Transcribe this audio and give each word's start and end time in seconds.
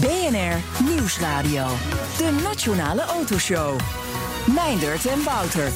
BNR 0.00 0.84
Nieuwsradio. 0.84 1.66
De 2.18 2.40
Nationale 2.42 3.02
Autoshow. 3.02 3.80
Meindert 4.54 5.06
en 5.06 5.24
Wouter. 5.24 5.72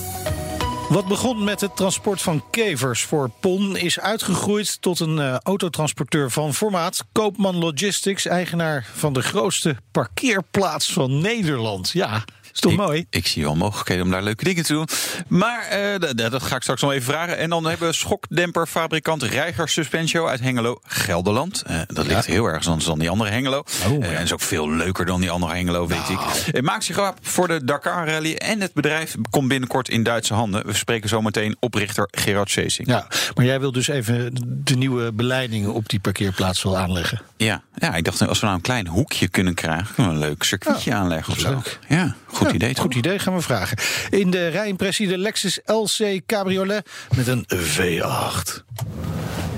Wat 0.88 1.06
begon 1.06 1.44
met 1.44 1.60
het 1.60 1.77
transport 1.77 2.22
van 2.22 2.44
kevers 2.50 3.02
voor 3.02 3.30
PON 3.41 3.77
is 3.77 4.00
uitgegroeid 4.00 4.82
tot 4.82 5.00
een 5.00 5.16
uh, 5.16 5.36
autotransporteur 5.36 6.30
van 6.30 6.54
formaat. 6.54 7.04
Koopman 7.12 7.56
Logistics, 7.56 8.27
eigenaar 8.27 8.86
van 8.94 9.12
de 9.12 9.22
grootste 9.22 9.77
parkeerplaats 9.91 10.92
van 10.92 11.20
Nederland. 11.20 11.91
Ja, 11.91 12.24
is 12.52 12.60
toch 12.60 12.72
ik, 12.72 12.78
mooi? 12.78 13.06
Ik 13.10 13.26
zie 13.26 13.42
wel 13.42 13.56
mogelijkheden 13.56 14.04
om 14.04 14.10
daar 14.10 14.22
leuke 14.22 14.44
dingen 14.44 14.64
te 14.64 14.72
doen. 14.72 14.88
Maar 15.28 15.68
uh, 16.12 16.30
dat 16.30 16.42
ga 16.42 16.56
ik 16.56 16.62
straks 16.62 16.82
nog 16.82 16.92
even 16.92 17.12
vragen. 17.12 17.38
En 17.38 17.50
dan 17.50 17.64
hebben 17.64 17.88
we 17.88 17.94
schokdemperfabrikant 17.94 19.22
Reiger 19.22 19.68
Suspensio 19.68 20.26
uit 20.26 20.40
Hengelo, 20.40 20.80
Gelderland. 20.82 21.62
Uh, 21.70 21.80
dat 21.86 22.06
ja. 22.06 22.12
ligt 22.12 22.26
heel 22.26 22.46
erg 22.46 22.66
anders 22.66 22.84
dan 22.84 22.98
die 22.98 23.10
andere 23.10 23.30
Hengelo. 23.30 23.64
Oh, 23.86 23.98
uh, 23.98 24.16
en 24.16 24.22
is 24.22 24.32
ook 24.32 24.40
veel 24.40 24.70
leuker 24.70 25.06
dan 25.06 25.20
die 25.20 25.30
andere 25.30 25.54
Hengelo, 25.54 25.86
weet 25.86 26.08
nou. 26.08 26.12
ik. 26.12 26.54
Het 26.54 26.64
maakt 26.64 26.84
zich 26.84 27.08
op 27.08 27.14
voor 27.22 27.48
de 27.48 27.64
Dakar 27.64 28.08
Rally. 28.08 28.34
En 28.34 28.60
het 28.60 28.72
bedrijf 28.72 29.14
komt 29.30 29.48
binnenkort 29.48 29.88
in 29.88 30.02
Duitse 30.02 30.34
handen. 30.34 30.66
We 30.66 30.74
spreken 30.74 31.08
zo 31.08 31.22
meteen 31.22 31.56
oprichter 31.60 32.08
Gerard 32.10 32.50
Seesing. 32.50 32.88
Ja, 32.88 33.06
maar 33.34 33.44
jij 33.44 33.60
wil 33.60 33.72
dus 33.72 33.88
even 33.88 34.30
de 34.64 34.77
nieuwe 34.77 35.12
beleidingen 35.12 35.74
op 35.74 35.88
die 35.88 36.00
parkeerplaats 36.00 36.62
wel 36.62 36.78
aanleggen. 36.78 37.20
Ja, 37.36 37.62
ja 37.74 37.94
ik 37.94 38.05
dacht 38.05 38.28
als 38.28 38.40
we 38.40 38.44
nou 38.44 38.56
een 38.56 38.64
klein 38.64 38.86
hoekje 38.86 39.28
kunnen 39.28 39.55
krijgen, 39.55 39.94
kunnen 39.94 40.12
we 40.12 40.18
een 40.18 40.28
leuk 40.28 40.42
circuitje 40.42 40.94
aanleggen 40.94 41.33
of 41.33 41.38
zo. 41.38 41.50
Leuk. 41.50 41.78
Ja, 41.88 42.14
goed 42.27 42.38
ja, 42.47 42.53
idee. 42.53 42.77
Goed 42.77 42.94
idee, 42.94 43.19
gaan 43.19 43.34
we 43.34 43.41
vragen. 43.41 43.78
In 44.11 44.31
de 44.31 44.48
rijimpressie 44.48 45.08
de 45.08 45.19
Lexus 45.19 45.61
LC 45.64 46.20
Cabriolet 46.27 46.89
met 47.17 47.27
een 47.27 47.47
V8. 47.55 48.62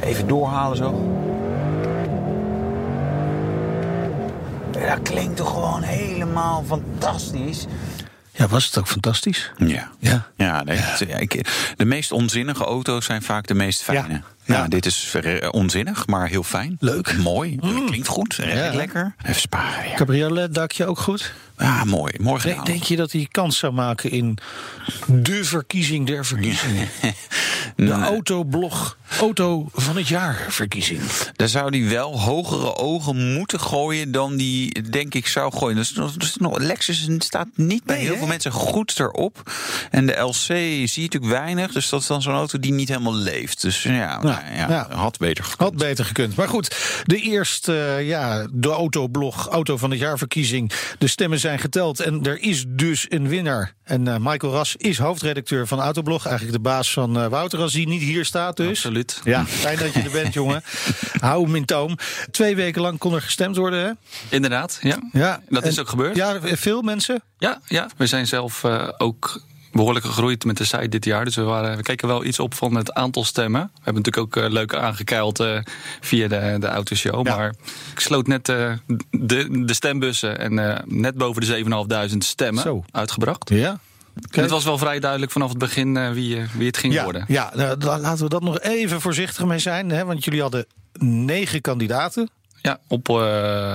Even 0.00 0.26
doorhalen 0.26 0.76
zo. 0.76 1.18
Ja, 4.72 4.94
dat 4.94 5.02
klinkt 5.02 5.36
toch 5.36 5.48
gewoon 5.48 5.82
helemaal 5.82 6.64
fantastisch. 6.66 7.66
Ja, 8.30 8.48
was 8.48 8.66
het 8.66 8.78
ook 8.78 8.88
fantastisch? 8.88 9.50
Ja. 9.56 9.90
Ja. 9.98 10.26
ja, 10.36 10.62
nee, 10.62 10.78
ja. 11.08 11.16
Ik, 11.16 11.48
de 11.76 11.84
meest 11.84 12.12
onzinnige 12.12 12.64
auto's 12.64 13.04
zijn 13.04 13.22
vaak 13.22 13.46
de 13.46 13.54
meest 13.54 13.82
fijne. 13.82 14.22
Ja. 14.50 14.56
Nou, 14.56 14.68
dit 14.68 14.86
is 14.86 15.16
onzinnig, 15.50 16.06
maar 16.06 16.28
heel 16.28 16.42
fijn. 16.42 16.76
Leuk. 16.80 17.16
Mooi. 17.16 17.58
Mm. 17.60 17.86
Klinkt 17.86 18.08
goed. 18.08 18.34
Ja. 18.34 18.74
Lekker. 18.74 19.14
Even 19.22 19.40
sparen 19.40 19.82
weer. 19.82 19.94
Cabriolet 19.94 20.54
dakje 20.54 20.86
ook 20.86 20.98
goed? 20.98 21.32
Ja, 21.58 21.84
mooi. 21.84 22.12
Mooi 22.20 22.42
denk, 22.42 22.66
denk 22.66 22.82
je 22.82 22.96
dat 22.96 23.12
hij 23.12 23.28
kans 23.30 23.58
zou 23.58 23.72
maken 23.72 24.10
in 24.10 24.38
de 25.06 25.44
verkiezing 25.44 26.06
der 26.06 26.26
verkiezingen? 26.26 26.88
de 27.76 27.90
autoblog 27.90 28.98
Auto 29.18 29.68
van 29.74 29.96
het 29.96 30.08
jaar 30.08 30.46
verkiezing. 30.48 31.00
Daar 31.36 31.48
zou 31.48 31.78
hij 31.78 31.88
wel 31.88 32.20
hogere 32.20 32.76
ogen 32.76 33.32
moeten 33.32 33.60
gooien 33.60 34.12
dan 34.12 34.36
die, 34.36 34.90
denk 34.90 35.14
ik, 35.14 35.26
zou 35.26 35.52
gooien. 35.52 35.76
Dus, 35.76 35.92
dus 36.16 36.36
nog, 36.36 36.58
Lexus 36.58 37.08
staat 37.18 37.46
niet 37.54 37.84
bij 37.84 37.96
nee, 37.96 38.04
heel 38.04 38.12
he? 38.12 38.18
veel 38.18 38.28
mensen 38.28 38.52
goed 38.52 39.00
erop. 39.00 39.52
En 39.90 40.06
de 40.06 40.16
LC 40.16 40.42
zie 40.42 40.90
je 40.94 41.00
natuurlijk 41.00 41.32
weinig. 41.32 41.72
Dus 41.72 41.88
dat 41.88 42.00
is 42.00 42.06
dan 42.06 42.22
zo'n 42.22 42.34
auto 42.34 42.58
die 42.58 42.72
niet 42.72 42.88
helemaal 42.88 43.14
leeft. 43.14 43.60
Dus 43.60 43.82
ja, 43.82 44.22
nou, 44.22 44.39
ja, 44.54 44.68
ja, 44.68 44.86
had 44.90 45.18
beter 45.18 45.44
gekund. 45.44 45.70
Had 45.70 45.88
beter 45.88 46.04
gekund. 46.04 46.36
Maar 46.36 46.48
goed, 46.48 46.76
de 47.04 47.16
eerste, 47.16 47.72
uh, 47.72 48.08
ja, 48.08 48.46
de 48.52 48.68
autoblog 48.68 49.48
Auto 49.48 49.76
van 49.76 49.90
het 49.90 49.98
jaar 49.98 50.18
verkiezing. 50.18 50.72
De 50.98 51.06
stemmen 51.06 51.38
zijn 51.38 51.58
geteld 51.58 52.00
en 52.00 52.22
er 52.22 52.42
is 52.42 52.64
dus 52.68 53.06
een 53.08 53.28
winnaar. 53.28 53.74
En 53.84 54.06
uh, 54.06 54.16
Michael 54.20 54.52
Ras 54.52 54.76
is 54.76 54.98
hoofdredacteur 54.98 55.66
van 55.66 55.80
Autoblog. 55.80 56.26
Eigenlijk 56.26 56.56
de 56.56 56.62
baas 56.62 56.92
van 56.92 57.18
uh, 57.18 57.26
Wouter 57.26 57.58
als 57.58 57.72
hij 57.72 57.84
niet 57.84 58.02
hier 58.02 58.24
staat 58.24 58.56
dus. 58.56 58.68
Absoluut. 58.68 59.20
Ja, 59.24 59.46
fijn 59.46 59.78
dat 59.78 59.92
je 59.92 60.00
er 60.02 60.10
bent, 60.10 60.34
jongen. 60.34 60.62
Hou 61.20 61.44
hem 61.44 61.56
in 61.56 61.64
toom. 61.64 61.96
Twee 62.30 62.56
weken 62.56 62.82
lang 62.82 62.98
kon 62.98 63.14
er 63.14 63.22
gestemd 63.22 63.56
worden, 63.56 63.84
hè? 63.84 63.90
Inderdaad, 64.28 64.78
ja. 64.82 64.98
ja. 65.12 65.40
Dat 65.48 65.62
en, 65.62 65.68
is 65.68 65.78
ook 65.78 65.88
gebeurd. 65.88 66.16
Ja, 66.16 66.38
veel 66.42 66.82
mensen? 66.82 67.22
Ja, 67.38 67.60
ja. 67.66 67.88
we 67.96 68.06
zijn 68.06 68.26
zelf 68.26 68.64
ook 68.98 69.40
behoorlijk 69.72 70.04
gegroeid 70.04 70.44
met 70.44 70.56
de 70.56 70.64
site 70.64 70.88
dit 70.88 71.04
jaar. 71.04 71.24
Dus 71.24 71.36
we, 71.36 71.42
waren, 71.42 71.76
we 71.76 71.82
keken 71.82 72.08
wel 72.08 72.24
iets 72.24 72.38
op 72.38 72.54
van 72.54 72.74
het 72.74 72.92
aantal 72.92 73.24
stemmen. 73.24 73.60
We 73.60 73.80
hebben 73.82 74.02
natuurlijk 74.02 74.36
ook 74.36 74.44
uh, 74.44 74.50
leuk 74.50 74.74
aangekeild 74.74 75.40
uh, 75.40 75.58
via 76.00 76.28
de, 76.28 76.56
de 76.60 76.66
autoshow. 76.66 77.26
Ja. 77.26 77.36
Maar 77.36 77.54
ik 77.92 78.00
sloot 78.00 78.26
net 78.26 78.48
uh, 78.48 78.72
de, 79.10 79.64
de 79.64 79.74
stembussen 79.74 80.38
en 80.38 80.82
net 80.86 81.14
boven 81.14 81.42
de 81.42 82.08
7.500 82.12 82.16
stemmen 82.18 82.62
Zo. 82.62 82.84
uitgebracht. 82.90 83.48
Ja. 83.48 83.78
Okay. 84.26 84.42
Het 84.42 84.50
was 84.50 84.64
wel 84.64 84.78
vrij 84.78 85.00
duidelijk 85.00 85.32
vanaf 85.32 85.48
het 85.48 85.58
begin 85.58 86.12
wie, 86.14 86.46
wie 86.56 86.66
het 86.66 86.76
ging 86.76 86.92
ja, 86.92 87.04
worden. 87.04 87.24
Ja, 87.28 87.52
nou, 87.54 88.00
laten 88.00 88.24
we 88.24 88.28
dat 88.28 88.42
nog 88.42 88.60
even 88.60 89.00
voorzichtig 89.00 89.44
mee 89.44 89.58
zijn. 89.58 89.90
Hè, 89.90 90.04
want 90.04 90.24
jullie 90.24 90.40
hadden 90.40 90.66
negen 90.98 91.60
kandidaten. 91.60 92.30
Ja, 92.62 92.78
op 92.86 93.08
uh, 93.08 93.16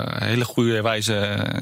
hele 0.05 0.45
goede 0.45 0.81
wijze 0.81 1.13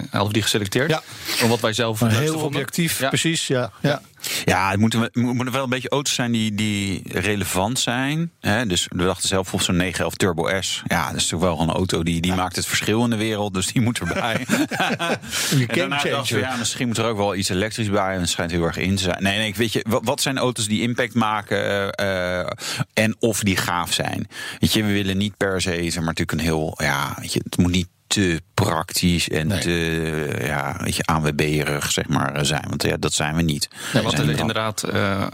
hadden 0.10 0.28
we 0.28 0.34
die 0.34 0.42
geselecteerd. 0.42 0.90
Ja. 0.90 1.02
Van 1.26 1.50
wat 1.50 1.60
wij 1.60 1.74
zelf 1.74 2.00
heel 2.00 2.40
objectief, 2.40 3.00
ja. 3.00 3.08
precies. 3.08 3.48
Ja, 3.48 3.72
ja. 3.82 4.02
Ja, 4.46 4.70
het 4.70 4.80
moeten, 4.80 5.10
moeten 5.14 5.54
wel 5.54 5.64
een 5.64 5.70
beetje 5.70 5.90
auto's 5.90 6.14
zijn 6.14 6.32
die, 6.32 6.56
die 6.56 7.02
relevant 7.08 7.80
zijn. 7.80 8.32
Hè? 8.40 8.66
Dus 8.66 8.88
we 8.90 9.04
dachten 9.04 9.28
zelf 9.28 9.54
op 9.54 9.62
zo'n 9.62 9.76
911 9.76 10.16
Turbo 10.16 10.62
S. 10.62 10.84
Ja, 10.88 11.08
dat 11.08 11.16
is 11.16 11.28
toch 11.28 11.40
wel 11.40 11.60
een 11.60 11.70
auto 11.70 12.04
die, 12.04 12.22
die 12.22 12.32
ja. 12.32 12.38
maakt 12.38 12.56
het 12.56 12.66
verschil 12.66 13.04
in 13.04 13.10
de 13.10 13.16
wereld. 13.16 13.54
Dus 13.54 13.68
die 13.68 13.82
moet 13.82 14.00
erbij. 14.00 14.46
en 14.48 15.68
daarna 15.68 16.04
dachten 16.04 16.36
we, 16.36 16.42
ja, 16.42 16.56
misschien 16.56 16.88
moet 16.88 16.98
er 16.98 17.06
ook 17.06 17.18
wel 17.18 17.36
iets 17.36 17.50
elektrisch 17.50 17.90
bij. 17.90 18.14
En 18.14 18.20
het 18.20 18.30
schijnt 18.30 18.52
heel 18.52 18.64
erg 18.64 18.78
in 18.78 18.96
te 18.96 19.04
zijn. 19.04 19.24
Nee, 19.24 19.38
nee, 19.38 19.54
weet 19.56 19.74
je, 19.74 19.86
wat, 19.90 20.02
wat 20.04 20.22
zijn 20.22 20.38
auto's 20.38 20.68
die 20.68 20.82
impact 20.82 21.14
maken 21.14 21.94
uh, 22.02 22.40
en 22.94 23.16
of 23.20 23.40
die 23.40 23.58
gaaf 23.58 23.94
zijn? 23.94 24.28
Weet 24.60 24.74
je, 24.74 24.84
we 24.84 24.92
willen 24.92 25.18
niet 25.18 25.38
per 25.38 25.62
se, 25.62 25.82
zeg 25.84 25.96
maar 25.96 26.04
natuurlijk 26.04 26.32
een 26.32 26.40
heel, 26.40 26.78
ja, 26.78 27.16
weet 27.20 27.34
je, 27.34 27.42
het 27.44 27.58
moet 27.58 27.72
niet 27.72 27.88
te 28.14 28.42
praktisch 28.54 29.30
en 29.30 29.48
nee. 29.48 29.60
te 29.60 30.40
ja, 30.42 30.76
weet 30.80 30.96
je, 30.96 31.04
ANWB-erig 31.04 31.92
zeg 31.92 32.08
maar, 32.08 32.46
zijn. 32.46 32.66
Want 32.68 32.84
ja, 32.84 32.98
dat 32.98 33.14
zijn 33.14 33.36
we 33.36 33.42
niet. 33.42 33.70
Ja, 33.94 34.02
wat 34.02 34.14
er 34.14 34.30
inderdaad 34.30 34.84
uh, 34.94 35.28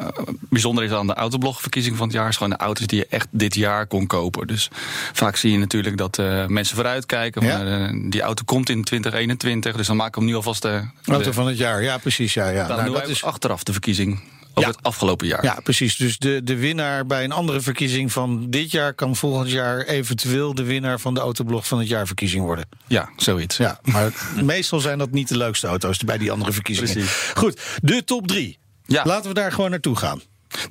bijzonder 0.50 0.84
is 0.84 0.91
aan 0.91 1.07
de 1.07 1.13
autoblogverkiezing 1.13 1.97
van 1.97 2.07
het 2.07 2.16
jaar... 2.16 2.29
is 2.29 2.35
gewoon 2.38 2.51
de 2.51 2.57
auto's 2.57 2.88
die 2.88 3.00
je 3.00 3.07
echt 3.09 3.28
dit 3.31 3.56
jaar 3.56 3.88
kon 3.88 4.07
kopen. 4.07 4.47
Dus 4.47 4.69
vaak 5.13 5.35
zie 5.35 5.51
je 5.51 5.57
natuurlijk 5.57 5.97
dat 5.97 6.18
uh, 6.18 6.45
mensen 6.45 6.75
vooruitkijken. 6.75 7.45
Ja? 7.45 7.63
Uh, 7.63 8.09
die 8.12 8.22
auto 8.22 8.44
komt 8.45 8.69
in 8.69 8.84
2021, 8.84 9.75
dus 9.75 9.88
dan 9.88 9.95
maken 9.95 10.13
we 10.13 10.19
hem 10.19 10.29
nu 10.29 10.35
alvast 10.35 10.62
de... 10.62 10.81
Auto 11.06 11.23
de, 11.23 11.34
van 11.34 11.47
het 11.47 11.57
jaar, 11.57 11.84
ja 11.84 11.97
precies. 11.97 12.34
Ja, 12.34 12.50
ja. 12.50 12.68
Dan 12.68 12.78
nou, 12.78 12.91
dat 12.91 13.07
is 13.07 13.23
achteraf 13.23 13.63
de 13.63 13.72
verkiezing 13.72 14.22
over 14.59 14.71
ja. 14.71 14.77
het 14.77 14.85
afgelopen 14.85 15.27
jaar. 15.27 15.43
Ja, 15.43 15.59
precies. 15.63 15.95
Dus 15.95 16.17
de, 16.17 16.41
de 16.43 16.55
winnaar 16.55 17.05
bij 17.05 17.23
een 17.23 17.31
andere 17.31 17.61
verkiezing 17.61 18.11
van 18.11 18.49
dit 18.49 18.71
jaar 18.71 18.93
kan 18.93 19.15
volgend 19.15 19.51
jaar 19.51 19.85
eventueel 19.85 20.55
de 20.55 20.63
winnaar 20.63 20.99
van 20.99 21.13
de 21.13 21.19
autoblog 21.19 21.67
van 21.67 21.79
het 21.79 21.87
jaarverkiezing 21.87 22.43
worden. 22.43 22.65
Ja, 22.87 23.09
zoiets. 23.17 23.57
Ja, 23.57 23.79
maar 23.83 24.11
meestal 24.43 24.79
zijn 24.79 24.97
dat 24.97 25.11
niet 25.11 25.27
de 25.27 25.37
leukste 25.37 25.67
auto's 25.67 25.97
bij 25.97 26.17
die 26.17 26.31
andere 26.31 26.51
verkiezingen. 26.51 26.93
Precies. 26.93 27.31
Goed, 27.35 27.61
de 27.81 28.03
top 28.03 28.27
drie. 28.27 28.57
Ja. 28.85 29.05
Laten 29.05 29.27
we 29.29 29.33
daar 29.33 29.51
gewoon 29.51 29.69
naartoe 29.69 29.95
gaan. 29.95 30.21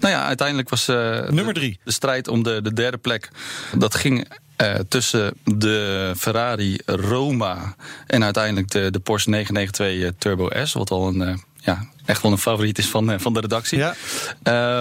Nou 0.01 0.15
ja, 0.15 0.25
uiteindelijk 0.25 0.69
was 0.69 0.89
uh, 0.89 1.29
nummer 1.29 1.55
drie. 1.55 1.73
De, 1.73 1.79
de 1.85 1.93
strijd 1.93 2.29
om 2.29 2.43
de, 2.43 2.63
de 2.63 2.73
derde 2.73 2.97
plek. 2.97 3.29
Dat 3.77 3.95
ging 3.95 4.29
uh, 4.63 4.75
tussen 4.89 5.35
de 5.45 6.13
Ferrari 6.17 6.79
Roma 6.87 7.75
en 8.07 8.25
uiteindelijk 8.25 8.71
de, 8.71 8.91
de 8.91 8.99
Porsche 8.99 9.31
992 9.31 10.19
Turbo 10.19 10.65
S. 10.65 10.73
Wat 10.73 10.91
al 10.91 11.09
een 11.09 11.29
uh, 11.29 11.37
ja, 11.57 11.89
echt 12.09 12.23
wel 12.23 12.33
een 12.33 12.39
favoriet 12.39 12.79
is 12.79 12.89
van, 12.89 13.11
uh, 13.11 13.19
van 13.19 13.33
de 13.33 13.41
redactie. 13.41 13.79
Ja. 13.79 13.95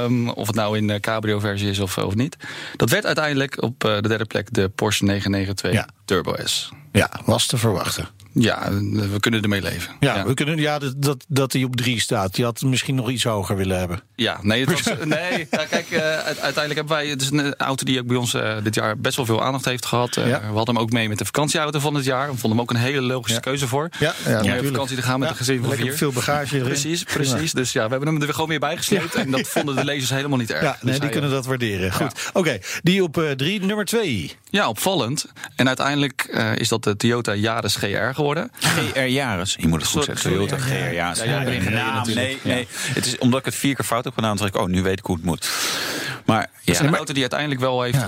Um, 0.04 0.30
of 0.30 0.48
het 0.48 0.56
nou 0.56 0.78
in 0.78 0.88
de 0.88 1.00
cabrio-versie 1.00 1.70
is 1.70 1.80
of, 1.80 1.98
of 1.98 2.16
niet. 2.16 2.38
Dat 2.76 2.90
werd 2.90 3.06
uiteindelijk 3.06 3.62
op 3.62 3.80
de 3.80 4.08
derde 4.08 4.26
plek 4.26 4.54
de 4.54 4.70
Porsche 4.70 5.04
992 5.04 5.72
ja. 5.72 5.88
Turbo 6.06 6.36
S. 6.44 6.72
Ja, 6.98 7.10
was 7.26 7.46
te 7.46 7.58
verwachten. 7.58 8.08
Ja, 8.40 8.72
we 8.92 9.20
kunnen 9.20 9.42
ermee 9.42 9.62
leven. 9.62 9.94
Ja, 10.00 10.16
ja. 10.16 10.26
we 10.26 10.34
kunnen, 10.34 10.58
ja 10.58 10.80
dat, 10.80 10.94
dat, 10.98 11.26
dat 11.28 11.54
hij 11.54 11.64
op 11.64 11.76
drie 11.76 12.00
staat. 12.00 12.38
Je 12.38 12.44
had 12.44 12.62
misschien 12.62 12.96
nog 12.96 13.10
iets 13.10 13.24
hoger 13.24 13.56
willen 13.56 13.78
hebben. 13.78 14.00
Ja, 14.16 14.40
nee, 14.42 14.66
het 14.66 14.84
was, 14.84 14.94
nee 15.06 15.48
ja, 15.52 15.66
kijk, 15.66 15.92
uh, 15.92 16.00
uiteindelijk 16.20 16.76
hebben 16.76 16.96
wij... 16.96 17.08
Het 17.08 17.22
is 17.22 17.30
een 17.32 17.56
auto 17.56 17.86
die 17.86 18.00
ook 18.00 18.08
bij 18.08 18.16
ons 18.16 18.34
uh, 18.34 18.56
dit 18.64 18.76
jaar 18.76 18.98
best 18.98 19.16
wel 19.16 19.26
veel 19.26 19.44
aandacht 19.44 19.66
heeft 19.66 19.86
gehad. 19.86 20.18
Uh, 20.18 20.28
ja. 20.28 20.40
We 20.40 20.56
hadden 20.56 20.76
hem 20.76 20.84
ook 20.84 20.92
mee 20.92 21.10
met 21.10 21.18
de 21.18 21.26
vakantieauto 21.26 21.80
van 21.80 21.96
het 21.96 22.06
jaar. 22.06 22.32
We 22.32 22.38
vonden 22.38 22.50
hem 22.50 22.60
ook 22.60 22.70
een 22.70 22.76
hele 22.76 23.02
logische 23.02 23.40
keuze 23.40 23.68
voor. 23.68 23.90
Ja, 24.00 24.14
ja, 24.26 24.42
om 24.42 24.52
op 24.52 24.66
vakantie 24.66 24.96
te 24.96 25.02
gaan 25.02 25.20
met 25.20 25.30
een 25.30 25.36
gezin 25.36 25.64
van 25.64 25.74
vier. 25.74 25.94
veel 25.94 26.12
bagage 26.12 26.56
erin. 26.56 26.68
Precies. 26.68 27.04
Precies, 27.04 27.54
dus 27.54 27.72
ja, 27.72 27.84
we 27.84 27.90
hebben 27.90 28.14
hem 28.14 28.22
er 28.22 28.34
gewoon 28.34 28.50
weer 28.50 28.60
bij 28.60 28.78
gesleept. 28.78 29.16
En 29.16 29.32
dat 29.32 29.48
vonden 29.48 29.76
de 29.76 29.86
lezers 29.86 30.10
helemaal 30.10 30.38
niet 30.38 30.52
erg. 30.52 30.62
Ja, 30.62 30.78
Dus 30.82 30.90
nee, 30.90 31.00
die 31.00 31.10
kunnen 31.10 31.30
dat 31.30 31.46
waarderen. 31.46 31.94
Goed. 31.94 32.30
Oké, 32.34 32.60
die 32.84 33.04
op 33.04 33.18
eh, 33.18 33.32
drie, 33.32 33.66
nummer 33.66 33.86
twee. 33.86 34.36
Ja, 34.50 34.70
opvallend. 34.70 35.26
En 35.56 35.68
uiteindelijk 35.68 36.28
eh, 36.32 36.56
is 36.56 36.68
dat 36.68 36.86
de 36.88 36.98
Toyota 36.98 37.34
Yaris 37.34 37.76
GR 37.76 38.14
geworden. 38.14 38.52
GR 38.60 39.00
Yaris. 39.00 39.56
Je 39.60 39.68
moet 39.68 39.82
het 39.82 39.90
goed 39.90 40.04
zeggen. 40.04 40.32
Toyota 40.32 40.56
ja, 40.56 40.62
GR 40.62 40.74
ja. 40.74 40.92
Yaris. 40.92 41.64
Ja. 41.64 42.04
Nee, 42.06 42.38
nee. 42.44 42.68
Het 42.72 43.06
is 43.06 43.18
omdat 43.18 43.40
ik 43.40 43.46
het 43.46 43.56
vier 43.56 43.76
keer 43.76 43.86
fout 43.86 44.04
heb 44.04 44.14
gedaan. 44.14 44.38
dacht 44.38 44.56
ik, 44.56 44.62
oh, 44.62 44.68
nu 44.68 44.82
weet 44.84 45.00
ik 45.00 45.06
hoe 45.06 45.16
het 45.16 45.26
moet. 45.26 45.50
Maar 46.26 46.42
Het 46.42 46.50
is 46.64 46.78
ja, 46.80 46.84
een 46.86 46.96
auto 46.96 47.14
die 47.14 47.22
uiteindelijk 47.22 47.60
wel 47.62 47.82
heeft 47.82 48.06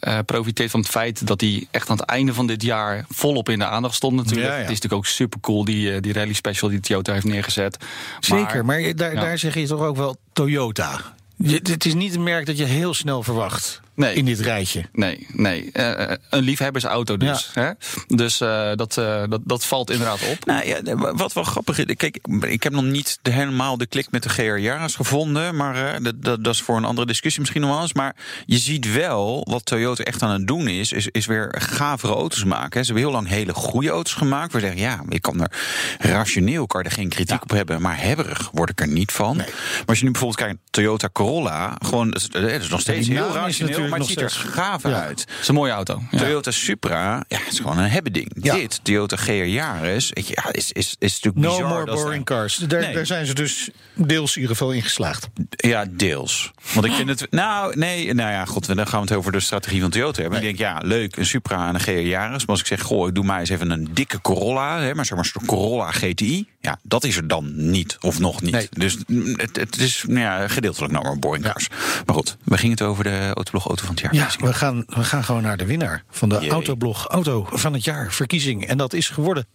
geprofiteerd 0.00 0.70
van 0.70 0.80
het 0.80 0.88
feit 0.88 1.26
dat 1.26 1.40
hij 1.40 1.66
echt 1.70 1.90
aan 1.90 1.96
het 1.96 2.06
einde 2.06 2.34
van 2.34 2.46
dit 2.46 2.62
jaar 2.62 3.04
volop 3.08 3.48
in 3.48 3.58
de 3.58 3.66
aandacht 3.66 3.94
stond 3.94 4.16
natuurlijk. 4.16 4.46
Ja, 4.46 4.52
ja. 4.54 4.60
Het 4.60 4.70
is 4.70 4.80
natuurlijk 4.80 5.02
ook 5.02 5.06
super 5.06 5.40
cool, 5.40 5.64
die, 5.64 5.92
eh, 5.92 6.00
die 6.00 6.12
rally 6.12 6.32
special 6.32 6.70
die 6.70 6.80
Toyota 6.80 7.12
heeft 7.12 7.24
neergezet. 7.24 7.76
Zeker, 8.20 8.64
maar 8.64 8.94
daar, 8.96 9.14
ja. 9.14 9.20
daar 9.20 9.38
zeg 9.38 9.54
je 9.54 9.66
toch 9.66 9.80
ook 9.80 9.96
wel 9.96 10.16
Toyota. 10.32 11.00
Je- 11.36 11.60
Het 11.62 11.84
is 11.84 11.94
niet 11.94 12.14
een 12.14 12.22
merk 12.22 12.46
dat 12.46 12.58
je 12.58 12.64
heel 12.64 12.94
snel 12.94 13.22
verwacht 13.22 13.80
Nee. 13.94 14.14
in 14.14 14.24
dit 14.24 14.40
rijtje. 14.40 14.84
Nee, 14.92 15.26
nee. 15.32 15.70
Eh, 15.72 16.16
een 16.30 16.42
liefhebbersauto 16.42 17.16
dus. 17.16 17.50
Hè? 17.52 17.70
Dus 18.06 18.40
eh, 18.40 18.70
dat, 18.74 18.96
eh, 18.96 19.22
dat, 19.28 19.40
dat 19.44 19.64
valt 19.64 19.90
inderdaad 19.90 20.20
op. 20.30 20.44
Nou 20.44 20.66
ja, 20.66 20.80
wat 21.14 21.32
wel 21.32 21.44
grappig 21.44 21.78
is. 21.78 21.94
Kijk, 21.96 22.18
ik 22.40 22.62
heb 22.62 22.72
nog 22.72 22.84
niet 22.84 23.18
de, 23.22 23.30
helemaal 23.30 23.76
de 23.76 23.86
klik 23.86 24.10
met 24.10 24.22
de 24.22 24.28
GR 24.28 24.58
Yaris 24.58 24.94
gevonden. 24.94 25.56
Maar 25.56 25.94
eh, 25.94 26.02
dat, 26.02 26.22
dat, 26.22 26.44
dat 26.44 26.54
is 26.54 26.62
voor 26.62 26.76
een 26.76 26.84
andere 26.84 27.06
discussie 27.06 27.40
misschien 27.40 27.62
nog 27.62 27.70
wel 27.70 27.80
eens. 27.80 27.92
Maar 27.92 28.16
je 28.46 28.58
ziet 28.58 28.92
wel 28.92 29.46
wat 29.50 29.64
Toyota 29.64 30.04
echt 30.04 30.22
aan 30.22 30.30
het 30.30 30.46
doen 30.46 30.68
is. 30.68 30.92
Is, 30.92 31.08
is 31.08 31.26
weer 31.26 31.54
gavere 31.58 32.12
auto's 32.12 32.44
maken. 32.44 32.78
hè. 32.78 32.84
Ze 32.84 32.92
hebben 32.92 33.10
heel 33.10 33.20
lang 33.20 33.28
hele 33.28 33.54
goede 33.54 33.88
auto's 33.90 34.14
gemaakt. 34.14 34.52
We 34.52 34.60
zeggen, 34.60 34.80
ja, 34.80 35.02
ik 35.08 35.22
kan 35.22 35.40
er 35.40 35.50
rationeel 35.98 36.66
kan 36.66 36.82
er 36.82 36.90
geen 36.90 37.08
kritiek 37.08 37.42
op 37.42 37.50
hebben. 37.50 37.82
Maar 37.82 38.00
hebberig 38.00 38.50
word 38.52 38.70
ik 38.70 38.80
er 38.80 38.88
niet 38.88 39.12
van. 39.12 39.36
Maar 39.36 39.46
als 39.86 39.98
je 39.98 40.04
nu 40.04 40.10
bijvoorbeeld 40.10 40.40
kijkt, 40.40 40.60
Toyota 40.70 41.08
Corolla. 41.12 41.76
Gewoon, 41.84 42.10
dat 42.10 42.34
is, 42.34 42.68
nog 42.68 42.80
steeds 42.80 43.08
heel 43.08 43.32
rationeel. 43.32 43.88
Maar 43.98 44.08
het 44.08 44.08
ziet 44.08 44.20
er 44.20 44.30
gaaf 44.52 44.82
Ja. 44.82 45.00
uit. 45.02 45.20
Het 45.20 45.40
is 45.40 45.48
een 45.48 45.54
mooie 45.54 45.72
auto. 45.72 46.02
Ja. 46.10 46.18
Toyota 46.18 46.50
Supra, 46.50 47.24
ja, 47.28 47.38
het 47.38 47.52
is 47.52 47.58
gewoon 47.58 47.78
een 47.78 47.90
hebben 47.90 48.12
ding. 48.12 48.30
Ja. 48.40 48.54
Dit, 48.54 48.80
Toyota 48.82 49.16
GR 49.16 49.32
Yaris, 49.32 50.10
ja, 50.14 50.52
is, 50.52 50.72
is, 50.72 50.96
is 50.98 51.20
natuurlijk 51.20 51.44
No 51.44 51.50
bizar. 51.56 51.68
more 51.68 51.84
dat 51.84 51.98
ze- 51.98 52.04
boring 52.04 52.24
cars. 52.24 52.56
Daar, 52.56 52.80
Nee. 52.80 52.94
daar 52.94 53.06
zijn 53.06 53.26
ze 53.26 53.34
dus 53.34 53.70
deels 53.94 54.34
in 54.36 54.40
ieder 54.42 54.56
geval 54.56 54.72
in 54.72 54.82
geslaagd. 54.82 55.28
Ja, 55.50 55.84
deels. 55.90 56.50
Want 56.74 56.86
ik 56.86 56.92
vind 56.92 57.08
het... 57.08 57.26
Nou, 57.30 57.76
nee, 57.76 58.14
nou 58.14 58.30
ja, 58.30 58.44
god, 58.44 58.66
dan 58.66 58.86
gaan 58.86 59.00
we 59.02 59.06
het 59.08 59.16
over 59.16 59.32
de 59.32 59.40
strategie 59.40 59.80
van 59.80 59.90
Toyota 59.90 60.20
hebben. 60.20 60.38
Ik 60.38 60.44
denk, 60.44 60.58
ja, 60.58 60.80
leuk, 60.84 61.16
een 61.16 61.26
Supra 61.26 61.68
en 61.68 61.74
een 61.74 61.80
GR 61.80 61.90
Yaris. 61.90 62.38
Maar 62.40 62.48
als 62.48 62.60
ik 62.60 62.66
zeg, 62.66 62.80
goh, 62.82 63.08
ik 63.08 63.14
doe 63.14 63.24
mij 63.24 63.38
eens 63.40 63.48
even 63.48 63.70
een 63.70 63.88
dikke 63.92 64.20
Corolla, 64.20 64.80
hè, 64.80 64.94
maar 64.94 65.06
zeg 65.06 65.16
maar 65.18 65.30
een 65.40 65.46
Corolla 65.46 65.90
GTI. 65.90 66.46
Ja, 66.60 66.78
dat 66.82 67.04
is 67.04 67.16
er 67.16 67.28
dan 67.28 67.70
niet, 67.70 67.96
of 68.00 68.18
nog 68.18 68.40
niet. 68.42 68.52
Nee. 68.52 68.68
Dus 68.70 68.96
het, 69.36 69.56
het 69.56 69.76
is 69.78 70.04
nou 70.06 70.18
ja, 70.20 70.48
gedeeltelijk 70.48 70.92
no 70.92 71.00
more 71.02 71.18
boring 71.18 71.44
cars. 71.44 71.68
Maar 72.06 72.14
goed, 72.14 72.36
we 72.44 72.58
gingen 72.58 72.76
het 72.78 72.82
over 72.86 73.04
de 73.04 73.30
autoblog 73.34 73.68
Auto 73.72 73.86
van 73.86 73.94
het 73.94 74.00
jaar. 74.00 74.14
Ja, 74.14 74.46
we 74.46 74.54
gaan, 74.54 74.84
we 74.86 75.04
gaan 75.04 75.24
gewoon 75.24 75.42
naar 75.42 75.56
de 75.56 75.66
winnaar 75.66 76.04
van 76.10 76.28
de 76.28 76.38
Jee. 76.40 76.50
Autoblog 76.50 77.06
Auto 77.06 77.46
van 77.50 77.72
het 77.72 77.84
jaar 77.84 78.12
verkiezing. 78.12 78.66
En 78.66 78.76
dat 78.76 78.92
is 78.92 79.08
geworden. 79.08 79.46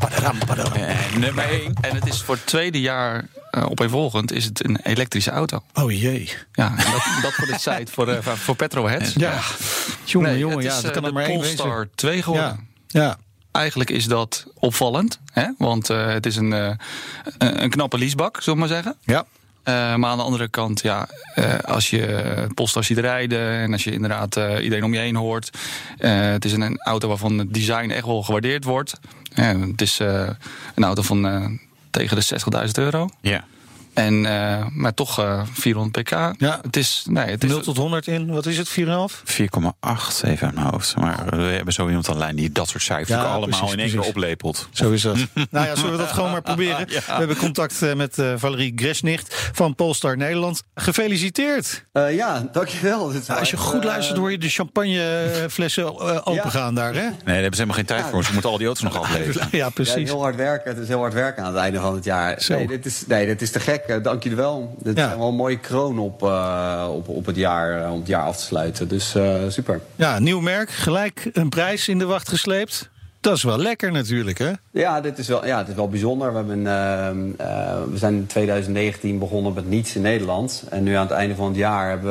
Padaram, 0.00 0.38
padaram. 0.46 0.72
Eh, 0.72 1.16
nummer 1.16 1.44
1. 1.44 1.74
En 1.80 1.94
het 1.94 2.06
is 2.06 2.22
voor 2.22 2.34
het 2.34 2.46
tweede 2.46 2.80
jaar 2.80 3.26
uh, 3.50 3.70
opeenvolgend 3.70 4.32
is 4.32 4.44
het 4.44 4.64
een 4.64 4.78
elektrische 4.82 5.30
auto. 5.30 5.62
Oh 5.74 5.90
jee. 5.90 6.32
Ja, 6.52 6.68
en 6.68 6.92
dat, 6.92 7.02
dat 7.22 7.32
voor 7.32 7.46
de 7.46 7.58
site 7.58 7.92
voor, 7.92 8.08
uh, 8.08 8.18
voor 8.18 8.56
petroheads. 8.56 9.12
Ja, 9.12 9.40
jongen, 10.04 10.30
Nee, 10.30 10.38
jongen, 10.38 10.62
ja, 10.62 10.80
dat 10.80 10.90
kan 10.90 11.04
er 11.04 11.12
maar 11.12 11.24
één. 11.24 11.38
Polestar 11.38 11.88
2 11.94 12.22
geworden. 12.22 12.68
Ja, 12.86 13.02
ja. 13.02 13.18
Eigenlijk 13.50 13.90
is 13.90 14.06
dat 14.06 14.46
opvallend, 14.54 15.20
hè? 15.32 15.48
want 15.58 15.90
uh, 15.90 16.06
het 16.06 16.26
is 16.26 16.36
een, 16.36 16.50
uh, 16.50 16.70
een 17.38 17.70
knappe 17.70 17.98
leasebak, 17.98 18.36
zullen 18.42 18.52
we 18.52 18.66
maar 18.66 18.74
zeggen. 18.74 18.96
ja. 19.02 19.26
Uh, 19.68 19.94
maar 19.94 20.10
aan 20.10 20.16
de 20.16 20.22
andere 20.24 20.48
kant, 20.48 20.82
ja, 20.82 21.08
uh, 21.38 21.58
als 21.58 21.90
je 21.90 22.46
Polestar 22.54 22.84
ziet 22.84 22.98
rijden 22.98 23.50
en 23.50 23.72
als 23.72 23.84
je 23.84 23.92
inderdaad 23.92 24.36
uh, 24.36 24.62
iedereen 24.62 24.84
om 24.84 24.94
je 24.94 25.00
heen 25.00 25.16
hoort. 25.16 25.50
het 25.98 26.44
is 26.44 26.52
een, 26.52 26.60
een, 26.60 26.78
auto 26.78 27.08
waarvan 27.08 27.38
het 27.38 27.54
design 27.54 27.90
echt 27.90 28.06
wel 28.06 28.22
gewaardeerd 28.22 28.64
wordt. 28.64 29.00
het 29.34 29.80
is 29.80 29.98
een 30.74 30.84
auto 30.84 31.02
van 31.02 31.58
tegen 31.90 32.16
de 32.16 32.40
60.000 32.66 32.70
euro. 32.72 33.08
Ja. 33.20 33.44
En, 33.94 34.20
maar 34.72 34.94
toch 34.94 35.44
400 35.52 36.04
pk. 36.04 36.10
Ja. 36.40 36.58
Het 36.62 36.76
is, 36.76 37.06
nee, 37.08 37.26
het 37.26 37.44
is 37.44 37.50
0 37.50 37.60
tot 37.60 37.76
100 37.76 38.06
in, 38.06 38.32
wat 38.32 38.46
is 38.46 38.58
het, 38.58 38.68
4,5? 38.68 38.74
4,8 38.74 38.84
even 40.24 40.46
uit 40.46 40.54
mijn 40.54 40.66
hoofd. 40.66 40.96
Maar 40.96 41.24
we 41.30 41.42
hebben 41.42 41.74
zo 41.74 41.86
iemand 41.88 42.08
aan 42.08 42.14
de 42.14 42.20
lijn 42.20 42.36
die 42.36 42.52
dat 42.52 42.68
soort 42.68 42.82
cijfers 42.82 43.08
Ja, 43.08 43.24
allemaal 43.24 43.48
precies, 43.48 43.72
in 43.72 43.78
één 43.78 43.90
keer 43.90 44.00
oplepelt. 44.00 44.68
Zo 44.72 44.90
is 44.90 45.02
dat. 45.02 45.16
nou 45.50 45.66
ja, 45.66 45.76
zullen 45.76 45.92
we 45.92 45.98
dat 45.98 46.12
gewoon 46.12 46.30
maar 46.30 46.42
proberen? 46.42 46.86
We 46.86 47.02
hebben 47.06 47.36
contact 47.36 47.82
eh, 47.82 47.94
met 47.94 48.18
uh, 48.18 48.32
Valerie 48.36 48.72
Gresnicht 48.76 49.50
van 49.52 49.74
Polestar 49.74 50.16
Nederland. 50.16 50.62
Gefeliciteerd! 50.74 51.84
Uh, 51.92 52.14
ja, 52.14 52.48
dankjewel. 52.52 53.08
Nou, 53.08 53.38
als 53.40 53.50
je 53.50 53.56
goed 53.56 53.84
luistert, 53.84 54.18
hoor 54.18 54.30
je 54.30 54.38
de 54.38 54.48
champagneflessen 54.48 55.84
uh, 55.84 56.20
opengaan 56.24 56.74
ja. 56.74 56.80
daar, 56.80 56.94
hè? 56.94 57.00
Nee, 57.00 57.12
daar 57.24 57.34
hebben 57.34 57.54
ze 57.54 57.62
helemaal 57.62 57.76
geen 57.76 57.84
tijd 57.84 58.04
voor. 58.04 58.24
Ze 58.24 58.32
moeten 58.32 58.50
al 58.50 58.58
die 58.58 58.66
auto's 58.66 58.82
nog 58.82 58.98
afleveren. 58.98 59.48
Ja, 59.54 59.68
precies. 59.68 59.94
Ja, 59.94 60.14
heel 60.14 60.22
hard 60.22 60.36
werken. 60.36 60.70
Het 60.70 60.82
is 60.82 60.88
heel 60.88 60.98
hard 60.98 61.12
werken 61.12 61.44
aan 61.44 61.52
het 61.52 61.62
einde 61.62 61.80
van 61.80 61.94
het 61.94 62.04
jaar. 62.04 62.40
Zo. 62.40 62.54
Nee, 62.54 62.66
dit 62.66 62.86
is, 62.86 63.06
nee, 63.06 63.26
dit 63.26 63.42
is 63.42 63.50
te 63.50 63.60
gek. 63.60 63.83
Dank 64.02 64.22
jullie 64.22 64.38
wel. 64.38 64.74
Dit 64.78 64.96
Ja. 64.96 65.10
is 65.10 65.16
wel 65.16 65.28
een 65.28 65.34
mooie 65.34 65.58
kroon 65.58 65.98
op, 65.98 66.22
uh, 66.22 66.88
op, 66.90 67.08
op 67.08 67.26
het 67.26 67.36
jaar, 67.36 67.90
om 67.90 67.98
het 67.98 68.08
jaar 68.08 68.22
af 68.24 68.36
te 68.36 68.42
sluiten. 68.44 68.88
Dus 68.88 69.14
uh, 69.14 69.34
super. 69.48 69.80
Ja, 69.96 70.18
nieuw 70.18 70.40
merk. 70.40 70.70
Gelijk 70.70 71.30
een 71.32 71.48
prijs 71.48 71.88
in 71.88 71.98
de 71.98 72.04
wacht 72.04 72.28
gesleept. 72.28 72.88
Dat 73.20 73.36
is 73.36 73.42
wel 73.42 73.58
lekker 73.58 73.92
natuurlijk, 73.92 74.38
hè? 74.38 74.50
Ja, 74.70 75.00
dit 75.00 75.18
is 75.18 75.28
wel, 75.28 75.46
ja 75.46 75.58
het 75.58 75.68
is 75.68 75.74
wel 75.74 75.88
bijzonder. 75.88 76.30
We, 76.30 76.36
hebben, 76.36 76.58
uh, 76.58 77.46
uh, 77.46 77.82
we 77.90 77.98
zijn 77.98 78.14
in 78.14 78.26
2019 78.26 79.18
begonnen 79.18 79.52
met 79.52 79.68
niets 79.68 79.96
in 79.96 80.02
Nederland. 80.02 80.64
En 80.70 80.82
nu 80.82 80.94
aan 80.94 81.06
het 81.06 81.16
einde 81.16 81.34
van 81.34 81.46
het 81.46 81.56
jaar 81.56 81.88
hebben 81.88 82.10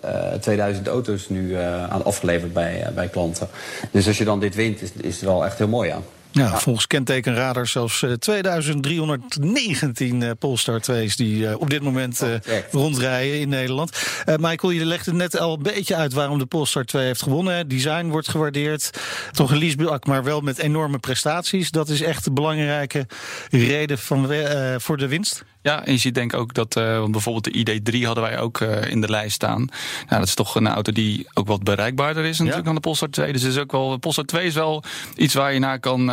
we 0.00 0.08
uh, 0.32 0.38
2000 0.40 0.86
auto's 0.86 1.28
nu 1.28 1.54
aan 1.88 2.04
afgeleverd 2.04 2.52
bij, 2.52 2.86
bij 2.94 3.08
klanten. 3.08 3.48
Dus 3.90 4.06
als 4.06 4.18
je 4.18 4.24
dan 4.24 4.40
dit 4.40 4.54
wint, 4.54 4.82
is, 4.82 4.92
is 5.00 5.14
het 5.14 5.24
wel 5.24 5.44
echt 5.44 5.58
heel 5.58 5.68
mooi 5.68 5.90
aan. 5.90 6.02
Ja, 6.02 6.04
ja, 6.32 6.58
volgens 6.58 6.86
kentekenradar 6.86 7.66
zelfs 7.66 8.02
uh, 8.02 8.12
2319 8.12 10.20
uh, 10.20 10.30
Polestar 10.38 10.80
2's 10.90 11.16
die 11.16 11.36
uh, 11.36 11.60
op 11.60 11.70
dit 11.70 11.82
moment 11.82 12.22
uh, 12.22 12.28
rondrijden 12.70 13.40
in 13.40 13.48
Nederland. 13.48 13.98
Uh, 14.26 14.34
Michael, 14.36 14.72
je 14.72 14.84
legde 14.84 15.12
net 15.12 15.38
al 15.38 15.54
een 15.54 15.62
beetje 15.62 15.96
uit 15.96 16.12
waarom 16.12 16.38
de 16.38 16.46
Polestar 16.46 16.84
2 16.84 17.04
heeft 17.04 17.22
gewonnen. 17.22 17.68
Design 17.68 18.06
wordt 18.06 18.28
gewaardeerd. 18.28 18.90
Toch 19.32 19.50
een 19.50 19.58
leasebak, 19.58 20.06
maar 20.06 20.24
wel 20.24 20.40
met 20.40 20.58
enorme 20.58 20.98
prestaties. 20.98 21.70
Dat 21.70 21.88
is 21.88 22.02
echt 22.02 22.24
de 22.24 22.32
belangrijke 22.32 23.06
reden 23.50 23.98
van, 23.98 24.32
uh, 24.32 24.74
voor 24.78 24.96
de 24.96 25.08
winst. 25.08 25.44
Ja, 25.62 25.84
en 25.84 25.92
je 25.92 25.98
ziet 25.98 26.14
denk 26.14 26.32
ik 26.32 26.38
ook 26.38 26.54
dat 26.54 26.76
uh, 26.76 27.04
bijvoorbeeld 27.04 27.44
de 27.44 27.80
ID3 27.80 28.04
hadden 28.04 28.24
wij 28.24 28.38
ook 28.38 28.60
uh, 28.60 28.84
in 28.90 29.00
de 29.00 29.10
lijst 29.10 29.34
staan. 29.34 29.58
Nou, 29.58 30.18
dat 30.18 30.26
is 30.26 30.34
toch 30.34 30.54
een 30.54 30.68
auto 30.68 30.92
die 30.92 31.26
ook 31.34 31.46
wat 31.46 31.62
bereikbaarder 31.62 32.24
is 32.24 32.38
natuurlijk 32.38 32.56
ja. 32.56 32.64
dan 32.64 32.74
de 32.74 32.80
Polestar 32.80 33.10
2. 33.10 33.32
Dus 33.32 33.42
is 33.42 33.58
ook 33.58 33.72
wel, 33.72 33.90
de 33.90 33.98
Polestar 33.98 34.24
2 34.24 34.46
is 34.46 34.54
wel 34.54 34.82
iets 35.16 35.34
waar 35.34 35.52
je 35.52 35.58
naar, 35.58 35.80
kan, 35.80 36.00
uh, 36.00 36.06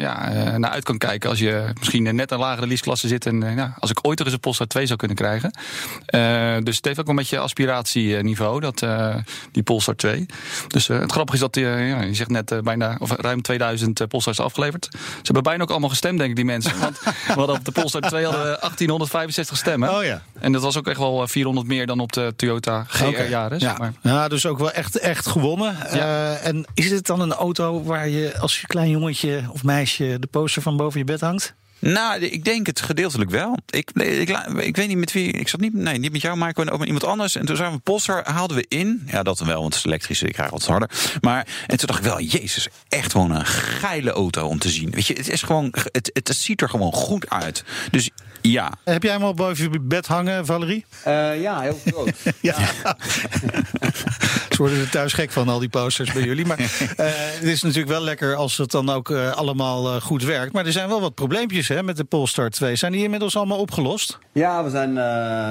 ja, 0.00 0.30
naar 0.58 0.70
uit 0.70 0.84
kan 0.84 0.98
kijken 0.98 1.30
als 1.30 1.38
je 1.38 1.72
misschien 1.78 2.14
net 2.16 2.30
een 2.30 2.38
lagere 2.38 2.66
leaseklasse 2.66 3.08
zit. 3.08 3.26
En 3.26 3.54
ja, 3.56 3.74
als 3.78 3.90
ik 3.90 3.98
ooit 4.02 4.18
er 4.18 4.24
eens 4.24 4.34
een 4.34 4.40
Polestar 4.40 4.66
2 4.66 4.86
zou 4.86 4.98
kunnen 4.98 5.16
krijgen. 5.16 5.50
dus 6.64 6.76
het 6.76 6.84
heeft 6.84 6.98
ook 6.98 7.06
wel 7.06 7.14
een 7.14 7.20
beetje 7.20 7.38
aspiratieniveau, 7.38 8.60
dat, 8.60 8.86
die 9.52 9.62
Polestar 9.62 9.96
2. 9.96 10.26
Dus 10.68 10.86
het 10.86 11.12
grappige 11.12 11.36
is 11.36 11.40
dat 11.40 11.56
ja, 11.56 12.00
je 12.00 12.14
zegt 12.14 12.30
net 12.30 12.60
bijna 12.62 12.96
of 12.98 13.10
ruim 13.10 13.42
2000 13.42 14.08
Polestars 14.08 14.40
afgeleverd. 14.40 14.88
Ze 14.90 14.98
hebben 15.22 15.42
bijna 15.42 15.62
ook 15.62 15.70
allemaal 15.70 15.88
gestemd, 15.88 16.18
denk 16.18 16.30
ik, 16.30 16.36
die 16.36 16.44
mensen. 16.44 16.78
Want 16.80 17.00
we 17.00 17.32
hadden 17.32 17.56
op 17.56 17.64
de 17.64 17.72
Polestar 17.72 18.00
2 18.00 18.24
hadden 18.24 18.42
we 18.42 18.60
18 18.60 18.89
165 18.90 19.56
stemmen. 19.56 19.96
Oh 19.96 20.04
ja. 20.04 20.22
En 20.40 20.52
dat 20.52 20.62
was 20.62 20.76
ook 20.76 20.86
echt 20.86 20.98
wel 20.98 21.28
400 21.28 21.66
meer 21.66 21.86
dan 21.86 22.00
op 22.00 22.12
de 22.12 22.32
Toyota 22.36 22.84
GR 22.88 23.04
okay. 23.04 23.28
Yaris. 23.28 23.62
Ja. 23.62 23.76
Maar... 23.78 23.92
ja, 24.02 24.28
dus 24.28 24.46
ook 24.46 24.58
wel 24.58 24.72
echt, 24.72 24.98
echt 24.98 25.26
gewonnen. 25.26 25.76
Ja. 25.92 25.96
Uh, 25.96 26.46
en 26.46 26.66
is 26.74 26.88
dit 26.88 27.06
dan 27.06 27.20
een 27.20 27.32
auto 27.32 27.82
waar 27.82 28.08
je 28.08 28.38
als 28.38 28.60
je 28.60 28.66
klein 28.66 28.90
jongetje 28.90 29.42
of 29.52 29.64
meisje 29.64 30.16
de 30.20 30.26
poster 30.26 30.62
van 30.62 30.76
boven 30.76 30.98
je 30.98 31.04
bed 31.04 31.20
hangt? 31.20 31.54
Nou, 31.80 32.20
ik 32.20 32.44
denk 32.44 32.66
het 32.66 32.80
gedeeltelijk 32.80 33.30
wel. 33.30 33.58
Ik, 33.70 33.90
ik, 33.90 34.28
ik, 34.56 34.76
weet 34.76 34.88
niet 34.88 34.96
met 34.96 35.12
wie. 35.12 35.32
Ik 35.32 35.48
zat 35.48 35.60
niet, 35.60 35.74
nee, 35.74 35.98
niet 35.98 36.12
met 36.12 36.20
jou, 36.20 36.36
Marco, 36.36 36.62
en 36.62 36.70
ook 36.70 36.78
met 36.78 36.86
iemand 36.86 37.04
anders. 37.04 37.36
En 37.36 37.46
toen 37.46 37.56
zijn 37.56 37.72
we 37.72 37.78
Polestar, 37.78 38.22
haalden 38.24 38.56
we 38.56 38.64
in. 38.68 39.02
Ja, 39.06 39.22
dat 39.22 39.38
wel, 39.38 39.60
want 39.60 39.74
het 39.74 39.74
is 39.74 39.84
elektrisch, 39.84 40.22
ik 40.22 40.32
krijg 40.32 40.50
wat 40.50 40.66
harder. 40.66 40.90
Maar 41.20 41.46
en 41.66 41.76
toen 41.76 41.86
dacht 41.86 41.98
ik 41.98 42.04
wel, 42.04 42.20
jezus, 42.20 42.68
echt 42.88 43.12
gewoon 43.12 43.30
een 43.30 43.46
geile 43.46 44.10
auto 44.10 44.46
om 44.46 44.58
te 44.58 44.68
zien. 44.68 44.90
Weet 44.90 45.06
je, 45.06 45.14
het 45.14 45.28
is 45.28 45.42
gewoon, 45.42 45.68
het, 45.72 46.10
het, 46.12 46.28
het 46.28 46.36
ziet 46.36 46.60
er 46.60 46.68
gewoon 46.68 46.92
goed 46.92 47.30
uit. 47.30 47.64
Dus 47.90 48.10
ja. 48.42 48.72
Heb 48.84 49.02
jij 49.02 49.12
hem 49.12 49.22
al 49.22 49.34
boven 49.34 49.72
je 49.72 49.80
bed 49.80 50.06
hangen, 50.06 50.46
Valerie? 50.46 50.84
Uh, 51.06 51.40
ja, 51.40 51.60
heel 51.60 51.78
groot. 51.86 52.12
ja. 52.40 52.56
Ze 54.50 54.56
worden 54.56 54.78
er 54.78 54.90
thuis 54.90 55.12
gek 55.12 55.30
van, 55.30 55.48
al 55.48 55.58
die 55.58 55.68
posters 55.68 56.12
bij 56.12 56.22
jullie. 56.22 56.46
Maar 56.46 56.58
uh, 56.58 56.66
het 56.96 57.42
is 57.42 57.62
natuurlijk 57.62 57.90
wel 57.90 58.02
lekker 58.02 58.34
als 58.34 58.56
het 58.56 58.70
dan 58.70 58.90
ook 58.90 59.10
uh, 59.10 59.32
allemaal 59.32 59.94
uh, 59.94 60.00
goed 60.00 60.24
werkt. 60.24 60.52
Maar 60.52 60.66
er 60.66 60.72
zijn 60.72 60.88
wel 60.88 61.00
wat 61.00 61.14
probleempjes 61.14 61.68
hè, 61.68 61.82
met 61.82 61.96
de 61.96 62.04
Polestar 62.04 62.50
2. 62.50 62.76
Zijn 62.76 62.92
die 62.92 63.02
inmiddels 63.02 63.36
allemaal 63.36 63.58
opgelost? 63.58 64.18
Ja, 64.32 64.64
we, 64.64 64.70
zijn, 64.70 64.94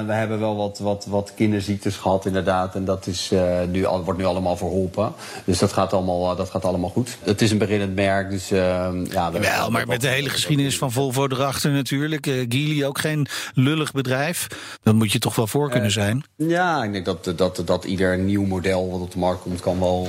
we 0.06 0.12
hebben 0.12 0.40
wel 0.40 0.56
wat, 0.56 0.78
wat, 0.78 1.06
wat 1.08 1.32
kinderziektes 1.36 1.96
gehad 1.96 2.26
inderdaad. 2.26 2.74
En 2.74 2.84
dat 2.84 3.06
is, 3.06 3.32
nu, 3.70 3.86
wordt 3.86 4.18
nu 4.18 4.24
allemaal 4.24 4.56
verholpen. 4.56 5.12
Dus 5.44 5.58
dat 5.58 5.72
gaat 5.72 5.92
allemaal, 5.92 6.36
dat 6.36 6.50
gaat 6.50 6.64
allemaal 6.64 6.90
goed. 6.90 7.18
Het 7.22 7.42
is 7.42 7.50
een 7.50 7.58
beginnend 7.58 7.94
merk, 7.94 8.30
dus 8.30 8.48
ja... 8.48 9.32
Wel, 9.32 9.70
maar 9.70 9.86
met 9.86 10.00
de 10.00 10.08
hele 10.08 10.28
geschiedenis 10.28 10.78
van 10.78 10.92
Volvo 10.92 11.26
erachter 11.26 11.70
natuurlijk. 11.70 12.26
Geely 12.26 12.79
ook 12.86 12.98
geen 12.98 13.26
lullig 13.54 13.92
bedrijf. 13.92 14.46
Dan 14.82 14.96
moet 14.96 15.12
je 15.12 15.18
toch 15.18 15.34
wel 15.36 15.46
voor 15.46 15.70
kunnen 15.70 15.90
zijn. 15.90 16.24
Ja, 16.36 16.84
ik 16.84 16.92
denk 16.92 17.04
dat, 17.04 17.32
dat, 17.36 17.62
dat 17.64 17.84
ieder 17.84 18.18
nieuw 18.18 18.44
model 18.46 18.90
wat 18.90 19.00
op 19.00 19.12
de 19.12 19.18
markt 19.18 19.42
komt, 19.42 19.60
kan 19.60 19.78
wel. 19.80 20.08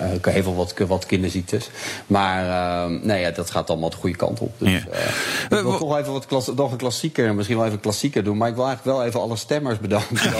Uh, 0.00 0.14
ook 0.14 0.26
heeft 0.26 0.44
wel 0.44 0.54
wat, 0.56 0.74
wat 0.86 1.06
kinderziektes. 1.06 1.70
Maar 2.06 2.44
uh, 2.46 3.00
nee, 3.02 3.20
ja, 3.20 3.30
dat 3.30 3.50
gaat 3.50 3.70
allemaal 3.70 3.90
de 3.90 3.96
goede 3.96 4.16
kant 4.16 4.40
op. 4.40 4.52
Dus, 4.58 4.68
Ja. 4.70 4.78
uh, 5.52 5.58
ik 5.58 5.64
wil 5.64 5.78
toch 5.78 5.98
even 5.98 6.12
wat 6.12 6.26
klas, 6.26 6.46
nog 6.54 6.70
een 6.72 6.76
klassieker, 6.78 7.34
misschien 7.34 7.56
wel 7.56 7.66
even 7.66 7.80
klassieker 7.80 8.24
doen. 8.24 8.36
Maar 8.36 8.48
ik 8.48 8.54
wil 8.54 8.66
eigenlijk 8.66 8.96
wel 8.96 9.06
even 9.06 9.20
alle 9.20 9.36
stemmers 9.36 9.78
bedanken. 9.78 10.18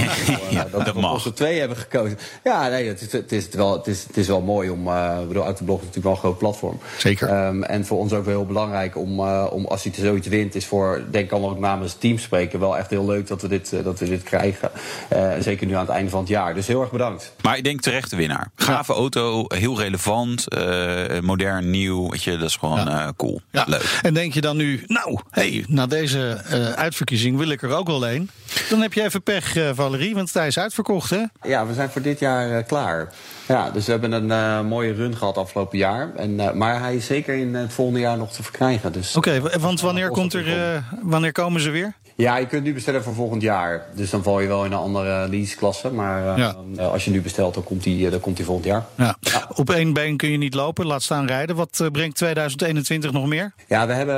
Ja, 0.51 0.67
dat 0.73 0.85
dat 0.85 0.95
we 0.95 1.01
mag. 1.01 1.13
onze 1.13 1.33
twee 1.33 1.59
hebben 1.59 1.77
gekozen. 1.77 2.19
Ja, 2.45 2.69
nee, 2.69 2.89
het 2.89 3.01
is, 3.01 3.13
het 3.13 3.33
is, 3.33 3.49
wel, 3.49 3.73
het 3.73 3.87
is, 3.87 4.05
het 4.07 4.17
is 4.17 4.27
wel 4.27 4.41
mooi 4.41 4.71
om. 4.71 4.89
Ik 5.21 5.29
bedoel, 5.29 5.45
uit 5.45 5.59
de 5.59 5.65
blog 5.65 5.79
is 5.81 5.87
natuurlijk 5.87 6.05
wel 6.07 6.13
een 6.15 6.19
groot 6.19 6.39
platform. 6.39 6.79
Zeker. 6.99 7.47
Um, 7.47 7.63
en 7.63 7.87
voor 7.87 7.99
ons 7.99 8.13
ook 8.13 8.25
wel 8.25 8.35
heel 8.35 8.47
belangrijk 8.47 8.97
om, 8.97 9.21
om 9.31 9.65
als 9.67 9.83
hij 9.83 9.93
zoiets 9.97 10.29
wint, 10.29 10.55
is 10.55 10.67
voor, 10.67 11.03
denk 11.11 11.25
ik 11.25 11.33
allemaal 11.33 11.51
ook 11.51 11.59
namens 11.71 11.93
het 11.93 12.01
team 12.01 12.19
spreken, 12.19 12.61
wel 12.61 12.79
echt 12.79 12.91
heel 12.91 13.07
leuk 13.07 13.27
dat 13.27 13.43
we 13.43 13.49
dit, 13.49 13.73
uh, 13.73 13.85
dat 13.85 13.99
we 13.99 14.09
dit 14.09 14.23
krijgen. 14.23 14.71
Uh, 15.13 15.33
zeker 15.41 15.67
nu 15.67 15.75
aan 15.75 15.81
het 15.81 15.91
einde 15.91 16.11
van 16.11 16.21
het 16.21 16.29
jaar. 16.29 16.55
Dus 16.55 16.67
heel 16.67 16.81
erg 16.81 16.91
bedankt. 16.91 17.33
Maar 17.43 17.57
ik 17.57 17.65
denk 17.65 17.81
terecht 17.81 18.11
de 18.11 18.17
winnaar. 18.17 18.51
Gave 18.55 18.93
auto, 18.93 19.45
heel 19.49 19.79
relevant, 19.79 20.47
uh, 20.49 21.21
modern, 21.21 21.71
nieuw. 21.71 22.11
Weet 22.11 22.23
je, 22.23 22.37
dat 22.37 22.49
is 22.49 22.57
gewoon 22.57 22.79
ja. 22.79 23.07
uh, 23.07 23.09
cool. 23.17 23.41
Ja. 23.51 23.65
Leuk. 23.67 23.99
En 24.03 24.15
denk 24.15 24.35
je 24.35 24.41
dan 24.41 24.57
nu, 24.57 24.85
nou, 24.87 25.19
hey, 25.31 25.65
na 25.69 25.87
deze 25.87 26.41
uh, 26.53 26.71
uitverkiezing 26.71 27.39
wil 27.39 27.49
ik 27.49 27.63
er 27.63 27.71
ook 27.71 27.87
wel 27.87 28.09
een. 28.09 28.31
Dan 28.69 28.81
heb 28.81 28.93
je 28.93 29.03
even 29.03 29.23
pech, 29.23 29.57
uh, 29.57 29.71
Valerie, 29.75 30.15
want 30.15 30.35
hij 30.35 30.47
is 30.47 30.59
uitverkocht, 30.59 31.11
hè? 31.11 31.23
Ja, 31.43 31.67
we 31.67 31.75
zijn 31.75 31.91
voor 31.91 32.03
dit 32.03 32.19
jaar 32.19 32.51
uh, 32.51 32.67
klaar. 32.67 33.13
Ja, 33.51 33.71
dus 33.71 33.85
we 33.85 33.91
hebben 33.91 34.13
een 34.13 34.29
uh, 34.29 34.69
mooie 34.69 34.93
run 34.93 35.17
gehad 35.17 35.37
afgelopen 35.37 35.79
jaar. 35.79 36.15
En, 36.17 36.31
uh, 36.31 36.53
maar 36.53 36.81
hij 36.81 36.97
is 36.97 37.07
zeker 37.07 37.35
in 37.35 37.55
het 37.55 37.73
volgende 37.73 38.01
jaar 38.01 38.19
nog 38.19 38.33
te 38.33 38.43
verkrijgen. 38.43 38.93
Dus, 38.93 39.17
Oké, 39.17 39.37
okay, 39.37 39.59
want 39.59 39.81
wanneer, 39.81 40.11
komt 40.11 40.35
er, 40.35 40.47
uh, 40.47 40.83
wanneer 41.03 41.33
komen 41.33 41.61
ze 41.61 41.71
weer? 41.71 41.95
Ja, 42.21 42.37
je 42.37 42.47
kunt 42.47 42.65
nu 42.65 42.75
bestellen 42.75 43.03
voor 43.03 43.15
volgend 43.15 43.43
jaar. 43.43 43.87
Dus 43.95 44.11
dan 44.11 44.23
val 44.23 44.41
je 44.41 44.49
wel 44.49 44.65
in 44.65 44.73
een 44.73 44.79
andere 44.79 45.29
leaseklasse. 45.29 45.91
Maar 45.91 46.39
ja. 46.39 46.55
als 46.77 47.05
je 47.05 47.11
nu 47.11 47.21
bestelt, 47.21 47.55
dan 47.55 47.65
komt 47.65 47.83
die, 47.83 48.11
dan 48.11 48.21
komt 48.21 48.37
die 48.37 48.45
volgend 48.45 48.67
jaar. 48.67 48.85
Ja. 48.95 49.17
Ja. 49.21 49.49
Op 49.55 49.71
één 49.71 49.93
been 49.93 50.17
kun 50.17 50.31
je 50.31 50.37
niet 50.37 50.55
lopen, 50.55 50.87
laat 50.87 51.03
staan 51.03 51.27
rijden. 51.27 51.57
Wat 51.57 51.89
brengt 51.93 52.17
2021 52.17 53.13
nog 53.13 53.27
meer? 53.27 53.53
Ja, 53.67 53.87
we 53.87 53.93
hebben 53.93 54.17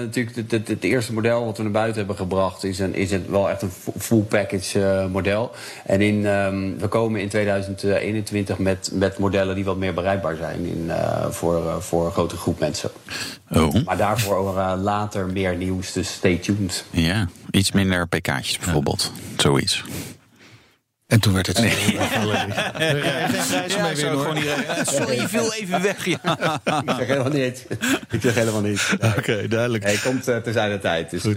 natuurlijk 0.00 0.36
het, 0.36 0.50
het, 0.50 0.68
het, 0.68 0.84
eerste 0.84 1.12
model 1.12 1.44
wat 1.44 1.56
we 1.56 1.62
naar 1.62 1.72
buiten 1.72 1.98
hebben 1.98 2.16
gebracht... 2.16 2.64
is, 2.64 2.78
een, 2.78 2.94
is 2.94 3.10
het 3.10 3.28
wel 3.28 3.50
echt 3.50 3.62
een 3.62 3.72
full 3.98 4.22
package 4.22 5.08
model. 5.12 5.50
En 5.84 6.00
in, 6.00 6.26
um, 6.26 6.78
we 6.78 6.88
komen 6.88 7.20
in 7.20 7.28
2021 7.28 8.58
met, 8.58 8.90
met 8.92 9.18
modellen 9.18 9.54
die 9.54 9.64
wat 9.64 9.76
meer 9.76 9.94
bereikbaar 9.94 10.36
zijn... 10.36 10.66
In, 10.66 10.84
uh, 10.86 11.26
voor, 11.30 11.64
uh, 11.64 11.76
voor 11.76 12.06
een 12.06 12.12
grote 12.12 12.36
groep 12.36 12.58
mensen. 12.58 12.90
Oh. 13.50 13.84
Maar 13.84 13.96
daarvoor 13.96 14.56
uh, 14.56 14.72
later 14.82 15.26
meer 15.26 15.56
nieuws, 15.56 15.92
dus 15.92 16.12
stay 16.12 16.36
tuned. 16.36 16.84
Ja, 16.90 17.28
iets 17.50 17.72
minder 17.72 18.08
pk'tjes 18.08 18.58
bijvoorbeeld. 18.58 19.12
Ja. 19.14 19.42
Zoiets. 19.42 19.84
En 21.06 21.20
toen 21.20 21.32
werd 21.32 21.46
het. 21.46 21.58
Nee. 21.58 21.92
ja, 21.92 22.08
Sorry, 24.84 25.20
je 25.20 25.28
viel 25.28 25.52
even 25.52 25.82
weg. 25.82 26.04
Ja. 26.04 26.60
ik 26.64 26.94
zeg 26.96 27.06
helemaal 27.06 27.32
niet. 27.32 27.66
Ik 28.10 28.20
zeg 28.20 28.34
helemaal 28.34 28.60
niet. 28.60 28.88
Oké, 28.94 29.18
okay, 29.18 29.48
duidelijk. 29.48 29.84
Hij 29.84 29.96
komt 29.96 30.28
uh, 30.28 30.36
terzijde 30.36 30.78
tijd. 30.78 31.10
Dus 31.10 31.24
uh, 31.24 31.32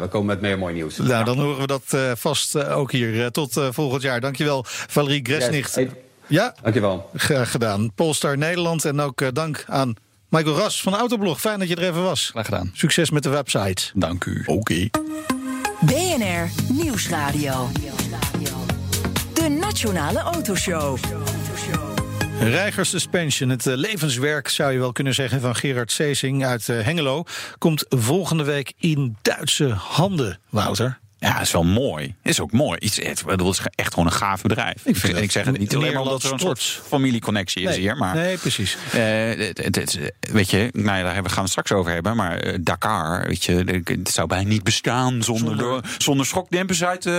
we 0.00 0.06
komen 0.10 0.26
met 0.26 0.40
meer 0.40 0.58
mooi 0.58 0.74
nieuws. 0.74 0.96
Nou, 0.96 1.24
dan 1.24 1.38
horen 1.38 1.60
we 1.60 1.66
dat 1.66 1.84
uh, 1.94 2.12
vast 2.14 2.64
ook 2.64 2.92
hier. 2.92 3.30
tot 3.30 3.60
volgend 3.70 4.02
jaar. 4.02 4.20
Dankjewel, 4.20 4.64
Valerie 4.66 5.20
Gresnicht. 5.22 5.74
Yes. 5.74 5.84
Hey. 5.84 5.90
Ja? 6.26 6.54
Dankjewel. 6.62 7.10
Graag 7.14 7.50
gedaan. 7.50 7.94
Polestar 7.94 8.38
Nederland. 8.38 8.84
En 8.84 9.00
ook 9.00 9.34
dank 9.34 9.64
aan 9.68 9.94
Michael 10.32 10.56
Ras 10.56 10.82
van 10.82 10.94
Autoblog. 10.94 11.40
Fijn 11.40 11.58
dat 11.58 11.68
je 11.68 11.76
er 11.76 11.82
even 11.82 12.02
was. 12.02 12.28
Graag 12.30 12.44
gedaan. 12.44 12.70
Succes 12.74 13.10
met 13.10 13.22
de 13.22 13.28
website. 13.28 13.82
Dank 13.94 14.24
u. 14.24 14.42
Oké. 14.46 14.50
Okay. 14.50 14.90
BNR 15.80 16.50
Nieuwsradio. 16.72 17.68
De 19.34 19.48
Nationale 19.48 20.18
Autoshow. 20.18 20.98
Reiger 22.40 22.86
Suspension, 22.86 23.48
het 23.48 23.64
levenswerk 23.64 24.48
zou 24.48 24.72
je 24.72 24.78
wel 24.78 24.92
kunnen 24.92 25.14
zeggen 25.14 25.40
van 25.40 25.54
Gerard 25.54 25.92
Seesing 25.92 26.44
uit 26.44 26.66
Hengelo, 26.66 27.24
komt 27.58 27.84
volgende 27.88 28.44
week 28.44 28.72
in 28.78 29.16
Duitse 29.22 29.68
handen, 29.68 30.38
Wouter. 30.50 31.01
Ja, 31.22 31.40
is 31.40 31.52
wel 31.52 31.64
mooi. 31.64 32.14
Is 32.22 32.40
ook 32.40 32.52
mooi. 32.52 32.78
Iets, 32.78 32.96
het, 32.96 33.22
het 33.26 33.40
is 33.40 33.60
echt 33.74 33.94
gewoon 33.94 34.08
een 34.08 34.14
gaaf 34.14 34.42
bedrijf. 34.42 34.76
Ik, 34.84 34.96
vind, 34.96 35.16
ik 35.16 35.30
zeg 35.30 35.44
het 35.44 35.58
niet 35.58 35.74
alleen 35.74 35.98
omdat 35.98 36.22
er 36.22 36.32
een 36.32 36.38
soort 36.38 36.80
familieconnectie 36.86 37.62
is 37.62 37.68
nee, 37.68 37.78
hier. 37.78 37.96
Maar, 37.96 38.14
nee, 38.14 38.36
precies. 38.36 38.76
Uh, 38.94 39.02
het, 39.46 39.64
het, 39.64 39.76
het, 39.76 40.12
weet 40.20 40.50
je, 40.50 40.68
nou 40.72 40.98
ja, 40.98 41.02
daar 41.02 41.14
gaan 41.14 41.22
we 41.22 41.40
het 41.40 41.50
straks 41.50 41.72
over 41.72 41.92
hebben. 41.92 42.16
Maar 42.16 42.46
uh, 42.46 42.58
Dakar, 42.60 43.26
weet 43.26 43.44
je, 43.44 43.82
het 43.84 44.10
zou 44.10 44.26
bijna 44.26 44.48
niet 44.48 44.62
bestaan 44.62 45.22
zonder, 45.22 45.58
zonder, 45.58 45.84
zonder 45.98 46.26
schokdempers 46.26 46.84
uit, 46.84 47.06
uh, 47.06 47.14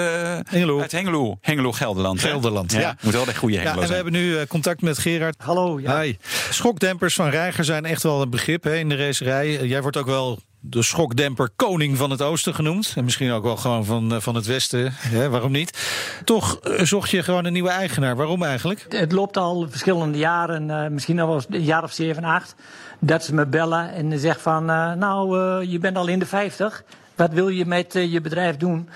Hengelo. 0.46 0.82
uit 0.82 0.92
Hengelo. 0.92 1.38
Hengelo, 1.42 1.72
Gelderland. 1.72 2.20
Gelderland, 2.20 2.72
ja. 2.72 2.80
ja. 2.80 2.98
Moet 3.02 3.14
wel 3.14 3.28
echt 3.28 3.38
goede 3.38 3.58
Hengelo 3.58 3.76
ja, 3.76 3.82
en 3.82 3.88
we 3.88 3.96
hebben 3.96 4.14
nu 4.14 4.46
contact 4.46 4.82
met 4.82 4.98
Gerard. 4.98 5.36
Hallo. 5.38 5.80
Ja. 5.80 6.02
Hi. 6.02 6.16
Schokdempers 6.50 7.14
van 7.16 7.30
Reiger 7.30 7.66
zijn 7.66 7.86
echt 7.86 8.04
wel 8.04 8.22
een 8.22 8.30
begrip 8.30 8.64
hè, 8.64 8.76
in 8.76 8.90
de 8.90 8.96
racerij. 8.96 9.68
Jij 9.68 9.82
wordt 9.82 9.98
ook 9.98 10.06
wel 10.06 10.40
de 10.66 10.82
schokdemper 10.82 11.50
koning 11.56 11.98
van 11.98 12.10
het 12.10 12.22
oosten 12.22 12.56
genoemd. 12.56 12.94
En 12.96 13.04
misschien 13.04 13.32
ook 13.32 13.44
wel 13.44 13.58
gewoon 13.58 13.86
van, 13.86 14.22
van 14.22 14.36
het 14.36 14.46
westen. 14.46 14.94
Waarom 15.30 15.52
niet? 15.52 15.88
Toch 16.24 16.60
zocht 16.78 17.10
je 17.10 17.24
gewoon 17.24 17.46
een 17.46 17.54
nieuwe 17.54 17.70
eigenaar. 17.70 18.16
Waarom 18.16 18.44
eigenlijk? 18.44 18.86
Het 18.90 19.12
loopt 19.12 19.38
al 19.38 19.68
verschillende 19.70 20.18
jaren, 20.18 20.70
uh, 20.70 20.88
misschien 20.88 21.20
al 21.20 21.28
wel 21.28 21.42
een 21.50 21.64
jaar 21.64 21.84
of 21.84 21.92
zeven, 21.92 22.24
acht. 22.24 22.56
Dat 23.00 23.24
ze 23.24 23.34
me 23.34 23.46
bellen 23.46 23.94
en 23.94 24.20
zeggen 24.20 24.42
van, 24.42 24.66
nou, 24.66 25.38
je 25.66 25.80
bent 25.80 25.98
al 25.98 26.08
in 26.08 26.20
de 26.20 26.26
50. 26.26 26.84
Wat 27.16 27.32
wil 27.32 27.48
je 27.48 27.66
met 27.66 27.94
je 27.94 28.22
bedrijf 28.22 28.58
doen? 28.58 28.90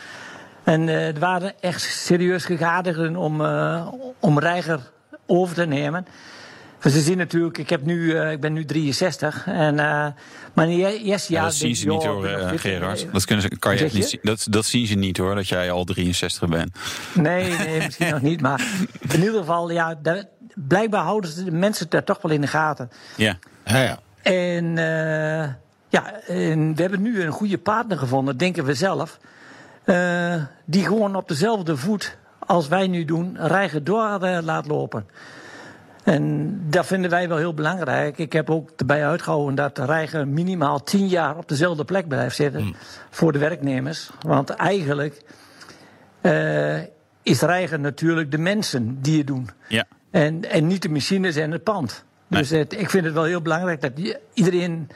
En 0.64 0.88
het 0.88 1.20
waren 1.20 1.54
echt 1.60 1.82
serieus 1.82 2.46
gegadigden 2.46 3.16
om, 3.16 3.42
om 4.20 4.40
Reiger 4.40 4.80
over 5.26 5.56
te 5.56 5.66
nemen. 5.66 6.06
Ze 6.92 7.02
zien 7.02 7.18
natuurlijk, 7.18 7.58
ik, 7.58 7.70
heb 7.70 7.86
nu, 7.86 7.98
uh, 7.98 8.32
ik 8.32 8.40
ben 8.40 8.54
nu 8.54 8.66
63 8.66 9.48
en 9.48 9.76
uh, 9.76 10.08
mijn 10.54 10.70
eerste 10.70 11.34
jaar... 11.34 11.42
Ja, 11.42 11.44
dat 11.44 11.54
zien 11.54 11.76
ze 11.76 11.88
niet 11.88 12.04
hoor, 12.04 12.30
uh, 12.30 12.50
Gerard. 12.56 13.08
Dat, 13.12 13.26
kunnen 13.26 13.44
ze, 13.44 13.58
kan 13.60 13.78
je 13.78 13.84
echt 13.84 13.94
niet 13.94 14.10
zien. 14.10 14.20
Dat, 14.24 14.48
dat 14.50 14.66
zien 14.66 14.88
ze 14.88 14.96
niet 14.96 15.18
hoor, 15.18 15.36
dat 15.36 15.48
jij 15.48 15.72
al 15.72 15.84
63 15.84 16.50
bent. 16.50 16.78
Nee, 17.14 17.52
nee 17.52 17.78
misschien 17.78 18.12
nog 18.12 18.22
niet. 18.22 18.42
Maar 18.42 18.68
in 19.10 19.20
ieder 19.20 19.40
geval, 19.40 19.72
ja, 19.72 20.00
daar, 20.02 20.24
blijkbaar 20.56 21.04
houden 21.04 21.32
ze 21.32 21.44
de 21.44 21.52
mensen 21.52 21.90
daar 21.90 22.04
toch 22.04 22.22
wel 22.22 22.32
in 22.32 22.42
de 22.42 22.48
gaten. 22.48 22.92
Ja, 23.16 23.38
ja, 23.66 23.82
ja. 23.82 24.00
En 24.22 24.76
ja, 25.90 26.14
en 26.28 26.76
we 26.76 26.82
hebben 26.82 27.02
nu 27.02 27.22
een 27.22 27.32
goede 27.32 27.58
partner 27.58 27.98
gevonden, 27.98 28.38
denken 28.38 28.66
we 28.66 28.74
zelf. 28.74 29.20
die 30.66 30.86
gewoon 30.86 31.16
op 31.16 31.28
dezelfde 31.28 31.78
voet 31.78 32.18
als 32.40 32.68
wij 32.68 32.88
nu 32.88 33.06
doen, 33.06 33.38
rijgen 33.40 33.84
door 33.84 34.20
laat 34.42 34.68
lopen. 34.68 35.06
En 36.08 36.58
dat 36.70 36.86
vinden 36.86 37.10
wij 37.10 37.28
wel 37.28 37.38
heel 37.38 37.54
belangrijk. 37.54 38.18
Ik 38.18 38.34
heb 38.34 38.50
ook 38.50 38.70
erbij 38.78 39.06
uitgehouden 39.06 39.56
dat 39.56 39.78
reiger 39.78 40.28
minimaal 40.28 40.84
tien 40.84 41.08
jaar 41.08 41.38
op 41.38 41.50
dezelfde 41.50 41.86
plek 41.86 42.08
blijft 42.08 42.36
zitten 42.36 42.64
mm. 42.64 42.76
voor 43.10 43.32
de 43.32 43.40
werknemers. 43.40 44.10
Want 44.22 44.50
eigenlijk 44.50 45.22
uh, 46.22 46.78
is 47.22 47.42
reiger 47.42 47.80
natuurlijk 47.80 48.32
de 48.32 48.38
mensen 48.38 49.02
die 49.02 49.18
het 49.18 49.28
doen. 49.28 49.50
Ja. 49.68 49.86
En, 50.12 50.50
en 50.50 50.68
niet 50.68 50.82
de 50.82 50.90
machines 50.90 51.36
en 51.36 51.52
het 51.52 51.64
pand. 51.64 52.04
Nee. 52.28 52.42
Dus 52.42 52.50
het, 52.50 52.80
ik 52.80 52.90
vind 52.90 53.06
het 53.06 53.14
wel 53.14 53.24
heel 53.24 53.42
belangrijk 53.42 53.82
dat 53.82 53.92
iedereen 54.34 54.90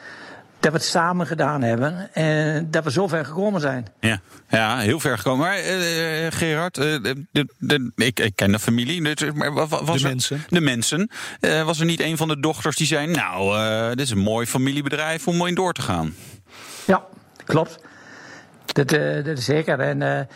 dat 0.62 0.72
we 0.72 0.78
het 0.78 0.86
samen 0.86 1.26
gedaan 1.26 1.62
hebben 1.62 2.14
en 2.14 2.70
dat 2.70 2.84
we 2.84 2.90
zo 2.90 3.08
ver 3.08 3.24
gekomen 3.24 3.60
zijn. 3.60 3.86
Ja, 4.00 4.20
ja 4.48 4.78
heel 4.78 5.00
ver 5.00 5.18
gekomen. 5.18 5.46
Maar 5.46 5.58
uh, 5.58 6.26
Gerard, 6.30 6.78
uh, 6.78 6.84
de, 7.02 7.46
de, 7.58 7.92
ik, 7.94 8.20
ik, 8.20 8.36
ken 8.36 8.52
de 8.52 8.58
familie. 8.58 9.02
Maar 9.34 9.54
was 9.54 9.84
de 9.84 9.92
er, 9.92 10.02
mensen. 10.02 10.44
De 10.48 10.60
mensen. 10.60 11.10
Uh, 11.40 11.62
was 11.62 11.80
er 11.80 11.86
niet 11.86 12.00
een 12.00 12.16
van 12.16 12.28
de 12.28 12.40
dochters 12.40 12.76
die 12.76 12.86
zei... 12.86 13.06
nou, 13.06 13.88
dit 13.88 14.00
is 14.00 14.10
een 14.10 14.18
mooi 14.18 14.46
familiebedrijf 14.46 15.28
om 15.28 15.46
in 15.46 15.54
door 15.54 15.72
te 15.72 15.82
gaan? 15.82 16.14
Ja, 16.86 17.04
klopt. 17.44 17.78
Dat, 18.66 18.88
dat 19.24 19.38
is 19.38 19.44
zeker. 19.44 19.80
En 19.80 20.28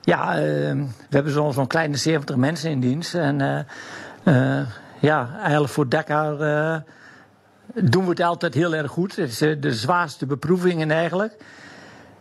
ja, 0.00 0.34
we 0.34 0.86
hebben 1.10 1.32
zo'n 1.32 1.52
zo 1.52 1.66
kleine 1.66 1.96
70 1.96 2.36
mensen 2.36 2.70
in 2.70 2.80
dienst. 2.80 3.14
En 3.14 3.66
ja, 5.00 5.30
eigenlijk 5.40 5.72
voor 5.72 5.88
Dakar 5.88 6.82
doen 7.74 8.04
we 8.04 8.10
het 8.10 8.20
altijd 8.20 8.54
heel 8.54 8.74
erg 8.74 8.90
goed. 8.90 9.16
Het 9.16 9.30
is 9.30 9.38
de 9.38 9.74
zwaarste 9.74 10.26
beproevingen 10.26 10.90
eigenlijk. 10.90 11.36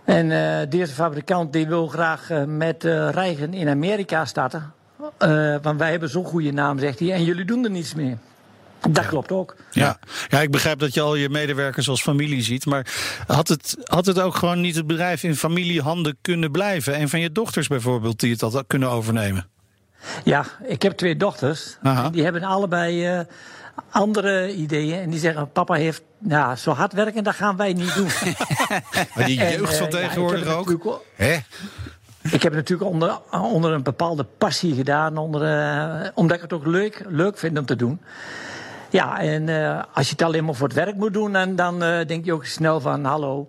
En 0.06 0.29
uh, 0.29 0.58
deze 0.70 0.94
fabrikant 0.94 1.53
die 1.53 1.68
wil 1.68 1.88
graag 1.88 2.29
uh, 2.29 2.44
met 2.44 2.84
uh, 2.84 3.10
rijgen 3.10 3.53
in 3.53 3.70
Amerika 3.70 4.25
starten. 4.25 4.74
want 5.62 5.79
wij 5.79 5.91
hebben 5.91 6.10
zo'n 6.10 6.25
goede 6.25 6.51
naam, 6.51 6.79
zegt 6.79 7.00
hij. 7.00 7.13
En 7.13 7.24
jullie 7.24 7.46
doen 7.46 7.63
er 7.63 7.70
niets 7.70 7.94
meer. 7.94 8.18
Dat 8.79 9.03
ja. 9.03 9.10
klopt 9.10 9.32
ook. 9.32 9.56
Ja. 9.72 10.00
ja, 10.27 10.41
ik 10.41 10.51
begrijp 10.51 10.79
dat 10.79 10.94
je 10.94 11.01
al 11.01 11.15
je 11.15 11.29
medewerkers 11.29 11.89
als 11.89 12.01
familie 12.01 12.41
ziet. 12.41 12.65
Maar 12.65 12.88
had 13.27 13.48
het, 13.48 13.77
had 13.84 14.06
het 14.06 14.20
ook 14.20 14.36
gewoon 14.36 14.62
niet 14.62 14.75
het 14.75 14.88
bedrijf 14.88 15.24
in 15.24 15.36
familiehanden 15.36 16.18
kunnen 16.22 16.51
blijven? 16.51 16.94
En 16.94 17.10
van 17.10 17.20
je 17.20 17.32
dochters 17.32 17.68
bijvoorbeeld, 17.68 18.20
die 18.20 18.32
het 18.32 18.41
had 18.41 18.63
kunnen 18.68 18.89
overnemen? 18.89 19.48
Ja, 20.24 20.46
ik 20.63 20.82
heb 20.82 20.98
twee 20.98 21.15
dochters. 21.15 21.77
Aha. 21.82 22.10
Die 22.10 22.24
hebben 22.24 22.44
allebei 22.44 23.25
andere 23.89 24.53
ideeën. 24.53 25.00
En 25.00 25.09
die 25.09 25.19
zeggen, 25.19 25.51
papa 25.51 25.74
heeft 25.74 26.01
nou, 26.17 26.55
zo 26.55 26.71
hard 26.71 26.93
werken, 26.93 27.24
dat 27.24 27.36
gaan 27.36 27.57
wij 27.57 27.74
niet 27.74 27.95
doen. 27.95 28.07
Maar 29.15 29.25
die 29.25 29.38
jeugd 29.38 29.71
eh, 29.71 29.77
van 29.77 29.89
ja, 29.89 29.98
heb 29.98 30.09
tegenwoordig 30.09 30.48
ook. 30.48 31.01
Hè? 31.15 31.38
Ik 32.21 32.43
heb 32.43 32.43
het 32.43 32.53
natuurlijk 32.53 32.89
onder, 32.89 33.19
onder 33.31 33.71
een 33.71 33.83
bepaalde 33.83 34.24
passie 34.24 34.75
gedaan, 34.75 35.17
onder, 35.17 35.43
eh, 35.43 36.09
omdat 36.13 36.36
ik 36.36 36.41
het 36.41 36.53
ook 36.53 36.65
leuk, 36.65 37.03
leuk 37.07 37.38
vind 37.38 37.57
om 37.57 37.65
te 37.65 37.75
doen. 37.75 38.01
Ja, 38.89 39.19
en 39.19 39.50
eh, 39.50 39.83
als 39.93 40.05
je 40.05 40.12
het 40.12 40.21
alleen 40.21 40.45
maar 40.45 40.55
voor 40.55 40.67
het 40.67 40.75
werk 40.75 40.95
moet 40.95 41.13
doen, 41.13 41.33
dan, 41.33 41.55
dan 41.55 41.83
eh, 41.83 42.07
denk 42.07 42.25
je 42.25 42.33
ook 42.33 42.45
snel 42.45 42.79
van 42.79 43.05
hallo. 43.05 43.48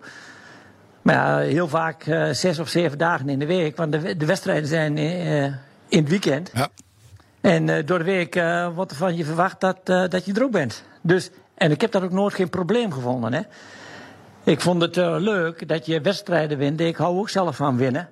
Maar 1.03 1.15
ja, 1.15 1.39
heel 1.39 1.69
vaak 1.69 2.07
eh, 2.07 2.31
zes 2.31 2.59
of 2.59 2.69
zeven 2.69 2.99
dagen 2.99 3.29
in 3.29 3.39
de 3.39 3.47
week, 3.47 3.77
want 3.77 3.93
de, 3.93 4.17
de 4.17 4.27
wedstrijden 4.27 4.69
zijn 4.69 4.99
eh, 4.99 5.45
in 5.89 5.99
het 5.99 6.09
weekend. 6.09 6.51
Ja. 6.55 6.69
En 7.41 7.69
eh, 7.69 7.87
door 7.87 7.99
de 7.99 8.05
week 8.05 8.37
eh, 8.37 8.69
wordt 8.75 8.91
er 8.91 8.97
van 8.97 9.17
je 9.17 9.25
verwacht 9.25 9.61
dat, 9.61 9.79
eh, 9.85 10.09
dat 10.09 10.25
je 10.25 10.33
er 10.33 10.43
ook 10.43 10.51
bent. 10.51 10.85
Dus, 11.03 11.31
en 11.55 11.71
ik 11.71 11.81
heb 11.81 11.93
daar 11.93 12.03
ook 12.03 12.11
nooit 12.11 12.35
geen 12.35 12.49
probleem 12.49 12.93
gevonden. 12.93 13.33
Hè. 13.33 13.41
Ik 14.45 14.61
vond 14.61 14.83
het 14.83 14.97
leuk 14.97 15.69
dat 15.69 15.87
je 15.87 16.01
wedstrijden 16.01 16.59
wint. 16.59 16.81
Ik 16.81 16.97
hou 16.97 17.19
ook 17.19 17.29
zelf 17.29 17.57
van 17.57 17.77
winnen. 17.77 18.09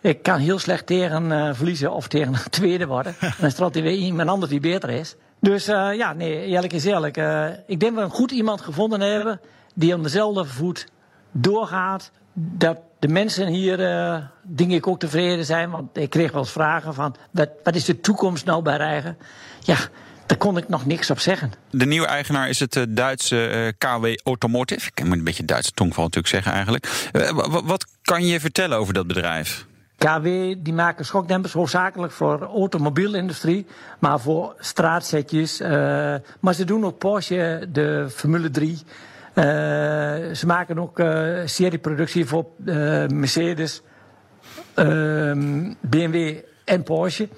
Ik 0.00 0.22
kan 0.22 0.38
heel 0.38 0.58
slecht 0.58 0.86
tegen 0.86 1.56
verliezen 1.56 1.92
of 1.92 2.08
tegen 2.08 2.34
een 2.34 2.50
tweede 2.60 2.86
worden. 2.86 3.14
En 3.20 3.32
dan 3.38 3.48
is 3.48 3.56
er 3.56 3.62
altijd 3.62 3.84
weer 3.84 3.94
iemand 3.94 4.28
anders 4.28 4.50
die 4.50 4.60
beter 4.60 4.90
is. 4.90 5.16
Dus 5.40 5.64
ja, 5.66 6.12
nee, 6.12 6.44
eerlijk 6.44 6.72
is 6.72 6.84
eerlijk. 6.84 7.16
ik 7.66 7.80
denk 7.80 7.94
dat 7.94 7.94
we 7.94 8.00
een 8.00 8.10
goed 8.10 8.30
iemand 8.30 8.60
gevonden 8.60 9.00
hebben 9.00 9.40
die 9.74 9.94
op 9.94 10.02
dezelfde 10.02 10.44
voet 10.44 10.86
doorgaat. 11.32 12.10
Dat 12.40 12.78
de 12.98 13.08
mensen 13.08 13.46
hier, 13.46 13.84
eh 13.84 14.22
denk 14.42 14.70
ik, 14.70 14.86
ook 14.86 14.98
tevreden 14.98 15.44
zijn. 15.44 15.70
Want 15.70 15.96
ik 15.96 16.10
kreeg 16.10 16.32
wel 16.32 16.40
eens 16.40 16.50
vragen 16.52 16.94
van, 16.94 17.16
wat, 17.30 17.48
wat 17.64 17.74
is 17.74 17.84
de 17.84 18.00
toekomst 18.00 18.44
nou 18.44 18.62
bij 18.62 18.76
Rijgen? 18.76 19.16
Ja, 19.60 19.76
daar 20.26 20.38
kon 20.38 20.56
ik 20.56 20.68
nog 20.68 20.86
niks 20.86 21.10
op 21.10 21.18
zeggen. 21.18 21.52
De 21.70 21.86
nieuwe 21.86 22.06
eigenaar 22.06 22.48
is 22.48 22.60
het 22.60 22.76
eh, 22.76 22.82
Duitse 22.88 23.46
eh, 23.46 23.72
KW 23.78 24.06
Automotive. 24.24 24.90
Ik 24.94 25.04
moet 25.04 25.18
een 25.18 25.24
beetje 25.24 25.44
Duitse 25.44 25.72
tongval 25.72 26.04
natuurlijk 26.04 26.34
zeggen 26.34 26.52
eigenlijk. 26.52 27.08
Wa- 27.12 27.48
wa- 27.50 27.62
wat 27.64 27.86
kan 28.02 28.26
je 28.26 28.40
vertellen 28.40 28.78
over 28.78 28.94
dat 28.94 29.06
bedrijf? 29.06 29.66
KW 29.96 30.24
die 30.58 30.72
maken 30.72 31.04
schokdempers 31.04 31.52
hoofdzakelijk 31.52 32.12
voor 32.12 32.38
de 32.38 32.44
automobielindustrie, 32.44 33.66
maar 33.98 34.20
voor 34.20 34.54
straatzetjes. 34.58 35.58
maar 36.40 36.54
ze 36.54 36.64
doen 36.64 36.84
ook 36.84 36.98
Porsche, 36.98 37.68
de 37.72 38.06
Formule 38.14 38.50
3. 38.50 38.78
Eh, 39.38 39.44
ze 40.34 40.46
maken 40.46 40.78
ook 40.78 40.98
eh 40.98 41.40
serieproductie 41.44 42.26
voor 42.26 42.46
eh, 42.66 43.06
Mercedes, 43.06 43.82
ehm, 44.74 45.72
BMW 45.80 46.36
en 46.64 46.82
Porsche. 46.82 47.28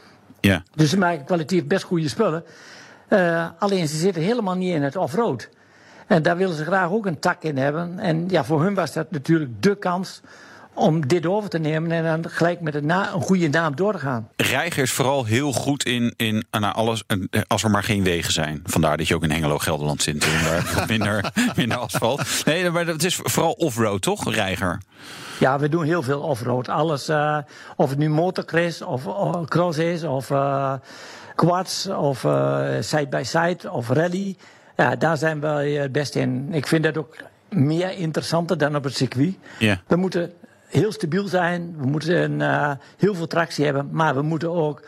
Ja. 0.41 0.63
Dus 0.75 0.91
ze 0.91 0.99
maken 0.99 1.25
kwalitatief 1.25 1.67
best 1.67 1.85
goede 1.85 2.09
spullen. 2.09 2.45
Alleen 3.59 3.89
ze 3.89 3.97
zitten 3.97 4.23
helemaal 4.23 4.55
niet 4.55 4.75
in 4.75 4.83
het 4.83 4.97
off-road. 4.97 5.49
En 6.07 6.23
daar 6.23 6.37
willen 6.37 6.57
ze 6.57 6.65
graag 6.65 6.91
ook 6.91 7.07
een 7.07 7.19
tak 7.19 7.43
in 7.43 7.57
hebben. 7.57 7.99
En 7.99 8.29
ja, 8.29 8.45
voor 8.45 8.63
hun 8.63 8.75
was 8.75 8.93
dat 8.93 9.11
natuurlijk 9.11 9.63
de 9.63 9.77
kans 9.77 10.21
om 10.81 11.07
dit 11.07 11.27
over 11.27 11.51
te 11.51 11.59
nemen 11.59 11.91
en 11.93 12.05
dan 12.23 12.31
gelijk 12.31 12.61
met 12.61 12.75
een, 12.75 12.87
na- 12.87 13.13
een 13.13 13.21
goede 13.21 13.49
naam 13.49 13.77
door 13.77 13.93
te 13.93 13.99
gaan. 13.99 14.29
Reiger 14.37 14.83
is 14.83 14.91
vooral 14.93 15.25
heel 15.25 15.53
goed 15.53 15.85
in, 15.85 16.15
in 16.17 16.45
nou, 16.51 16.75
alles, 16.75 17.03
eh, 17.07 17.19
als 17.47 17.63
er 17.63 17.71
maar 17.71 17.83
geen 17.85 18.03
wegen 18.05 18.33
zijn. 18.33 18.61
Vandaar 18.65 18.97
dat 18.97 19.09
je 19.09 19.15
ook 19.15 19.23
in 19.23 19.31
Hengelo, 19.31 19.59
Gelderland 19.59 20.03
zit. 20.03 20.25
en 20.25 20.31
Daar 20.45 20.85
minder, 20.89 21.33
minder 21.57 21.79
asfalt. 21.79 22.23
Nee, 22.45 22.71
maar 22.71 22.87
het 22.87 23.05
is 23.05 23.15
vooral 23.23 23.53
off-road, 23.53 24.03
toch, 24.03 24.35
Reiger? 24.35 24.81
Ja, 25.41 25.59
we 25.59 25.69
doen 25.69 25.85
heel 25.85 26.03
veel 26.03 26.21
off-road. 26.21 26.69
Alles, 26.69 27.09
eh, 27.09 27.39
of 27.77 27.91
het 27.91 27.99
nu 27.99 28.09
motocross 28.09 28.83
of, 28.83 29.07
of 29.07 29.49
cross 29.49 29.79
is, 29.79 30.03
of 30.05 30.31
eh, 30.31 30.73
quads, 31.35 31.87
of 31.87 32.19
side-by-side, 32.81 33.71
of 33.71 33.89
rally. 33.89 34.37
Ja, 34.77 34.97
daar 34.97 35.17
zijn 35.17 35.41
we 35.41 35.47
het 35.47 35.93
best 35.93 36.15
in. 36.15 36.49
Ik 36.53 36.67
vind 36.67 36.85
dat 36.85 36.97
ook 36.97 37.17
meer 37.49 37.93
interessanter 37.93 38.59
dan 38.59 38.77
op 38.77 38.85
het 38.85 38.97
circuit. 38.97 39.35
Ja. 39.59 39.81
We 39.87 39.97
moeten 39.97 40.33
heel 40.71 40.93
stabiel 40.93 41.29
zijn, 41.29 41.75
we 41.79 41.87
moeten 41.87 42.41
eh, 42.41 42.71
heel 42.97 43.15
veel 43.15 43.27
tractie 43.27 43.65
hebben, 43.65 43.89
maar 43.93 44.15
we 44.15 44.23
moeten 44.23 44.51
ook 44.51 44.83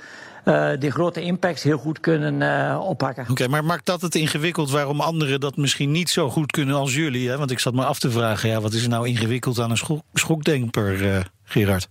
eh 0.44 0.70
die 0.78 0.90
grote 0.90 1.22
impacts 1.22 1.62
heel 1.62 1.78
goed 1.78 2.00
kunnen 2.00 2.42
eh, 2.42 2.80
oppakken. 2.88 3.26
Oké, 3.30 3.48
maar 3.48 3.64
maakt 3.64 3.86
dat 3.86 4.00
het 4.00 4.14
ingewikkeld 4.14 4.70
waarom 4.70 5.00
anderen 5.00 5.40
dat 5.40 5.56
misschien 5.56 5.90
niet 5.90 6.10
zo 6.10 6.30
goed 6.30 6.50
kunnen 6.50 6.74
als 6.74 6.94
jullie? 6.94 7.28
Hè? 7.28 7.38
Want 7.38 7.50
ik 7.50 7.58
zat 7.58 7.74
me 7.74 7.84
af 7.84 7.98
te 7.98 8.10
vragen, 8.10 8.48
ja, 8.48 8.60
wat 8.60 8.72
is 8.72 8.82
er 8.82 8.88
nou 8.88 9.08
ingewikkeld 9.08 9.58
aan 9.58 9.70
een 9.70 9.76
schok 9.76 10.02
schokdemper, 10.14 11.14
eh, 11.14 11.20
Gerard? 11.44 11.88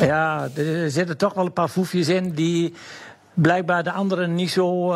Ja, 0.00 0.48
er 0.54 0.90
zitten 0.90 1.16
toch 1.16 1.34
wel 1.34 1.44
een 1.44 1.52
paar 1.52 1.68
foefjes 1.68 2.08
in 2.08 2.30
die 2.30 2.74
blijkbaar 3.34 3.82
de 3.82 3.92
anderen 3.92 4.34
niet 4.34 4.50
zo 4.50 4.92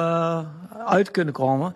uit 0.86 1.10
kunnen 1.10 1.34
komen. 1.34 1.74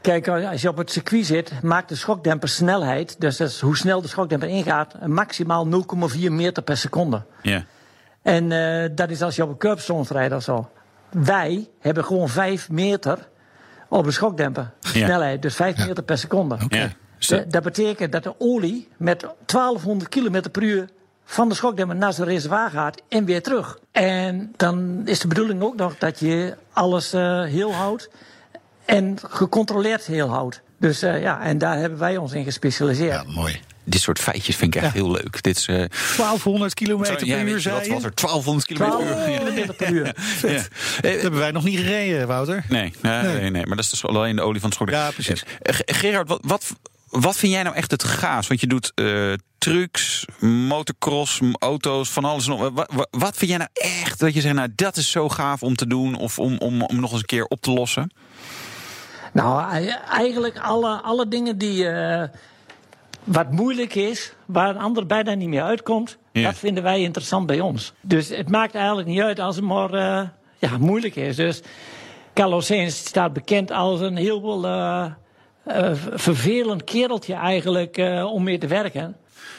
Kijk, 0.00 0.28
als 0.28 0.62
je 0.62 0.68
op 0.68 0.76
het 0.76 0.90
circuit 0.90 1.26
zit, 1.26 1.62
maakt 1.62 1.88
de 1.88 1.94
schokdemper 1.94 2.48
snelheid, 2.48 3.20
dus 3.20 3.36
dat 3.36 3.48
is 3.48 3.60
hoe 3.60 3.76
snel 3.76 4.02
de 4.02 4.08
schokdemper 4.08 4.48
ingaat, 4.48 5.06
maximaal 5.06 5.66
0,4 6.16 6.18
meter 6.30 6.62
per 6.62 6.76
seconde. 6.76 7.22
Ja. 7.42 7.64
En 8.22 8.52
eh, 8.52 8.90
dat 8.94 9.10
is 9.10 9.22
als 9.22 9.36
je 9.36 9.42
op 9.42 9.48
een 9.48 9.56
curbstones 9.56 10.08
rijdt 10.08 10.34
of 10.34 10.42
zo. 10.42 10.68
Wij 11.10 11.68
hebben 11.80 12.04
gewoon 12.04 12.28
5 12.28 12.70
meter 12.70 13.28
op 13.88 14.06
een 14.06 14.12
schokdemper 14.12 14.70
Ja. 14.80 14.88
snelheid, 14.90 15.42
dus 15.42 15.54
5 15.54 15.86
meter 15.86 16.02
per 16.02 16.18
seconde. 16.18 16.56
ja. 16.68 16.88
Da- 17.28 17.44
Dat 17.48 17.62
betekent 17.62 18.12
dat 18.12 18.22
de 18.22 18.34
olie 18.38 18.88
met 18.96 19.26
1200 19.46 20.08
km 20.10 20.50
per 20.52 20.62
uur 20.62 20.88
van 21.24 21.48
de 21.48 21.54
schokdemper 21.54 21.96
naar 21.96 22.12
zijn 22.12 22.28
reservoir 22.28 22.70
gaat 22.70 23.02
en 23.08 23.24
weer 23.24 23.42
terug. 23.42 23.78
En 23.92 24.52
dan 24.56 25.02
is 25.04 25.18
de 25.20 25.28
bedoeling 25.28 25.62
ook 25.62 25.76
nog 25.76 25.98
dat 25.98 26.18
je 26.18 26.54
alles 26.72 27.12
eh, 27.12 27.42
heel 27.42 27.74
houdt 27.74 28.10
en 28.96 29.18
gecontroleerd 29.30 30.04
heel 30.06 30.28
houdt. 30.28 30.60
Dus 30.78 31.02
eh, 31.02 31.20
ja, 31.22 31.40
en 31.42 31.58
daar 31.58 31.78
hebben 31.78 31.98
wij 31.98 32.16
ons 32.16 32.32
in 32.32 32.44
gespecialiseerd. 32.44 33.12
Ja, 33.12 33.32
mooi. 33.32 33.60
Dit 33.84 34.00
soort 34.00 34.18
feitjes 34.18 34.56
vind 34.56 34.74
ik 34.74 34.82
echt 34.82 34.92
heel 34.92 35.10
leuk. 35.10 35.42
Dit 35.42 35.56
is, 35.56 35.66
eh, 35.66 35.74
1200 36.16 36.74
kilometer 36.74 37.26
ja, 37.26 37.36
per 37.36 37.44
uur, 37.46 37.54
je, 37.54 37.60
zei 37.60 37.74
wat 37.78 37.86
was 37.88 38.04
er? 38.04 38.12
1200 38.14 38.66
kilometer 38.66 38.98
per 38.98 39.06
1200 39.16 39.56
uur. 39.58 39.64
km 39.66 39.76
per 39.84 39.92
uur. 39.92 40.14
Ja. 40.56 40.62
Dat 41.12 41.20
hebben 41.22 41.40
wij 41.40 41.50
nog 41.50 41.64
niet 41.64 41.78
gereden, 41.78 42.26
Wouter. 42.26 42.64
Nee, 42.68 42.92
nee, 43.02 43.22
nee, 43.22 43.50
nee, 43.50 43.66
maar 43.66 43.76
dat 43.76 43.84
is 43.84 43.90
dus 43.90 44.04
alleen 44.06 44.36
de 44.36 44.42
olie 44.42 44.60
van 44.60 44.68
het 44.68 44.78
schok. 44.78 44.90
Ja, 44.90 45.10
precies. 45.10 45.42
Eh, 45.62 45.74
Ge- 45.74 45.82
Gerard, 45.94 46.28
wat, 46.28 46.40
wat, 46.42 46.66
wat 47.08 47.36
vind 47.36 47.52
jij 47.52 47.62
nou 47.62 47.76
echt 47.76 47.90
het 47.90 48.04
gaas? 48.04 48.46
Want 48.46 48.60
je 48.60 48.66
doet 48.66 48.92
eh, 48.94 49.32
trucks, 49.58 50.24
motocross, 50.40 51.40
auto's, 51.58 52.08
van 52.10 52.24
alles. 52.24 52.44
en 52.46 52.50
nog. 52.50 52.70
Wat, 52.72 52.90
wat, 52.92 53.08
wat 53.10 53.36
vind 53.36 53.50
jij 53.50 53.58
nou 53.58 53.70
echt 53.72 54.18
dat 54.18 54.34
je 54.34 54.40
zegt, 54.40 54.54
nou 54.54 54.68
dat 54.74 54.96
is 54.96 55.10
zo 55.10 55.28
gaaf 55.28 55.62
om 55.62 55.76
te 55.76 55.86
doen 55.86 56.14
of 56.14 56.38
om, 56.38 56.58
om, 56.58 56.82
om 56.82 57.00
nog 57.00 57.10
eens 57.10 57.20
een 57.20 57.26
keer 57.26 57.44
op 57.44 57.60
te 57.60 57.70
lossen? 57.70 58.10
Nou, 59.32 59.74
e- 59.76 59.96
eigenlijk 60.10 60.58
alle, 60.58 60.88
alle 61.02 61.28
dingen 61.28 61.58
die 61.58 61.88
eh, 61.88 62.28
wat 63.24 63.50
moeilijk 63.50 63.94
is, 63.94 64.32
waar 64.46 64.68
een 64.68 64.78
ander 64.80 65.06
bijna 65.06 65.34
niet 65.34 65.48
meer 65.48 65.62
uitkomt, 65.62 66.18
Ja. 66.32 66.42
dat 66.42 66.58
vinden 66.58 66.82
wij 66.82 67.00
interessant 67.00 67.46
bij 67.46 67.60
ons. 67.60 67.92
Dus 68.00 68.28
het 68.28 68.48
maakt 68.50 68.74
eigenlijk 68.74 69.08
niet 69.08 69.20
uit 69.20 69.38
als 69.38 69.56
het 69.56 69.64
maar 69.64 69.92
eh, 69.94 70.28
ja, 70.58 70.78
moeilijk 70.78 71.16
is. 71.16 71.36
Dus 71.36 71.62
Carlos 72.34 72.66
Sainz 72.66 72.94
staat 72.94 73.32
bekend 73.32 73.70
als 73.70 74.00
een 74.00 74.16
heel 74.16 74.42
wel 74.42 74.66
eh, 74.66 75.90
vervelend 76.14 76.84
kereltje 76.84 77.34
eigenlijk 77.34 77.96
om 78.32 78.42
mee 78.42 78.58
te 78.58 78.66
werken. 78.66 79.16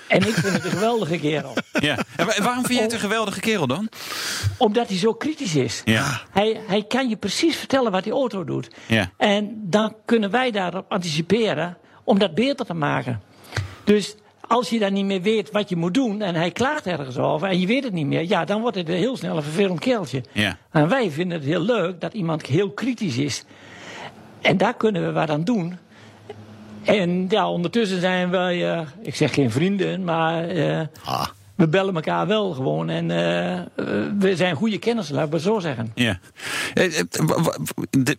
En 0.07 0.17
ik 0.27 0.33
vind 0.33 0.53
het 0.53 0.63
een 0.65 0.71
geweldige 0.71 1.17
kerel. 1.19 1.53
Ja. 1.79 1.97
En 2.15 2.25
wa- 2.25 2.35
waarom 2.43 2.63
vind 2.65 2.73
jij 2.73 2.83
het 2.83 2.93
een 2.93 2.99
geweldige 2.99 3.39
kerel 3.39 3.67
dan? 3.67 3.89
Omdat 4.57 4.87
hij 4.87 4.97
zo 4.97 5.13
kritisch 5.13 5.55
is. 5.55 5.81
Ja. 5.85 6.21
Hij, 6.31 6.61
hij 6.67 6.83
kan 6.83 7.09
je 7.09 7.15
precies 7.17 7.55
vertellen 7.55 7.91
wat 7.91 8.03
die 8.03 8.13
auto 8.13 8.43
doet. 8.43 8.69
Ja. 8.87 9.11
En 9.17 9.61
dan 9.63 9.95
kunnen 10.05 10.31
wij 10.31 10.51
daarop 10.51 10.85
anticiperen 10.91 11.77
om 12.03 12.19
dat 12.19 12.35
beter 12.35 12.65
te 12.65 12.73
maken. 12.73 13.21
Dus 13.83 14.15
als 14.47 14.69
je 14.69 14.79
dan 14.79 14.93
niet 14.93 15.05
meer 15.05 15.21
weet 15.21 15.51
wat 15.51 15.69
je 15.69 15.75
moet 15.75 15.93
doen 15.93 16.21
en 16.21 16.35
hij 16.35 16.51
klaagt 16.51 16.85
ergens 16.87 17.17
over 17.17 17.47
en 17.47 17.59
je 17.59 17.67
weet 17.67 17.83
het 17.83 17.93
niet 17.93 18.05
meer, 18.05 18.27
ja, 18.27 18.45
dan 18.45 18.61
wordt 18.61 18.77
het 18.77 18.89
een 18.89 18.95
heel 18.95 19.17
snel 19.17 19.37
een 19.37 19.43
vervelend 19.43 19.79
kereltje. 19.79 20.23
Ja. 20.31 20.57
En 20.71 20.87
wij 20.89 21.11
vinden 21.11 21.37
het 21.37 21.47
heel 21.47 21.61
leuk 21.61 22.01
dat 22.01 22.13
iemand 22.13 22.45
heel 22.45 22.71
kritisch 22.71 23.17
is. 23.17 23.43
En 24.41 24.57
daar 24.57 24.73
kunnen 24.73 25.05
we 25.05 25.11
wat 25.11 25.29
aan 25.29 25.43
doen. 25.43 25.77
En 26.83 27.25
ja, 27.29 27.49
ondertussen 27.49 27.99
zijn 27.99 28.29
wij, 28.29 28.71
eh, 28.71 28.81
ik 29.01 29.15
zeg 29.15 29.33
geen 29.33 29.51
vrienden, 29.51 30.03
maar 30.03 30.47
eh, 30.47 30.81
Ah. 31.05 31.27
we 31.55 31.67
bellen 31.67 31.95
elkaar 31.95 32.27
wel 32.27 32.51
gewoon. 32.51 32.89
En 32.89 33.11
eh, 33.11 33.59
we 34.19 34.35
zijn 34.35 34.55
goede 34.55 34.77
kennissen, 34.77 35.15
laat 35.15 35.25
ik 35.25 35.31
maar 35.31 35.39
zo 35.39 35.59
zeggen. 35.59 35.91
Ja. 35.95 36.19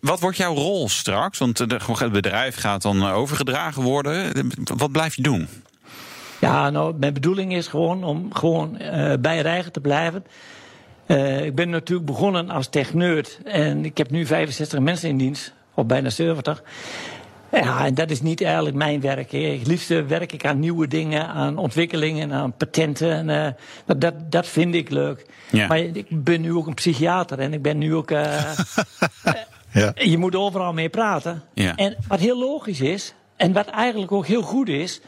Wat 0.01 0.19
wordt 0.19 0.37
jouw 0.37 0.53
rol 0.55 0.89
straks? 0.89 1.37
Want 1.37 1.57
het 1.57 2.11
bedrijf 2.11 2.55
gaat 2.55 2.81
dan 2.81 3.05
overgedragen 3.05 3.81
worden. 3.83 4.49
Wat 4.77 4.91
blijf 4.91 5.15
je 5.15 5.21
doen? 5.21 5.47
Ja, 6.41 6.69
nou, 6.69 6.95
mijn 6.99 7.13
bedoeling 7.13 7.53
is 7.55 7.67
gewoon 7.67 8.03
om 8.03 8.33
gewoon 8.33 8.77
bij 9.19 9.39
Rijgen 9.41 9.71
te 9.71 9.79
blijven. 9.79 10.25
Ik 11.43 11.55
ben 11.55 11.69
natuurlijk 11.69 12.07
begonnen 12.07 12.49
als 12.49 12.67
techneut 12.67 13.39
en 13.43 13.85
ik 13.85 13.97
heb 13.97 14.09
nu 14.09 14.25
65 14.25 14.79
mensen 14.79 15.09
in 15.09 15.17
dienst, 15.17 15.53
of 15.73 15.85
bijna 15.85 16.09
70. 16.09 16.63
Ja, 17.53 17.85
en 17.85 17.93
dat 17.93 18.09
is 18.11 18.21
niet 18.21 18.41
eigenlijk 18.43 18.75
mijn 18.75 19.01
werk. 19.01 19.31
hè. 19.31 19.39
Het 19.57 19.67
liefste 19.67 20.03
werk 20.05 20.31
ik 20.31 20.45
aan 20.45 20.59
nieuwe 20.59 20.87
dingen, 20.87 21.27
aan 21.27 21.57
ontwikkelingen, 21.57 22.31
aan 22.33 22.53
patenten. 22.53 23.11
En, 23.11 23.29
eh, 23.29 23.51
dat, 23.85 24.01
dat, 24.01 24.31
dat 24.31 24.47
vind 24.47 24.75
ik 24.75 24.89
leuk. 24.89 25.25
Ja. 25.51 25.67
Maar 25.67 25.79
ik 25.79 26.23
ben 26.23 26.41
nu 26.41 26.53
ook 26.53 26.67
een 26.67 26.73
psychiater 26.73 27.39
en 27.39 27.53
ik 27.53 27.61
ben 27.61 27.77
nu 27.77 27.95
ook. 27.95 28.11
eh, 28.11 28.51
Ja. 29.71 29.91
Je 29.95 30.17
moet 30.17 30.35
overal 30.35 30.73
mee 30.73 30.89
praten. 30.89 31.43
Ja. 31.53 31.75
En 31.75 31.95
wat 32.07 32.19
heel 32.19 32.39
logisch 32.39 32.81
is, 32.81 33.13
en 33.35 33.53
wat 33.53 33.67
eigenlijk 33.67 34.11
ook 34.11 34.25
heel 34.27 34.41
goed 34.41 34.67
is. 34.69 35.01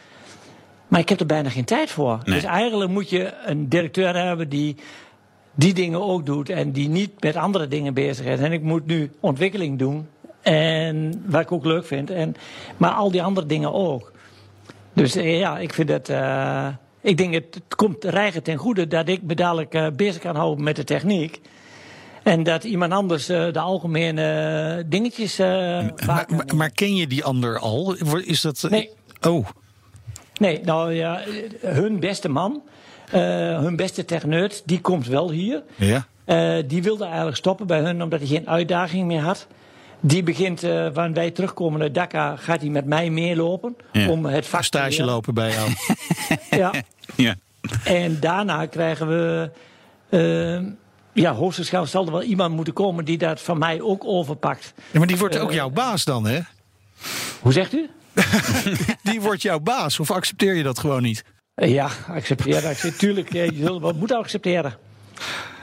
Maar 0.88 1.00
ik 1.00 1.10
heb 1.10 1.20
er 1.20 1.26
bijna 1.26 1.50
geen 1.50 1.66
tijd 1.66 1.90
voor. 1.90 2.20
Nee. 2.24 2.36
Dus 2.36 2.44
eigenlijk 2.44 2.92
moet 2.92 3.10
je 3.10 3.34
een 3.46 3.70
directeur 3.70 4.16
hebben 4.26 4.50
die 4.50 4.76
die 5.56 5.74
dingen 5.74 6.02
ook 6.02 6.26
doet. 6.26 6.50
En 6.50 6.72
die 6.72 6.90
niet 6.90 7.12
met 7.20 7.36
andere 7.36 7.68
dingen 7.68 7.94
bezig 7.94 8.26
is. 8.26 8.40
En 8.40 8.52
ik 8.52 8.62
moet 8.62 8.86
nu 8.86 9.12
ontwikkeling 9.20 9.80
doen. 9.80 10.08
En 10.54 11.24
wat 11.26 11.42
ik 11.42 11.52
ook 11.52 11.66
leuk 11.66 11.86
vind. 11.86 12.10
En, 12.10 12.36
maar 12.78 12.92
al 12.92 13.12
die 13.12 13.24
andere 13.24 13.48
dingen 13.48 13.74
ook. 13.74 14.12
Dus 14.94 15.16
eh, 15.16 15.40
ja, 15.40 15.58
ik 15.58 15.74
vind 15.74 15.90
het. 15.90 16.10
eh, 16.10 16.68
ik 17.02 17.18
denk 17.18 17.34
het, 17.34 17.46
het 17.54 17.76
komt 17.76 18.04
Reiger 18.04 18.42
ten 18.42 18.58
goede 18.58 18.88
dat 18.88 19.08
ik 19.08 19.22
me 19.22 19.36
dadelijk 19.36 19.74
eh, 19.74 19.88
bezig 19.96 20.22
kan 20.22 20.36
houden 20.36 20.64
met 20.64 20.76
de 20.76 20.84
techniek. 20.84 21.42
En 22.24 22.44
dat 22.44 22.64
iemand 22.64 22.92
anders 22.92 23.26
de 23.26 23.60
algemene 23.60 24.84
dingetjes. 24.88 25.38
Maar, 25.38 25.96
maar, 26.06 26.56
maar 26.56 26.70
ken 26.70 26.96
je 26.96 27.08
die 27.08 27.24
ander 27.24 27.60
al? 27.60 27.94
Is 28.24 28.42
dat... 28.42 28.68
Nee. 28.70 28.90
Oh, 29.22 29.48
Nee, 30.38 30.62
nou 30.64 30.94
ja, 30.94 31.22
hun 31.62 32.00
beste 32.00 32.30
man, 32.30 32.62
hun 33.10 33.76
beste 33.76 34.06
techneut, 34.06 34.64
die 34.66 34.82
komt 34.82 35.08
wel 35.08 35.32
hier. 35.32 35.64
ja. 35.76 36.06
Die 36.68 36.84
wilde 36.84 37.06
eigenlijk 37.06 37.38
stoppen 37.38 37.68
bij 37.68 37.80
hun 37.80 38.04
omdat 38.04 38.20
hij 38.20 38.28
geen 38.28 38.48
uitdaging 38.50 39.06
meer 39.06 39.22
had. 39.22 39.48
Die 40.00 40.24
begint, 40.24 40.64
eh 40.64 40.88
wanneer 40.94 41.14
wij 41.14 41.32
terugkomen 41.32 41.82
uit 41.82 41.94
Dakar, 41.94 42.38
gaat 42.38 42.62
hij 42.62 42.70
met 42.70 42.86
mij 42.86 43.10
meelopen. 43.10 43.76
Ja. 43.92 44.10
Om 44.10 44.26
het 44.26 44.46
vak 44.46 44.60
te 44.60 44.66
Stage 44.66 45.04
lopen 45.04 45.34
bij 45.34 45.52
jou. 45.52 45.70
Ja. 46.62 46.72
Ja. 47.16 47.36
En 47.84 48.20
daarna 48.20 48.66
krijgen 48.66 49.08
we. 49.08 49.52
eh, 50.10 50.72
ja, 51.14 51.34
hoogstwaarschijnlijk 51.34 51.94
zal 51.94 52.06
er 52.06 52.12
wel 52.12 52.24
iemand 52.24 52.56
moeten 52.56 52.74
komen 52.74 53.06
die 53.06 53.18
dat 53.18 53.42
van 53.42 53.58
mij 53.58 53.82
ook 53.82 54.04
overpakt. 54.06 54.74
Ja, 54.92 54.98
maar 55.00 55.08
die 55.08 55.18
wordt 55.18 55.38
ook 55.38 55.52
jouw 55.52 55.70
baas 55.70 56.04
dan, 56.04 56.26
hè? 56.28 56.40
Hoe 57.42 57.52
zegt 57.54 57.74
u? 57.74 57.90
Die 59.04 59.22
wordt 59.22 59.42
jouw 59.42 59.60
baas. 59.60 60.00
Of 60.00 60.12
accepteer 60.12 60.54
je 60.56 60.64
dat 60.64 60.80
gewoon 60.80 61.02
niet? 61.02 61.24
Eh, 61.56 61.74
Ja, 61.74 61.90
accepteer. 62.08 62.56
accepteer. 62.56 62.96
Tuurlijk, 62.96 63.34
eh, 63.34 63.50
je 63.50 63.94
moeten 63.98 64.18
accepteren. 64.18 64.78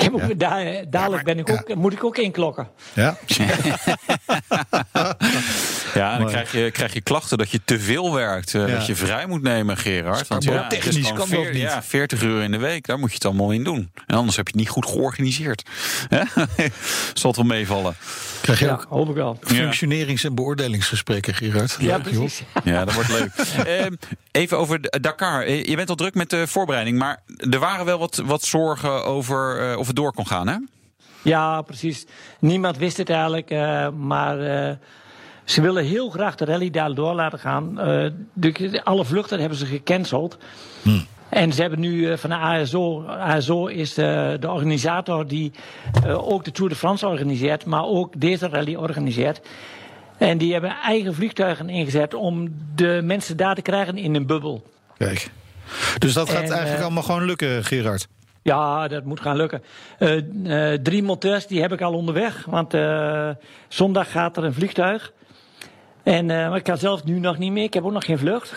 Ik 0.05 0.11
heb 0.13 0.15
ook, 0.31 0.39
daar, 0.39 0.65
dadelijk 0.91 1.25
ben 1.25 1.39
ik 1.39 1.51
ook, 1.51 1.75
moet 1.75 1.93
ik 1.93 2.05
ook 2.05 2.17
inklokken. 2.19 2.69
Ja. 2.93 3.17
Ja, 5.95 6.19
dan 6.19 6.27
krijg 6.27 6.53
je, 6.53 6.71
krijg 6.71 6.93
je 6.93 7.01
klachten 7.01 7.39
dat 7.39 7.51
je 7.51 7.61
te 7.65 7.81
veel 7.81 8.15
werkt. 8.15 8.55
eh, 8.55 8.69
Ja. 8.69 8.75
Dat 8.75 8.87
je 8.87 8.97
vrij 8.97 9.27
moet 9.27 9.43
nemen, 9.43 9.77
Gerard. 9.77 10.29
Want 10.29 10.45
ja, 10.45 10.67
technisch 10.67 11.13
kan 11.13 11.29
dat 11.29 11.53
niet. 11.53 11.57
Ja, 11.57 11.83
40 11.83 12.23
uur 12.23 12.43
in 12.43 12.51
de 12.51 12.59
week, 12.59 12.87
daar 12.87 12.99
moet 12.99 13.09
je 13.09 13.15
het 13.15 13.25
allemaal 13.25 13.51
in 13.51 13.65
doen. 13.65 13.91
En 14.07 14.17
anders 14.17 14.37
heb 14.37 14.47
je 14.47 14.53
het 14.53 14.61
niet 14.63 14.71
goed 14.71 14.87
georganiseerd. 14.87 15.63
Hè? 16.09 16.23
Zal 17.15 17.31
het 17.31 17.37
wel 17.37 17.45
meevallen. 17.47 17.95
Krijg 18.41 18.59
je 18.59 18.65
Ja, 18.65 18.73
ook 18.73 18.87
hoop 18.89 19.09
ik 19.09 19.15
wel. 19.15 19.39
functionerings- 19.41 20.25
en 20.25 20.35
beoordelingsgesprekken, 20.35 21.35
Gerard? 21.35 21.77
Ja, 21.81 21.97
Leuk, 21.97 22.05
joh. 22.07 22.15
precies. 22.19 22.43
Ja, 22.65 22.85
dat 22.85 22.95
wordt 22.95 23.09
leuk. 23.09 23.31
Ehm, 23.67 23.93
even 24.31 24.59
over 24.59 25.01
Dakar. 25.01 25.43
Eh, 25.43 25.65
Je 25.65 25.77
bent 25.77 25.89
al 25.89 25.95
druk 25.95 26.15
met 26.15 26.31
de 26.31 26.47
voorbereiding, 26.47 26.99
maar 26.99 27.23
er 27.51 27.59
waren 27.59 27.85
wel 27.85 27.99
wat, 27.99 28.23
wat 28.25 28.43
zorgen 28.45 29.05
over 29.05 29.71
eh, 29.71 29.79
of 29.79 29.92
door 29.93 30.13
kon 30.13 30.27
gaan, 30.27 30.49
hè? 30.49 30.57
Ja, 31.23 31.63
precies. 31.63 32.07
Niemand 32.39 32.77
wist 32.77 32.97
het 32.97 33.11
eigenlijk, 33.11 33.51
eh, 33.51 33.89
maar 33.89 34.41
eh, 34.41 34.77
ze 35.45 35.61
willen 35.61 35.85
heel 35.85 36.11
graag 36.11 36.35
de 36.35 36.45
rally 36.45 36.71
daar 36.71 36.95
door 36.95 37.15
laten 37.15 37.39
gaan. 37.39 37.81
Eh, 37.81 38.07
de, 38.33 38.81
alle 38.85 39.05
vluchten 39.05 39.41
hebben 39.41 39.59
ze 39.59 39.67
gecanceld. 39.67 40.39
En 41.29 41.53
ze 41.53 41.61
hebben 41.61 41.81
nu 41.81 42.11
eh, 42.11 42.19
van 42.19 42.31
de 42.31 42.37
ASO, 42.37 43.05
ASO 43.07 43.67
is 43.67 43.95
de, 43.95 44.37
de 44.41 44.51
organisator 44.51 45.27
die 45.27 45.53
eh, 46.05 46.29
ook 46.29 46.45
de 46.45 46.53
Tour 46.53 46.71
de 46.71 46.77
France 46.77 47.07
organiseert, 47.07 47.65
maar 47.65 47.85
ook 47.85 48.21
deze 48.21 48.49
rally 48.49 48.75
organiseert. 48.75 49.41
En 50.19 50.39
die 50.39 50.53
hebben 50.53 50.77
eigen 50.83 51.15
vliegtuigen 51.15 51.69
ingezet 51.69 52.15
om 52.15 52.49
de 52.75 53.01
mensen 53.05 53.37
daar 53.37 53.55
te 53.55 53.63
krijgen 53.63 53.97
in 53.97 54.15
een 54.15 54.27
bubbel. 54.27 54.63
Kijk. 54.99 55.31
Dus 55.99 56.13
dat 56.13 56.31
gaat 56.31 56.43
En, 56.43 56.53
eigenlijk 56.53 56.83
allemaal 56.83 57.03
gewoon 57.03 57.25
lukken, 57.25 57.65
Gerard. 57.65 58.09
Ja, 58.43 58.89
dat 58.89 59.05
moet 59.05 59.21
gaan 59.21 59.37
lukken. 59.37 59.63
Eh, 59.99 60.17
eh, 60.73 60.81
drie 60.83 61.03
monteurs 61.03 61.47
die 61.47 61.61
heb 61.61 61.73
ik 61.73 61.81
al 61.81 61.95
onderweg. 61.95 62.45
Want 62.45 62.75
eh, 62.75 63.31
zondag 63.69 64.11
gaat 64.11 64.37
er 64.37 64.45
een 64.45 64.55
vliegtuig. 64.55 65.13
En, 66.03 66.27
maar 66.27 66.57
ik 66.57 66.63
kan 66.63 66.79
zelf 66.79 67.05
nu 67.05 67.19
nog 67.19 67.39
niet 67.39 67.53
meer. 67.53 67.65
Ik 67.65 67.75
heb 67.75 67.85
ook 67.85 67.93
nog 67.93 68.05
geen 68.05 68.19
vlucht. 68.19 68.55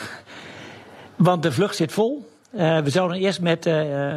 Want 1.16 1.44
de 1.44 1.52
vlucht 1.52 1.76
zit 1.76 1.92
vol. 1.92 2.30
We 2.52 2.84
zouden 2.86 3.18
eerst 3.18 3.42
met 3.42 3.70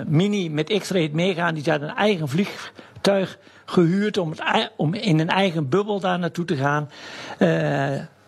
Mini, 0.06 0.50
met 0.50 0.78
X-Ray 0.78 1.10
meegaan. 1.12 1.54
Die 1.54 1.62
zijn 1.62 1.82
een 1.82 1.94
eigen 1.94 2.28
vliegtuig 2.28 3.38
gehuurd 3.64 4.18
om, 4.18 4.30
het, 4.30 4.72
om 4.76 4.94
in 4.94 5.18
een 5.18 5.28
eigen 5.28 5.68
bubbel 5.68 6.00
daar 6.00 6.18
naartoe 6.18 6.44
te 6.44 6.56
gaan. 6.56 6.90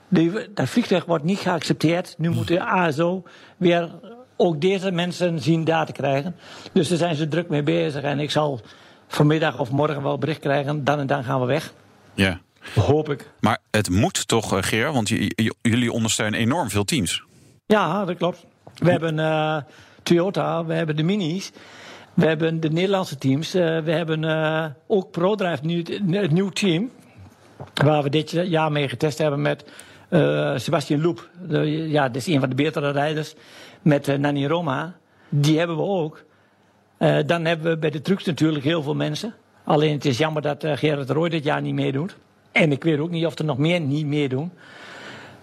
Die, 0.09 0.53
dat 0.55 0.69
vliegtuig 0.69 1.05
wordt 1.05 1.25
niet 1.25 1.39
geaccepteerd. 1.39 2.15
Nu 2.19 2.31
moet 2.31 2.49
de 2.49 2.65
ASO 2.65 3.23
weer 3.57 3.91
ook 4.41 4.61
deze 4.61 4.91
mensen 4.91 5.41
zien 5.41 5.65
daar 5.65 5.87
te 5.87 5.93
krijgen. 5.93 6.37
Dus 6.73 6.89
daar 6.89 6.99
zijn 6.99 7.15
ze 7.15 7.29
druk 7.29 7.49
mee 7.49 7.63
bezig. 7.63 8.03
En 8.03 8.21
ik 8.21 8.31
zal 8.31 8.61
vanmiddag 9.09 9.59
of 9.59 9.71
morgen 9.71 10.03
wel 10.03 10.19
bericht 10.19 10.41
krijgen. 10.41 10.85
Dan 10.85 10.99
en 10.99 11.07
dan 11.07 11.25
gaan 11.25 11.41
we 11.41 11.47
weg. 11.47 11.73
Ja. 12.15 12.41
Hoop 12.75 13.11
ik. 13.11 13.31
Maar 13.41 13.59
het 13.71 13.91
moet 13.91 14.29
toch, 14.29 14.57
eh, 14.57 14.63
Gerard, 14.63 14.95
want 14.95 15.09
jullie 15.63 15.93
ondersteunen 15.93 16.39
enorm 16.41 16.71
veel 16.71 16.85
teams. 16.85 17.23
Ja, 17.67 18.05
dat 18.05 18.17
klopt. 18.17 18.47
We 18.75 18.91
hebben 18.91 19.19
eh, 19.19 19.57
Toyota, 20.03 20.65
we 20.65 20.75
hebben 20.75 20.97
de 20.97 21.03
Minis. 21.03 21.51
We 22.15 22.27
hebben 22.27 22.61
de 22.61 22.71
Nederlandse 22.71 23.19
teams. 23.19 23.55
eh, 23.55 23.79
we 23.79 23.93
hebben 23.93 24.75
ook 24.87 25.11
ProDrive, 25.11 25.65
nu, 25.67 25.85
het 26.11 26.31
nieuw 26.31 26.49
team. 26.49 26.91
Waar 27.75 28.03
we 28.03 28.11
dit 28.11 28.31
jaar 28.31 28.73
mee 28.73 28.89
getest 28.89 29.19
hebben 29.19 29.43
met 29.43 29.65
eh 30.09 30.53
Sebastian 30.57 31.01
Loep. 31.01 31.29
Ja, 31.67 32.07
dat 32.07 32.17
is 32.17 32.27
een 32.27 32.41
van 32.41 32.49
de 32.49 32.55
betere 32.55 32.91
rijders. 32.91 33.35
Met 33.83 34.09
eh, 34.09 34.19
Nani 34.19 34.47
Roma. 34.47 34.95
Die 35.29 35.59
hebben 35.59 35.77
we 35.77 35.83
ook. 35.83 36.25
Eh, 36.97 37.19
dan 37.27 37.45
hebben 37.45 37.71
we 37.71 37.79
bij 37.79 37.91
de 37.91 38.03
trucks 38.03 38.25
natuurlijk 38.25 38.65
heel 38.65 38.83
veel 38.83 38.95
mensen. 38.95 39.35
Alleen 39.65 39.93
het 39.93 40.05
is 40.05 40.19
jammer 40.19 40.43
dat 40.43 40.65
eh, 40.65 40.77
Gerard 40.77 41.11
Roy 41.11 41.29
dit 41.29 41.45
jaar 41.45 41.61
niet 41.61 41.75
meedoet. 41.75 42.17
En 42.53 42.73
ik 42.73 42.85
weet 42.85 42.99
ook 42.99 43.11
niet 43.11 43.27
of 43.27 43.39
er 43.39 43.45
nog 43.45 43.59
meer 43.59 43.81
niet 43.81 44.07
meedoen. 44.07 44.53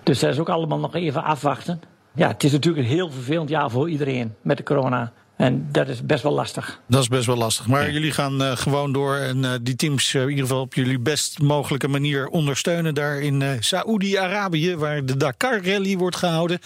Dus 0.03 0.19
dat 0.19 0.29
is 0.29 0.39
ook 0.39 0.49
allemaal 0.49 0.79
nog 0.79 0.95
even 0.95 1.23
afwachten. 1.23 1.81
Ja, 2.13 2.27
het 2.27 2.43
is 2.43 2.51
natuurlijk 2.51 2.83
een 2.83 2.93
heel 2.93 3.11
vervelend 3.11 3.49
jaar 3.49 3.69
voor 3.69 3.89
iedereen 3.89 4.35
met 4.41 4.57
de 4.57 4.63
corona. 4.63 5.11
En 5.37 5.67
dat 5.71 5.87
is 5.87 6.05
best 6.05 6.23
wel 6.23 6.31
lastig. 6.33 6.79
Dat 6.87 7.01
is 7.01 7.07
best 7.07 7.25
wel 7.25 7.35
lastig. 7.37 7.67
Maar 7.67 7.91
jullie 7.91 8.11
gaan 8.11 8.43
eh, 8.43 8.57
gewoon 8.57 8.91
door 8.93 9.15
en 9.15 9.45
eh, 9.45 9.51
die 9.61 9.75
teams 9.75 10.13
eh, 10.13 10.21
in 10.21 10.29
ieder 10.29 10.43
geval 10.45 10.61
op 10.61 10.73
jullie 10.73 10.99
best 10.99 11.39
mogelijke 11.39 11.87
manier 11.87 12.27
ondersteunen. 12.27 12.93
Daar 12.95 13.19
in 13.19 13.41
eh 13.41 13.49
Saoedi-Arabië, 13.59 14.75
waar 14.75 15.05
de 15.05 15.17
Dakar 15.17 15.65
Rally 15.65 15.97
wordt 15.97 16.15
gehouden. 16.15 16.59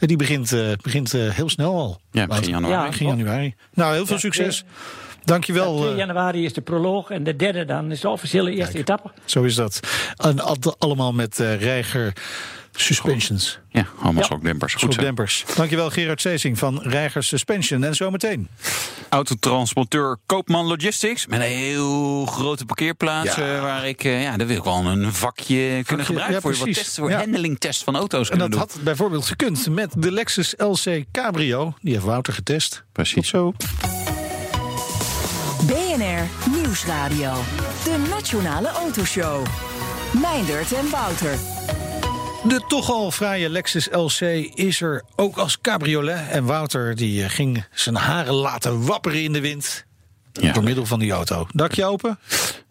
Eh, 0.00 0.08
die 0.08 0.16
begint, 0.16 0.52
eh, 0.52 0.60
begint 0.82 1.14
eh, 1.14 1.28
heel 1.30 1.48
snel 1.48 1.74
al. 1.74 2.00
Ja, 2.10 2.26
begin 2.26 2.48
januari. 2.48 2.74
Ja. 2.82 2.88
Begin 2.88 3.06
januari. 3.06 3.54
Nou, 3.74 3.94
heel 3.94 4.06
veel 4.06 4.18
succes. 4.18 4.64
Dankjewel. 5.24 5.76
2 5.76 5.90
eh, 5.90 5.96
januari 5.96 6.44
is 6.44 6.52
de 6.52 6.60
proloog 6.60 7.10
en 7.10 7.24
de 7.24 7.36
derde 7.36 7.64
dan 7.64 7.90
is 7.90 8.00
de 8.00 8.08
officiële 8.08 8.50
eerste 8.54 8.78
etappe. 8.78 9.10
zo 9.24 9.42
is 9.42 9.54
dat. 9.54 9.80
En 10.16 10.40
al- 10.40 10.74
allemaal 10.78 11.12
met 11.12 11.38
Reiger 11.38 12.12
Suspensions. 12.76 13.58
Ja, 13.68 13.86
allemaal 14.02 14.20
Ja. 14.20 14.22
schokdempers. 14.22 14.74
Goed 14.74 14.94
zo. 14.94 15.00
Dempers. 15.00 15.44
Dankjewel 15.54 15.90
Gerard 15.90 16.20
Seesing 16.20 16.58
van 16.58 16.80
Reiger 16.82 17.22
Suspension. 17.24 17.84
En 17.84 17.94
zometeen. 17.94 18.48
Autotransporteur 19.08 20.16
Koopman 20.26 20.66
Logistics. 20.66 21.26
Met 21.26 21.40
een 21.40 21.46
heel 21.46 22.26
grote 22.26 22.64
parkeerplaats. 22.64 23.34
Ja. 23.36 23.54
eh, 23.54 23.60
waar 23.62 23.88
ik, 23.88 24.04
eh, 24.04 24.22
ja, 24.22 24.36
daar 24.36 24.46
wil 24.46 24.56
ik 24.56 24.64
wel 24.64 24.84
een 24.86 25.12
vakje 25.12 25.82
kunnen 25.84 26.06
gebruiken. 26.06 26.34
ja, 26.36 26.40
voor 26.40 26.50
wat 26.50 26.60
precies. 26.62 26.82
testen, 26.82 27.02
voor 27.02 27.10
Ja. 27.12 27.18
handlingtest 27.18 27.84
van 27.84 27.96
auto's 27.96 28.30
En 28.30 28.38
dat 28.38 28.50
doen. 28.50 28.60
had 28.60 28.76
bijvoorbeeld 28.82 29.26
gekund 29.26 29.68
met 29.70 29.92
de 29.96 30.12
Lexus 30.12 30.54
LC 30.56 31.04
Cabrio. 31.12 31.74
Die 31.80 31.92
heeft 31.92 32.04
Wouter 32.04 32.32
getest. 32.32 32.84
Precies. 32.92 33.14
Tot 33.14 33.26
zo. 33.26 33.52
BNR 35.66 36.28
Nieuwsradio. 36.50 37.32
De 37.84 38.06
Nationale 38.10 38.68
Autoshow. 38.68 39.46
Meindert 40.20 40.72
en 40.72 40.90
Wouter. 40.90 41.38
De 42.48 42.60
toch 42.68 42.90
al 42.90 43.10
fraaie 43.10 43.48
Lexus 43.48 43.88
LC 43.90 44.20
is 44.54 44.80
er 44.80 45.02
ook 45.16 45.36
als 45.36 45.60
cabriolet. 45.60 46.28
En 46.30 46.44
Wouter 46.44 46.96
die 46.96 47.22
eh, 47.24 47.30
ging 47.30 47.64
zijn 47.72 47.94
haren 47.94 48.34
laten 48.34 48.84
wapperen 48.86 49.22
in 49.22 49.32
de 49.32 49.40
wind. 49.40 49.84
Ja. 50.32 50.52
Door 50.52 50.62
middel 50.62 50.86
van 50.86 50.98
die 50.98 51.12
auto. 51.12 51.46
Dakje 51.52 51.84
open? 51.84 52.18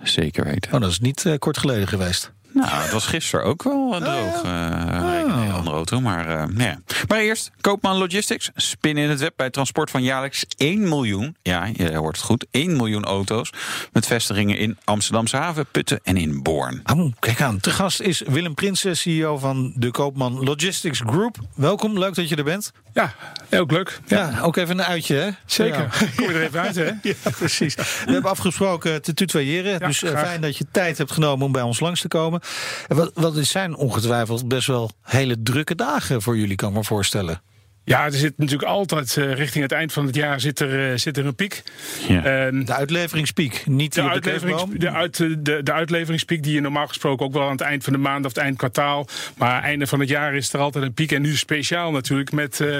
Zeker 0.03 0.43
weten. 0.45 0.73
Oh, 0.73 0.79
dat 0.81 0.89
is 0.89 0.99
niet 0.99 1.25
eh, 1.25 1.33
kort 1.37 1.57
geleden 1.57 1.87
geweest. 1.87 2.31
Nou, 2.51 2.67
het 2.69 2.91
was 2.91 3.05
gisteren 3.05 3.45
ook 3.45 3.63
wel 3.63 3.95
eh, 3.95 4.01
droog. 4.01 4.43
eh, 4.43 5.01
al. 5.01 5.24
Andere 5.65 5.75
auto. 5.75 6.01
Maar, 6.01 6.27
eh, 6.27 6.47
nou 6.47 6.69
ja. 6.69 6.79
maar 7.07 7.19
eerst, 7.19 7.51
Koopman 7.61 7.97
Logistics. 7.97 8.49
Spin 8.55 8.97
in 8.97 9.09
het 9.09 9.19
web 9.19 9.33
bij 9.35 9.49
transport 9.49 9.91
van 9.91 10.03
jaarlijks 10.03 10.45
1 10.57 10.89
miljoen. 10.89 11.35
Ja, 11.41 11.69
je 11.73 11.95
hoort 11.95 12.15
het 12.15 12.25
goed. 12.25 12.45
1 12.51 12.75
miljoen 12.75 13.05
auto's. 13.05 13.49
Met 13.91 14.07
vestigingen 14.07 14.57
in 14.57 14.77
Amsterdamse 14.83 15.37
haven, 15.37 15.65
Putten 15.71 15.99
en 16.03 16.17
in 16.17 16.43
Born. 16.43 16.81
Oh, 16.93 17.13
kijk 17.19 17.41
aan. 17.41 17.59
Te 17.59 17.69
gast 17.69 18.01
is 18.01 18.21
Willem 18.27 18.53
Prinsen, 18.53 18.97
CEO 18.97 19.37
van 19.37 19.73
de 19.75 19.91
Koopman 19.91 20.43
Logistics 20.43 21.01
Group. 21.05 21.37
Welkom, 21.55 21.99
leuk 21.99 22.15
dat 22.15 22.29
je 22.29 22.35
er 22.35 22.43
bent. 22.43 22.71
Ja, 22.93 23.13
ook 23.51 23.71
leuk. 23.71 23.99
Ja, 24.07 24.39
ook 24.41 24.55
even 24.55 24.79
een 24.79 24.85
uitje, 24.85 25.15
hè? 25.15 25.29
Zeker. 25.45 25.79
Ja. 25.79 26.07
Kom 26.15 26.27
je 26.27 26.33
er 26.33 26.43
even 26.43 26.61
uit, 26.61 26.75
hè? 26.75 26.85
Ja, 27.01 27.29
precies. 27.37 27.75
We 27.75 28.11
hebben 28.11 28.31
afgesproken 28.31 29.01
te 29.01 29.13
tutoyeren. 29.13 29.71
Ja, 29.71 29.87
dus 29.87 30.03
eh, 30.03 30.09
graag. 30.09 30.25
fijn 30.25 30.41
dat 30.41 30.57
je 30.57 30.65
tijd 30.71 30.97
hebt 30.97 31.11
genomen 31.11 31.45
om 31.45 31.51
bij 31.51 31.61
ons 31.61 31.79
langs 31.79 32.01
te 32.01 32.07
komen. 32.07 32.41
En 32.87 32.95
Wat, 32.95 33.11
wat 33.13 33.35
zijn 33.45 33.75
ongetwijfeld 33.75 34.47
best 34.47 34.67
wel 34.67 34.91
hele 35.01 35.41
drukke 35.41 35.54
dagen 35.63 36.21
voor 36.21 36.37
jullie, 36.37 36.55
kan 36.55 36.69
ik 36.69 36.75
me 36.75 36.83
voorstellen. 36.83 37.41
Ja, 37.85 38.05
er 38.05 38.11
zit 38.11 38.37
natuurlijk 38.37 38.69
altijd 38.69 39.17
eh, 39.17 39.33
richting 39.33 39.63
het 39.63 39.71
eind 39.71 39.93
van 39.93 40.05
het 40.05 40.15
jaar 40.15 40.39
zit 40.39 40.59
er, 40.59 40.91
eh, 40.91 40.97
zit 40.97 41.17
er 41.17 41.25
een 41.25 41.35
piek. 41.35 41.63
Ja. 42.07 42.23
Ehm, 42.23 42.65
De 42.65 42.73
uitleveringspiek, 42.73 43.63
niet 43.65 43.93
de, 43.93 44.01
op 44.01 44.79
de 44.79 44.91
uit, 44.91 45.17
de, 45.17 45.63
de 45.63 45.71
uitleveringspiek 45.71 46.43
die 46.43 46.53
je 46.53 46.61
normaal 46.61 46.87
gesproken 46.87 47.25
ook 47.25 47.33
wel 47.33 47.43
aan 47.43 47.51
het 47.51 47.61
eind 47.61 47.83
van 47.83 47.93
de 47.93 47.99
maand 47.99 48.25
of 48.25 48.33
het 48.33 48.43
eind 48.43 48.57
kwartaal. 48.57 49.07
Maar 49.37 49.63
einde 49.63 49.87
van 49.87 49.99
het 49.99 50.09
jaar 50.09 50.35
is 50.35 50.53
er 50.53 50.59
altijd 50.59 50.85
een 50.85 50.93
piek. 50.93 51.11
En 51.11 51.21
nu 51.21 51.35
speciaal 51.35 51.91
natuurlijk 51.91 52.31
met 52.31 52.61
eh, 52.61 52.77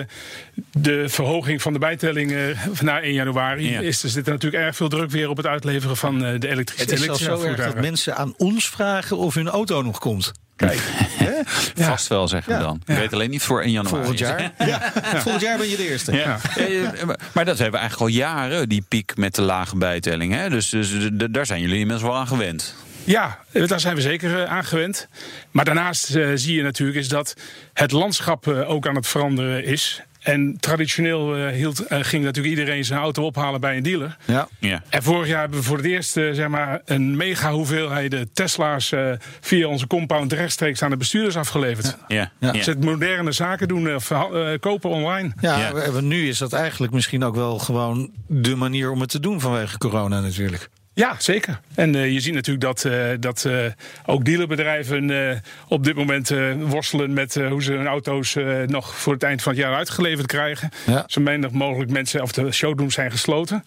de 0.71 1.09
verhoging 1.09 1.61
van 1.61 1.73
de 1.73 1.79
bijtelling 1.79 2.31
eh, 2.31 2.41
na 2.81 3.01
1 3.01 3.13
januari. 3.13 3.71
Ja. 3.71 3.79
Is, 3.79 4.03
er 4.03 4.09
zit 4.09 4.25
er 4.25 4.33
natuurlijk 4.33 4.63
erg 4.63 4.75
veel 4.75 4.89
druk 4.89 5.11
weer 5.11 5.29
op 5.29 5.38
het 5.38 5.45
uitleveren 5.45 5.97
van 5.97 6.25
eh, 6.25 6.39
de 6.39 6.47
elektrische 6.47 6.83
Het 6.83 6.99
is 6.99 7.05
zelfs 7.05 7.23
zo 7.23 7.41
erg 7.41 7.65
dat 7.65 7.81
mensen 7.81 8.15
aan 8.15 8.33
ons 8.38 8.69
vragen 8.69 9.17
of 9.17 9.33
hun 9.33 9.47
auto 9.47 9.81
nog 9.81 9.99
komt. 9.99 10.31
Kijk, 10.55 10.79
Vast 11.75 12.07
wel, 12.07 12.27
zeggen 12.27 12.53
we 12.57 12.59
dan. 12.63 12.81
Ik 12.85 12.95
weet 12.95 13.13
alleen 13.13 13.29
niet 13.29 13.41
voor 13.43 13.61
1 13.61 13.71
januari. 13.71 13.95
Volgend 13.97 14.19
jaar. 14.19 14.51
Ja. 14.67 14.91
Volgend 15.21 15.41
jaar 15.41 15.57
ben 15.57 15.69
je 15.69 15.75
de 15.77 15.89
eerste. 15.89 16.11
Ja. 16.15 16.37
Eh, 16.55 17.03
maar- 17.03 17.19
Maar 17.33 17.45
dat 17.45 17.57
hebben 17.57 17.71
we 17.79 17.87
eigenlijk 17.87 17.99
al 17.99 18.07
jaren, 18.07 18.69
die 18.69 18.85
piek 18.87 19.17
met 19.17 19.35
de 19.35 19.41
lage 19.41 19.77
bijtelling. 19.77 20.33
Hè? 20.33 20.49
Dus, 20.49 20.69
dus 20.69 21.09
daar 21.31 21.45
zijn 21.45 21.61
jullie 21.61 21.79
inmiddels 21.79 22.01
wel 22.09 22.15
aan 22.15 22.27
gewend. 22.27 22.75
Ja, 23.03 23.39
daar 23.51 23.79
zijn 23.79 23.95
we 23.95 24.01
zeker 24.01 24.43
eh, 24.43 24.51
aan 24.51 24.63
gewend. 24.65 25.07
Maar 25.51 25.65
daarnaast 25.65 26.15
eh, 26.15 26.29
zie 26.35 26.55
je 26.55 26.63
natuurlijk 26.63 26.97
is 26.97 27.07
dat 27.07 27.33
het 27.73 27.91
landschap 27.91 28.47
eh, 28.47 28.69
ook 28.69 28.87
aan 28.87 28.95
het 28.95 29.07
veranderen 29.07 29.63
is. 29.65 30.01
En 30.25 30.57
traditioneel 30.59 31.35
eh, 31.35 31.47
hield, 31.53 31.79
eh, 31.88 31.99
ging 32.01 32.23
natuurlijk 32.23 32.55
iedereen 32.57 32.85
zijn 32.85 32.99
auto 32.99 33.23
ophalen 33.23 33.61
bij 33.61 33.77
een 33.77 33.83
dealer. 33.83 34.17
Ja. 34.25 34.47
Ja. 34.59 34.83
En 34.89 35.03
vorig 35.03 35.27
jaar 35.27 35.39
hebben 35.39 35.59
we 35.59 35.65
voor 35.65 35.77
het 35.77 35.85
eerst 35.85 36.17
eh, 36.17 36.29
zeg 36.31 36.47
maar, 36.47 36.81
een 36.85 37.15
mega 37.17 37.51
hoeveelheid 37.51 38.25
Tesla's 38.33 38.91
eh, 38.91 39.11
via 39.41 39.67
onze 39.67 39.88
compound 39.88 40.33
rechtstreeks 40.33 40.81
aan 40.81 40.89
de 40.89 40.97
bestuurders 40.97 41.38
afgeleverd. 41.38 41.97
Ja. 42.07 42.31
Ja. 42.39 42.51
Dus 42.51 42.65
het 42.65 42.83
moderne 42.83 43.31
zaken 43.31 43.67
doen 43.67 43.95
of 43.95 44.11
eh, 44.11 44.47
kopen 44.59 44.89
online. 44.89 45.31
Ja, 45.39 45.57
Ja. 45.57 45.99
nu 46.01 46.27
is 46.27 46.38
dat 46.38 46.53
eigenlijk 46.53 46.93
misschien 46.93 47.23
ook 47.23 47.35
wel 47.35 47.59
gewoon 47.59 48.11
de 48.27 48.55
manier 48.55 48.91
om 48.91 48.99
het 48.99 49.09
te 49.09 49.19
doen 49.19 49.39
vanwege 49.41 49.77
corona 49.77 50.19
natuurlijk. 50.21 50.69
Ja, 50.95 51.15
zeker. 51.19 51.60
En 51.73 51.95
eh, 51.95 52.12
je 52.12 52.19
ziet 52.19 52.34
natuurlijk 52.34 52.65
dat, 52.65 52.86
eh, 52.86 52.99
dat 53.19 53.45
eh, 53.45 53.58
ook 54.05 54.25
dealerbedrijven 54.25 55.29
eh, 55.29 55.38
op 55.67 55.84
dit 55.84 55.95
moment 55.95 56.31
eh, 56.31 56.39
worstelen 56.60 57.13
met 57.13 57.36
eh, 57.36 57.47
hoe 57.47 57.63
ze 57.63 57.71
hun 57.73 57.88
auto's 57.88 58.36
eh, 58.36 58.45
nog 58.65 58.95
voor 58.95 59.13
het 59.13 59.23
eind 59.23 59.41
van 59.41 59.51
het 59.51 59.62
jaar 59.62 59.75
uitgeleverd 59.75 60.27
krijgen. 60.27 60.69
Ja. 60.86 61.03
Zo 61.08 61.23
weinig 61.23 61.51
mogelijk 61.51 61.91
mensen, 61.91 62.21
of 62.21 62.31
de 62.31 62.51
showrooms 62.51 62.93
zijn 62.93 63.12
gesloten. 63.12 63.63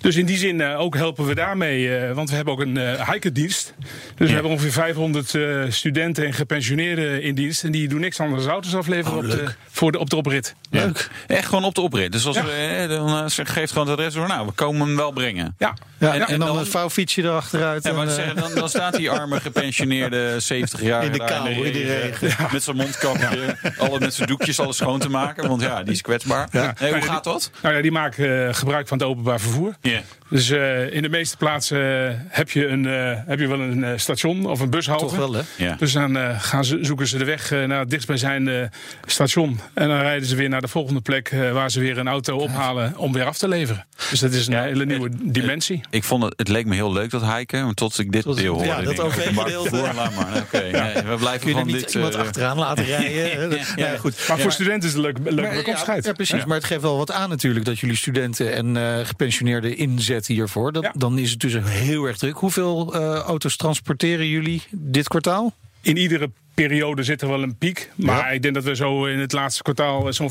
Dus 0.00 0.16
in 0.16 0.26
die 0.26 0.36
zin 0.36 0.60
eh, 0.60 0.80
ook 0.80 0.94
helpen 0.96 1.26
we 1.26 1.34
daarmee, 1.34 1.96
eh, 1.96 2.12
want 2.12 2.30
we 2.30 2.36
hebben 2.36 2.54
ook 2.54 2.60
een 2.60 2.76
uh, 2.76 3.08
hikerdienst. 3.10 3.74
Dus 4.16 4.26
we 4.28 4.32
hebben 4.34 4.52
ongeveer 4.52 4.72
500 4.72 5.34
eh, 5.34 5.62
studenten 5.68 6.26
en 6.26 6.32
gepensioneerden 6.32 7.22
in 7.22 7.34
dienst. 7.34 7.64
En 7.64 7.72
die 7.72 7.88
doen 7.88 8.00
niks 8.00 8.20
anders 8.20 8.42
dan 8.42 8.52
auto's 8.52 8.74
afleveren 8.74 9.18
Oh, 9.18 9.24
op, 9.24 9.30
de, 9.30 9.44
voor 9.70 9.92
de, 9.92 9.98
op 9.98 10.10
de 10.10 10.16
oprit. 10.16 10.54
Leuk. 10.70 11.08
Echt 11.26 11.46
gewoon 11.46 11.64
op 11.64 11.74
de 11.74 11.80
oprit. 11.80 12.12
Dus 12.12 12.26
als 12.26 12.36
Ja. 12.36 12.44
we, 12.44 12.50
eh, 12.50 12.88
dan 12.88 13.30
ze 13.30 13.44
geeft 13.46 13.72
gewoon 13.72 13.88
het 13.88 13.96
adres 13.98 14.14
door. 14.14 14.28
Nou, 14.28 14.46
we 14.46 14.52
komen 14.52 14.86
hem 14.86 14.96
wel 14.96 15.12
brengen. 15.12 15.54
Ja, 15.58 15.74
Ja, 15.98 16.14
En- 16.14 16.20
en, 16.20 16.26
en 16.26 16.38
dan, 16.38 16.54
dan- 16.54 16.66
het 16.70 16.78
vouwfietsje 16.78 17.22
erachteruit. 17.22 17.82
Ja, 17.82 17.90
en, 17.90 17.96
maar 17.96 18.06
eh, 18.06 18.14
zeggen, 18.14 18.36
dan, 18.36 18.54
dan 18.54 18.68
staat 18.68 18.96
die 18.96 19.10
arme 19.10 19.40
gepensioneerde 19.40 20.32
70-jarige 20.52 21.06
In 21.06 21.12
de 21.12 21.24
kou, 21.24 21.50
in 21.50 21.72
de 21.72 21.82
regen. 21.82 22.48
Met 22.52 22.62
zijn 22.62 22.76
mondkapje, 22.76 23.56
alle, 23.78 23.98
met 23.98 24.14
zijn 24.14 24.28
doekjes 24.28 24.60
alles 24.60 24.76
schoon 24.76 25.00
te 25.00 25.08
maken. 25.08 25.48
Want 25.48 25.62
ja, 25.62 25.82
die 25.82 25.92
is 25.92 26.00
kwetsbaar. 26.00 26.48
Nee, 26.50 26.92
hoe 26.92 27.02
gaat 27.02 27.24
dat? 27.24 27.50
Nou 27.62 27.74
ja, 27.74 27.82
die 27.82 27.92
maken 27.92 28.48
eh, 28.48 28.54
gebruik 28.54 28.88
van 28.88 28.98
het 28.98 29.06
openbaar 29.06 29.40
vervoer. 29.40 29.74
Ja. 29.80 30.00
Dus 30.30 30.50
eh, 30.50 30.92
in 30.92 31.02
de 31.02 31.08
meeste 31.08 31.36
plaatsen 31.36 32.06
eh, 32.08 32.14
heb, 32.28 32.50
je 32.50 32.66
een, 32.66 32.86
eh, 32.86 33.12
heb 33.26 33.38
je 33.38 33.46
wel 33.48 33.60
een 33.60 33.84
eh, 33.84 33.92
station 33.96 34.46
of 34.46 34.60
een 34.60 34.70
bushalte. 34.70 35.04
Toch 35.04 35.16
wel, 35.16 35.32
hè? 35.34 35.40
Ja. 35.56 35.74
Dus 35.78 35.92
dan 35.92 36.16
eh, 36.16 36.40
gaan 36.42 36.64
ze, 36.64 36.78
zoeken 36.80 37.06
ze 37.06 37.18
de 37.18 37.24
weg 37.24 37.50
naar 37.50 37.78
het 37.78 37.90
dichtstbijzijnde 37.90 38.70
station. 39.06 39.60
En 39.74 39.88
dan 39.88 39.98
rijden 40.00 40.28
ze 40.28 40.36
weer 40.36 40.48
naar 40.48 40.60
de 40.60 40.68
volgende 40.68 41.00
plek 41.00 41.28
eh, 41.28 41.52
waar 41.52 41.70
ze 41.70 41.80
weer 41.80 41.98
een 41.98 42.08
auto 42.08 42.36
ophalen 42.36 42.96
om 42.96 43.12
weer 43.12 43.24
af 43.24 43.38
te 43.38 43.48
leveren. 43.48 43.86
Dus 44.10 44.20
dat 44.20 44.32
is 44.32 44.46
een 44.46 44.52
Ja, 44.52 44.62
hele 44.62 44.84
nieuwe 44.86 45.08
dimensie. 45.22 45.80
Ik 45.90 46.04
vond 46.04 46.22
het, 46.22 46.32
het 46.36 46.48
leek 46.48 46.66
me 46.66 46.74
heel 46.74 46.92
leuk 46.92 47.10
dat 47.10 47.34
hiken, 47.36 47.64
maar 47.64 47.74
tot 47.74 47.98
ik 47.98 48.12
dit 48.12 48.22
Tot- 48.22 48.36
deel 48.36 48.52
hoorde. 48.54 48.68
ja, 48.68 48.82
dat 48.82 49.00
OV-gedeelte. 49.00 49.76
laat 49.76 50.14
maar. 50.14 50.36
Oké, 50.36 50.58
nee, 50.78 50.94
we 51.02 51.14
blijven 51.18 51.40
Kun 51.40 51.48
je 51.48 51.54
gewoon 51.54 51.66
niet 51.66 51.80
dit... 51.80 51.94
iemand 51.94 52.14
achteraan 52.14 52.58
laten 52.58 52.84
rijden? 52.96 53.50
ja. 53.50 53.64
Nee, 53.76 53.98
goed. 53.98 54.24
Maar 54.28 54.38
voor 54.38 54.52
studenten 54.52 54.88
is 54.88 54.94
het 54.94 55.04
een 55.04 55.12
leuke, 55.12 55.22
leuke 55.34 55.72
Maar, 55.86 56.00
ja, 56.02 56.12
precies. 56.12 56.44
Maar 56.44 56.56
het 56.56 56.64
geeft 56.66 56.80
wel 56.82 56.96
wat 56.96 57.12
aan 57.12 57.28
natuurlijk 57.28 57.64
dat 57.64 57.78
jullie 57.78 57.96
studenten 57.96 58.52
en 58.54 58.76
eh, 58.76 59.06
gepensioneerden 59.06 59.76
inzetten 59.76 60.18
hiervoor. 60.26 60.72
Dat, 60.72 60.82
Ja. 60.82 60.92
Dan 60.96 61.18
is 61.18 61.30
het 61.30 61.40
dus 61.40 61.56
heel 61.62 62.04
erg 62.04 62.16
druk. 62.16 62.36
Hoeveel 62.36 62.94
eh, 62.94 63.14
auto's 63.14 63.56
transporteren 63.56 64.26
jullie 64.28 64.62
dit 64.70 65.08
kwartaal? 65.08 65.52
In 65.80 65.96
iedere 65.96 66.30
periode 66.54 67.02
zit 67.02 67.22
er 67.22 67.28
wel 67.28 67.42
een 67.42 67.56
piek. 67.56 67.90
Maar 67.94 68.16
Ja. 68.16 68.28
ik 68.30 68.42
denk 68.42 68.54
dat 68.54 68.64
we 68.64 68.74
zo 68.74 69.04
in 69.06 69.18
het 69.18 69.32
laatste 69.32 69.62
kwartaal 69.62 70.06
eh, 70.06 70.12
zo'n 70.12 70.30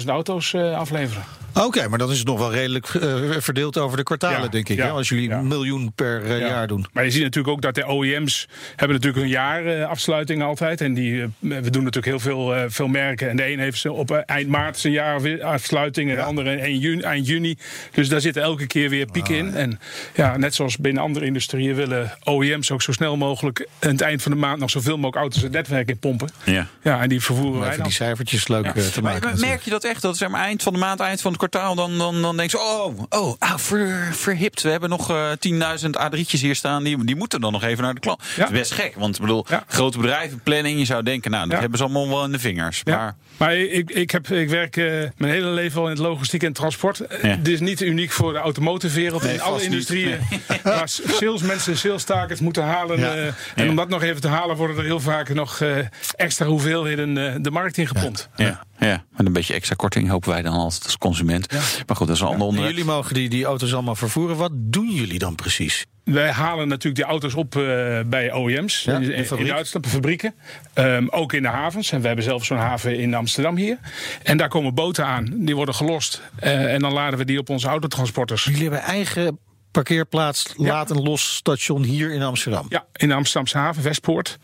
250.000 0.00 0.08
auto's 0.08 0.54
eh, 0.54 0.78
afleveren. 0.78 1.22
Oké, 1.54 1.88
maar 1.88 1.98
dan 1.98 2.10
is 2.10 2.18
het 2.18 2.26
nog 2.26 2.38
wel 2.38 2.52
redelijk 2.52 2.86
eh, 2.88 3.30
verdeeld 3.38 3.78
over 3.78 3.96
de 3.96 4.02
kwartalen, 4.02 4.42
Ja, 4.42 4.48
denk 4.48 4.68
ik. 4.68 4.76
ja, 4.76 4.84
hè? 4.84 4.90
Als 4.90 5.08
jullie 5.08 5.28
ja. 5.28 5.38
een 5.38 5.46
miljoen 5.48 5.92
per 5.94 6.24
eh, 6.24 6.38
Ja. 6.38 6.46
jaar 6.46 6.66
doen. 6.66 6.86
Maar 6.92 7.04
je 7.04 7.10
ziet 7.10 7.22
natuurlijk 7.22 7.54
ook 7.54 7.62
dat 7.62 7.74
de 7.74 7.88
OEM's 7.90 8.48
hebben 8.76 8.96
natuurlijk 8.96 9.22
een 9.24 9.30
jaar 9.30 9.66
eh, 9.66 9.88
afsluiting 9.88 10.42
altijd. 10.42 10.80
En 10.80 10.94
die, 10.94 11.22
eh, 11.22 11.28
we 11.38 11.70
doen 11.70 11.84
natuurlijk 11.84 12.06
heel 12.06 12.18
veel, 12.20 12.54
eh, 12.54 12.64
veel 12.68 12.86
merken. 12.88 13.28
En 13.30 13.36
de 13.36 13.50
een 13.52 13.58
heeft 13.58 13.78
ze 13.78 13.92
op 13.92 14.10
eind 14.10 14.48
maart 14.48 14.78
zijn 14.78 14.92
jaar 14.92 15.20
weer 15.20 15.44
afsluiting. 15.44 16.10
En 16.10 16.16
de 16.16 16.22
andere 16.22 16.56
eind 16.56 16.82
juni, 16.82 17.02
eind 17.02 17.26
juni. 17.26 17.56
Dus 17.92 18.08
daar 18.08 18.20
zitten 18.20 18.42
elke 18.42 18.66
keer 18.66 18.88
weer 18.88 19.06
pieken 19.06 19.34
in. 19.36 19.54
En 19.54 19.80
ja, 20.14 20.36
net 20.36 20.54
zoals 20.54 20.76
binnen 20.76 21.02
andere 21.02 21.24
industrieën 21.24 21.74
willen 21.74 22.12
OEM's 22.24 22.70
ook 22.70 22.82
zo 22.82 22.92
snel 22.92 23.16
mogelijk... 23.16 23.66
aan 23.80 23.90
het 23.90 24.00
eind 24.00 24.22
van 24.22 24.32
de 24.32 24.38
maand 24.38 24.58
nog 24.58 24.70
zoveel 24.70 24.96
mogelijk 24.96 25.16
auto's 25.16 25.42
het 25.42 25.52
netwerk 25.52 25.88
in 25.88 25.98
pompen. 25.98 26.28
Ja. 26.44 26.66
Ja, 26.82 27.00
en 27.00 27.08
die 27.08 27.20
vervoeren 27.22 27.60
wij 27.60 27.76
die 27.76 27.92
cijfertjes 27.92 28.48
leuk 28.48 28.72
te 28.74 29.02
maken. 29.02 29.28
maar 29.28 29.38
merk 29.38 29.62
je 29.62 29.70
dat 29.70 29.84
echt? 29.84 30.02
Dat 30.02 30.16
zeg 30.16 30.28
maar, 30.28 30.40
eind 30.44 30.62
van 30.62 30.72
de 30.72 30.78
maand, 30.78 31.00
eind 31.00 31.20
van 31.20 31.30
het 31.32 31.40
kwartaal, 31.48 31.74
dan, 31.74 31.98
dan, 31.98 32.22
dan 32.22 32.36
denk 32.36 32.50
je, 32.50 32.58
oh, 32.60 32.98
oh 33.08 33.34
ah, 33.38 33.56
ver, 33.58 34.08
verhipt. 34.12 34.62
We 34.62 34.68
hebben 34.70 34.88
nog 34.88 35.10
eh 35.10 35.30
10.000 35.80 35.86
A3'tjes 35.90 36.40
hier 36.40 36.54
staan, 36.54 36.82
die, 36.84 37.04
die 37.04 37.16
moeten 37.16 37.40
dan 37.40 37.52
nog 37.52 37.62
even 37.62 37.82
naar 37.84 37.94
de 37.94 38.00
klant. 38.00 38.22
Ja. 38.36 38.42
Dat 38.42 38.52
is 38.52 38.58
best 38.58 38.72
gek, 38.72 38.94
want 38.96 39.14
ik 39.14 39.20
bedoel, 39.20 39.46
Ja. 39.48 39.64
grote 39.66 39.98
bedrijven, 39.98 40.40
planning, 40.40 40.78
je 40.78 40.84
zou 40.84 41.02
denken, 41.02 41.30
nou, 41.30 41.48
dat 41.48 41.60
hebben 41.60 41.78
ze 41.78 41.84
allemaal 41.84 42.08
wel 42.08 42.24
in 42.24 42.32
de 42.32 42.38
vingers. 42.38 42.84
Maar 42.84 43.16
Maar 43.36 43.56
ik, 43.56 43.90
ik, 43.90 44.10
heb, 44.10 44.28
ik 44.28 44.48
werk 44.48 44.76
eh, 44.76 44.84
mijn 45.16 45.32
hele 45.32 45.48
leven 45.48 45.80
al 45.80 45.84
in 45.86 45.92
het 45.92 46.00
logistiek 46.00 46.42
en 46.42 46.52
transport. 46.52 47.00
Eh. 47.00 47.34
Dit 47.38 47.48
is 47.54 47.60
niet 47.60 47.80
uniek 47.80 48.10
voor 48.10 48.32
de 48.32 48.38
automotive-wereld. 48.38 49.22
Nee, 49.22 49.34
in 49.34 49.40
alle 49.40 49.62
industrieën. 49.62 50.18
Waar 50.62 50.88
salesmensen 50.88 51.78
salestakers 51.78 52.40
moeten 52.40 52.64
halen. 52.64 52.98
Eh, 52.98 53.32
en 53.54 53.68
om 53.68 53.76
dat 53.76 53.88
nog 53.88 54.02
even 54.02 54.20
te 54.20 54.28
halen, 54.28 54.56
worden 54.56 54.76
er 54.76 54.84
heel 54.84 55.00
vaak 55.00 55.34
nog 55.34 55.60
extra 56.16 56.46
hoeveelheden 56.46 57.42
de 57.42 57.50
markt 57.50 57.76
in 57.78 57.86
gepompt. 57.86 58.28
ja, 58.36 58.64
ja, 58.86 59.04
met 59.16 59.26
een 59.26 59.32
beetje 59.32 59.54
extra 59.54 59.74
korting 59.74 60.08
hopen 60.08 60.30
wij 60.30 60.42
dan 60.42 60.52
altijd 60.52 60.84
als 60.84 60.98
consument. 60.98 61.52
Maar 61.86 61.96
goed, 61.96 62.06
dat 62.06 62.16
is 62.16 62.22
een 62.22 62.26
ander 62.26 62.40
En 62.40 62.46
onderwerp. 62.48 62.76
jullie 62.76 62.90
mogen 62.92 63.14
die, 63.14 63.28
die 63.28 63.44
auto's 63.44 63.72
allemaal 63.72 63.94
vervoeren. 63.94 64.36
Wat 64.36 64.50
doen 64.54 64.90
jullie 64.90 65.18
dan 65.18 65.34
precies? 65.34 65.86
Wij 66.04 66.30
halen 66.30 66.68
natuurlijk 66.68 66.96
die 66.96 67.04
auto's 67.04 67.34
op 67.34 67.56
eh, 67.56 67.62
bij 68.06 68.34
OEM's. 68.34 68.82
Ja, 68.82 68.94
in, 68.94 69.00
de 69.00 69.36
in. 69.36 69.46
Duitsland, 69.46 69.86
fabrieken. 69.86 70.34
Ehm, 70.72 71.06
ook 71.10 71.32
in 71.32 71.42
de 71.42 71.48
havens. 71.48 71.92
En 71.92 72.00
we 72.00 72.06
hebben 72.06 72.24
zelf 72.24 72.44
zo'n 72.44 72.58
haven 72.58 72.98
in 72.98 73.14
Amsterdam 73.14 73.56
hier. 73.56 73.78
En 74.22 74.36
daar 74.36 74.48
komen 74.48 74.74
boten 74.74 75.06
aan. 75.06 75.32
Die 75.36 75.56
worden 75.56 75.74
gelost. 75.74 76.22
Eh, 76.36 76.74
en 76.74 76.80
dan 76.80 76.92
laden 76.92 77.18
we 77.18 77.24
die 77.24 77.38
op 77.38 77.50
onze 77.50 77.68
autotransporters. 77.68 78.44
Jullie 78.44 78.62
hebben 78.62 78.80
eigen 78.80 79.38
parkeerplaats, 79.72 80.52
laat 80.56 80.90
en 80.90 81.02
los 81.02 81.34
station 81.34 81.82
hier 81.82 82.12
in 82.12 82.22
Amsterdam. 82.22 82.66
Ja, 82.68 82.84
in 82.96 83.08
de 83.08 83.14
Amsterdamse 83.14 83.58
haven, 83.58 83.82
Westpoort. 83.82 84.38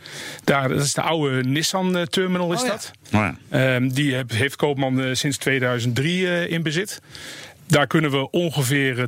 Daar, 0.44 0.68
dat 0.68 0.80
is 0.84 0.92
de 0.94 1.00
oude 1.02 1.42
Nissan-terminal, 1.48 2.52
is 2.52 2.60
Oh 2.60 2.66
ja. 2.66 2.72
dat. 2.72 2.90
Nou 3.10 3.24
ja. 3.24 3.74
Ehm, 3.74 3.88
die 3.88 4.14
heb- 4.14 4.30
heeft 4.30 4.56
Koopman 4.56 5.00
eh, 5.00 5.14
sinds 5.14 5.36
2003 5.36 6.26
eh, 6.28 6.50
in 6.50 6.62
bezit. 6.62 7.00
Daar 7.66 7.86
kunnen 7.86 8.10
we 8.10 8.30
ongeveer 8.30 8.98
eh, 8.98 9.04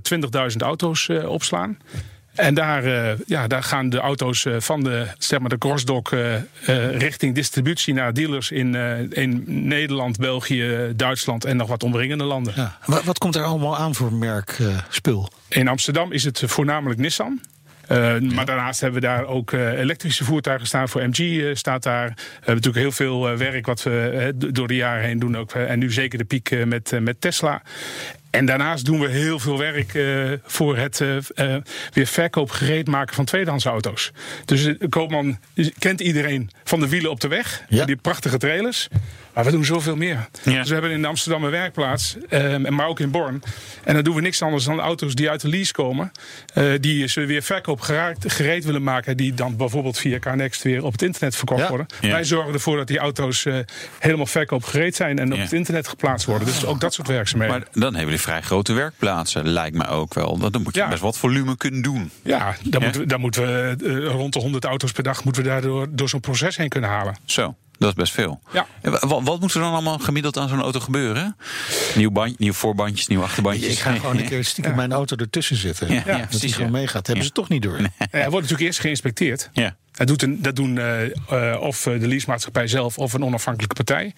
20.000 0.51 0.57
auto's 0.63 1.09
eh, 1.09 1.29
opslaan. 1.31 1.79
En 2.41 2.55
daar, 2.55 2.85
eh, 2.85 3.19
ja, 3.27 3.47
daar 3.47 3.63
gaan 3.63 3.89
de 3.89 3.99
auto's 3.99 4.45
eh, 4.45 4.55
van 4.59 4.83
de, 4.83 5.07
zeg 5.19 5.39
maar 5.39 5.49
de 5.49 5.59
crossdock 5.59 6.13
eh, 6.13 6.37
richting 6.97 7.35
distributie 7.35 7.95
naar 7.95 8.15
dealers 8.15 8.51
in, 8.51 8.75
in 9.11 9.45
Nederland, 9.47 10.19
België, 10.19 10.93
Duitsland 10.97 11.45
en 11.45 11.57
nog 11.57 11.69
wat 11.69 11.83
omringende 11.83 12.25
landen. 12.25 12.53
Ja. 12.57 12.79
Wat, 12.87 13.05
wat 13.05 13.19
komt 13.19 13.37
er 13.37 13.43
allemaal 13.43 13.77
aan 13.77 13.95
voor 13.95 14.13
merk 14.13 14.57
eh, 14.59 14.67
spul? 14.89 15.29
In 15.49 15.69
Amsterdam 15.69 16.13
is 16.13 16.25
het 16.25 16.43
voornamelijk 16.47 17.01
Nissan. 17.01 17.41
Eh, 17.91 18.19
maar 18.19 18.47
daarnaast 18.47 18.81
hebben 18.81 19.01
we 19.01 19.07
daar 19.07 19.27
ook 19.27 19.53
eh, 19.53 19.79
elektrische 19.79 20.25
voertuigen 20.25 20.67
staan. 20.67 20.89
Voor 20.89 21.09
MG 21.09 21.19
eh, 21.19 21.55
staat 21.55 21.83
daar. 21.83 22.07
We 22.07 22.23
hebben 22.35 22.55
natuurlijk 22.55 22.85
heel 22.85 22.93
veel 22.93 23.37
werk 23.37 23.67
wat 23.67 23.83
we 23.83 24.33
door 24.37 24.69
de 24.69 24.75
jaren 24.75 25.05
heen 25.05 25.19
doen. 25.19 25.37
Ook, 25.37 25.53
en 25.53 25.79
nu 25.79 25.93
zeker 25.93 26.19
de 26.19 26.25
piek 26.25 26.67
met, 26.67 27.01
met 27.01 27.21
Tesla. 27.21 27.63
En 28.31 28.45
daarnaast 28.45 28.85
doen 28.85 29.01
we 29.01 29.09
heel 29.09 29.39
veel 29.39 29.59
werk 29.59 29.99
voor 30.45 30.77
het 30.77 31.03
weer 31.93 32.07
verkoop 32.07 32.51
gereed 32.51 32.87
maken 32.87 33.15
van 33.15 33.25
tweedehands 33.25 33.65
auto's. 33.65 34.13
Dus 34.45 34.65
eh, 34.65 34.75
Koopman 34.89 35.39
kent 35.79 36.01
iedereen 36.01 36.51
van 36.65 36.81
de 36.81 36.89
wielen 36.89 37.11
op 37.11 37.21
de 37.21 37.29
weg. 37.29 37.65
Ja. 37.69 37.85
Die 37.85 37.97
prachtige 37.97 38.39
trailers. 38.39 38.89
Maar 39.41 39.51
we 39.51 39.57
doen 39.57 39.65
zoveel 39.65 39.97
meer. 39.97 40.29
Ja. 40.43 40.53
Dus 40.59 40.67
we 40.67 40.73
hebben 40.73 40.91
in 40.91 41.05
Amsterdam 41.05 41.45
een 41.45 41.51
werkplaats, 41.51 42.17
eh, 42.29 42.57
maar 42.57 42.87
ook 42.87 43.01
in 43.01 43.11
Born. 43.11 43.43
En 43.85 43.95
dan 43.95 44.03
doen 44.03 44.15
we 44.15 44.21
niks 44.21 44.43
anders 44.43 44.65
dan 44.65 44.81
auto's 44.81 45.15
die 45.15 45.31
uit 45.31 45.41
de 45.41 45.49
lease 45.49 45.73
komen. 45.73 46.13
eh, 46.55 46.65
die 46.81 47.07
ze 47.09 47.25
weer 47.25 47.43
verkoop 47.43 47.81
geraakt, 47.81 48.33
gereed 48.33 48.65
willen 48.65 48.83
maken. 48.83 49.17
Die 49.17 49.35
dan 49.35 49.57
bijvoorbeeld 49.57 49.99
via 49.99 50.19
Carnext 50.19 50.63
weer 50.63 50.85
op 50.85 50.93
het 50.93 51.03
internet 51.03 51.37
verkocht 51.37 51.61
Ja. 51.61 51.69
worden. 51.69 51.87
Ja. 52.01 52.11
Wij 52.11 52.25
zorgen 52.25 52.53
ervoor 52.53 52.77
dat 52.77 52.87
die 52.87 52.99
auto's 52.99 53.45
eh, 53.45 53.55
helemaal 53.99 54.27
verkoop 54.27 54.65
gereed 54.65 54.97
zijn. 54.97 55.19
En 55.19 55.33
op 55.33 55.39
het 55.39 55.53
internet 55.53 55.89
geplaatst 55.89 56.27
worden. 56.27 56.47
Dus 56.47 56.65
ook 56.65 56.81
dat 56.81 56.95
soort 56.95 57.09
werkzaamheden. 57.09 57.57
Maar 57.59 57.67
dan 57.73 57.83
hebben 57.83 58.01
jullie 58.05 58.21
vrij 58.21 58.41
grote 58.43 58.73
werkplaatsen, 58.73 59.49
lijkt 59.49 59.77
mij 59.77 59.89
ook 59.89 60.15
wel. 60.15 60.39
Dan 60.51 60.63
moet 60.63 60.75
je 60.75 60.87
best 60.89 61.01
wat 61.03 61.19
volume 61.19 61.57
kunnen 61.57 61.83
doen. 61.83 62.11
Ja, 62.23 62.57
dan. 62.63 62.83
Moeten 62.83 63.01
we, 63.01 63.07
dan 63.07 63.21
moeten 63.21 63.43
we 63.43 63.77
eh, 63.87 64.07
rond 64.13 64.33
de 64.33 64.39
100 64.39 64.65
auto's 64.65 64.93
per 64.93 65.03
dag 65.03 65.25
moeten 65.25 65.43
we 65.43 65.49
daardoor 65.49 65.87
door 65.91 66.09
zo'n 66.09 66.21
proces 66.21 66.57
heen 66.57 66.69
kunnen 66.69 66.91
halen. 66.91 67.17
Zo, 67.25 67.55
dat 67.81 67.89
is 67.89 67.95
best 67.95 68.13
veel. 68.13 68.41
Ja. 68.53 68.67
Wat, 68.83 69.23
wat 69.23 69.41
moet 69.41 69.55
er 69.55 69.61
dan 69.61 69.73
allemaal 69.73 69.99
gemiddeld 69.99 70.39
aan 70.39 70.49
zo'n 70.49 70.61
auto 70.61 70.81
gebeuren? 70.81 71.37
Nieuw, 71.95 72.11
band, 72.11 72.39
nieuw 72.39 72.53
voorbandjes, 72.53 73.07
nieuw 73.07 73.23
achterbandjes. 73.23 73.73
Ik 73.73 73.79
ga 73.79 73.93
gewoon 73.95 74.17
een 74.19 74.29
keer 74.33 74.45
stiekem 74.45 74.75
mijn 74.75 74.93
auto 74.93 75.17
ertussen 75.17 75.57
zetten. 75.57 75.89
Ja, 75.93 75.95
ja, 76.07 76.17
dat 76.19 76.21
precies, 76.23 76.41
die 76.41 76.53
gewoon 76.53 76.71
meegaat. 76.71 77.07
Hebben 77.07 77.17
Ja. 77.17 77.23
ze 77.23 77.33
toch 77.33 77.49
niet 77.49 77.63
door. 77.63 77.77
Eh, 77.77 77.85
Hij 78.11 78.21
wordt 78.21 78.33
natuurlijk 78.33 78.61
eerst 78.61 78.81
geïnspecteerd. 78.81 79.51
Ja. 79.53 79.77
Dat, 80.07 80.19
doet 80.19 80.45
dat 80.45 80.57
doen 80.57 80.79
eh, 80.79 81.05
eh, 81.05 81.61
of 81.61 81.87
eh, 81.87 82.01
de 82.01 82.07
leasemaatschappij 82.07 82.67
zelf 82.67 82.99
of 82.99 83.13
een 83.13 83.25
onafhankelijke 83.25 83.75
partij. 83.75 84.15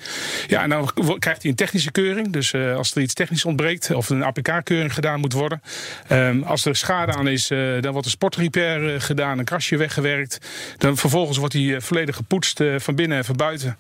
Ja, 0.47 0.63
en 0.63 0.69
dan 0.69 0.91
krijgt 1.19 1.43
hij 1.43 1.51
een 1.51 1.57
technische 1.57 1.91
keuring. 1.91 2.33
Dus 2.33 2.55
als 2.55 2.95
er 2.95 3.03
iets 3.03 3.15
technisch 3.15 3.45
ontbreekt 3.45 3.91
of 3.91 4.11
een 4.11 4.25
APK-keuring 4.25 4.95
gedaan 4.95 5.21
moet 5.21 5.33
worden. 5.33 5.63
Ehm, 6.09 6.43
als 6.43 6.65
er 6.65 6.77
schade 6.77 7.13
aan 7.13 7.29
is, 7.29 7.47
dan 7.81 7.93
wordt 7.93 8.05
een 8.05 8.11
sportrepair 8.13 9.01
gedaan, 9.01 9.39
een 9.39 9.45
krasje 9.45 9.77
weggewerkt. 9.77 10.39
Dan 10.79 10.97
vervolgens 10.97 11.39
wordt 11.39 11.55
hij 11.55 11.81
volledig 11.81 12.17
gepoetst 12.17 12.61
van 12.77 12.95
binnen 12.95 13.19
en 13.19 13.25
van 13.25 13.37
buiten. 13.37 13.77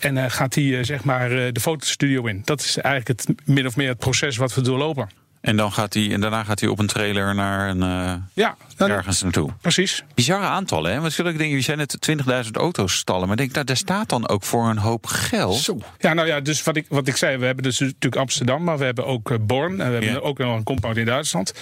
En 0.00 0.30
gaat 0.30 0.54
hij 0.54 0.84
zeg 0.84 1.04
maar 1.04 1.28
de 1.28 1.60
fotostudio 1.60 2.26
in. 2.26 2.42
Dat 2.44 2.60
is 2.60 2.78
eigenlijk 2.78 3.20
het 3.20 3.46
min 3.48 3.66
of 3.66 3.76
meer 3.76 3.88
het 3.88 3.98
proces 3.98 4.36
wat 4.36 4.54
we 4.54 4.60
doorlopen. 4.60 5.21
En, 5.42 5.56
dan 5.56 5.72
gaat 5.72 5.94
hij, 5.94 6.12
en 6.12 6.20
daarna 6.20 6.44
gaat 6.44 6.60
hij 6.60 6.68
op 6.68 6.78
een 6.78 6.86
trailer 6.86 7.34
naar 7.34 7.68
een, 7.68 7.82
eh, 7.82 8.14
Ja, 8.32 8.56
nou, 8.76 8.90
ergens 8.90 9.22
naartoe. 9.22 9.50
precies. 9.60 10.04
Bizarre 10.14 10.46
aantallen, 10.46 10.92
hè? 10.92 11.00
Want 11.00 11.12
zulke 11.12 11.36
dingen, 11.38 11.56
je 11.56 11.62
zijn 11.62 11.78
net 11.78 11.96
20.000 12.00 12.56
auto's 12.56 12.94
stallen. 12.96 13.22
Maar 13.22 13.30
ik 13.32 13.36
denk, 13.38 13.52
nou, 13.52 13.64
daar 13.66 13.76
staat 13.76 14.08
dan 14.08 14.28
ook 14.28 14.42
voor 14.44 14.68
een 14.68 14.78
hoop 14.78 15.06
geld. 15.06 15.68
Ja, 15.98 16.12
nou 16.14 16.28
ja, 16.28 16.40
dus 16.40 16.62
wat 16.62 16.76
ik, 16.76 16.86
wat 16.88 17.08
ik 17.08 17.16
zei, 17.16 17.36
we 17.36 17.46
hebben 17.46 17.64
dus 17.64 17.78
natuurlijk 17.78 18.16
Amsterdam, 18.16 18.62
maar 18.64 18.78
we 18.78 18.84
hebben 18.84 19.06
ook 19.06 19.30
eh, 19.30 19.36
Born. 19.40 19.70
En 19.80 19.86
we 19.86 19.92
hebben 19.92 20.10
Ja. 20.12 20.18
ook 20.18 20.38
nog 20.38 20.56
een 20.56 20.62
compound 20.62 20.96
in 20.96 21.04
Duitsland. 21.06 21.54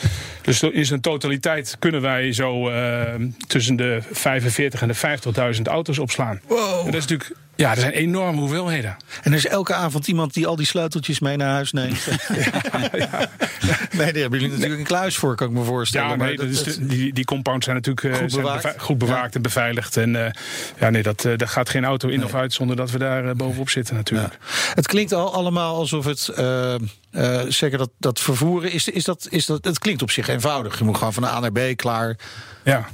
Dus 0.42 0.62
in 0.62 0.86
zijn 0.86 1.00
totaliteit 1.00 1.76
kunnen 1.78 2.00
wij 2.00 2.32
zo 2.32 2.68
eh, 2.68 3.02
tussen 3.46 3.76
de 3.76 4.02
45 4.10 4.82
en 4.82 4.88
de 4.88 4.94
50.000 5.56 5.62
auto's 5.66 5.98
opslaan. 5.98 6.40
Wow. 6.48 6.78
En 6.78 6.84
dat 6.92 6.94
is 6.94 7.06
natuurlijk, 7.06 7.32
ja, 7.60 7.68
dat 7.70 7.78
zijn 7.78 7.92
enorme 7.92 8.40
hoeveelheden. 8.40 8.96
En 9.22 9.30
er 9.32 9.38
is 9.38 9.46
elke 9.46 9.74
avond 9.74 10.08
iemand 10.08 10.34
die 10.34 10.46
al 10.46 10.56
die 10.56 10.66
sleuteltjes 10.66 11.20
mee 11.20 11.36
naar 11.36 11.50
huis 11.52 11.72
neemt. 11.72 12.06
Nee, 13.90 14.12
daar 14.12 14.20
hebben 14.20 14.40
jullie 14.40 14.48
natuurlijk 14.54 14.80
een 14.80 14.86
kluis 14.86 15.16
voor, 15.16 15.34
kan 15.36 15.48
ik 15.48 15.52
me 15.54 15.64
voorstellen. 15.64 16.08
Ja, 16.08 16.16
maar 16.16 16.26
nee, 16.26 16.36
dat 16.36 16.46
is 16.46 16.62
de- 16.62 16.86
die, 16.86 17.12
die 17.12 17.24
compounds 17.24 17.64
zijn 17.64 17.76
natuurlijk 17.76 18.06
eh, 18.06 18.20
Goed 18.22 18.30
bewaakt. 18.36 18.74
goed 18.80 18.98
bewaakt 18.98 19.34
en 19.34 19.42
beveiligd. 19.42 19.96
En 19.96 20.24
eh, 20.26 20.32
ja, 20.78 20.90
nee, 20.90 21.02
dat, 21.02 21.24
eh, 21.24 21.36
daar 21.36 21.48
gaat 21.48 21.68
geen 21.68 21.84
auto 21.84 22.08
in 22.08 22.24
of 22.24 22.34
uit 22.34 22.52
zonder 22.52 22.76
dat 22.76 22.90
we 22.90 22.98
daar 22.98 23.36
bovenop 23.36 23.70
zitten 23.70 23.94
natuurlijk. 23.94 24.38
Het 24.74 24.86
klinkt 24.86 25.12
al 25.12 25.34
allemaal 25.34 25.74
alsof 25.76 26.04
het. 26.04 26.28
Eh, 27.10 27.40
zeker 27.48 27.78
dat, 27.78 27.90
dat 27.98 28.20
vervoeren 28.20 28.72
is, 28.72 28.88
is, 28.88 29.04
dat, 29.04 29.26
is 29.30 29.46
dat. 29.46 29.64
Het 29.64 29.78
klinkt 29.78 30.02
op 30.02 30.10
zich 30.10 30.28
eenvoudig. 30.28 30.78
Je 30.78 30.84
moet 30.84 30.96
gewoon 30.96 31.12
van 31.12 31.24
A 31.24 31.40
naar 31.40 31.52
B 31.52 31.76
klaar. 31.76 32.16
Ja, 32.64 32.88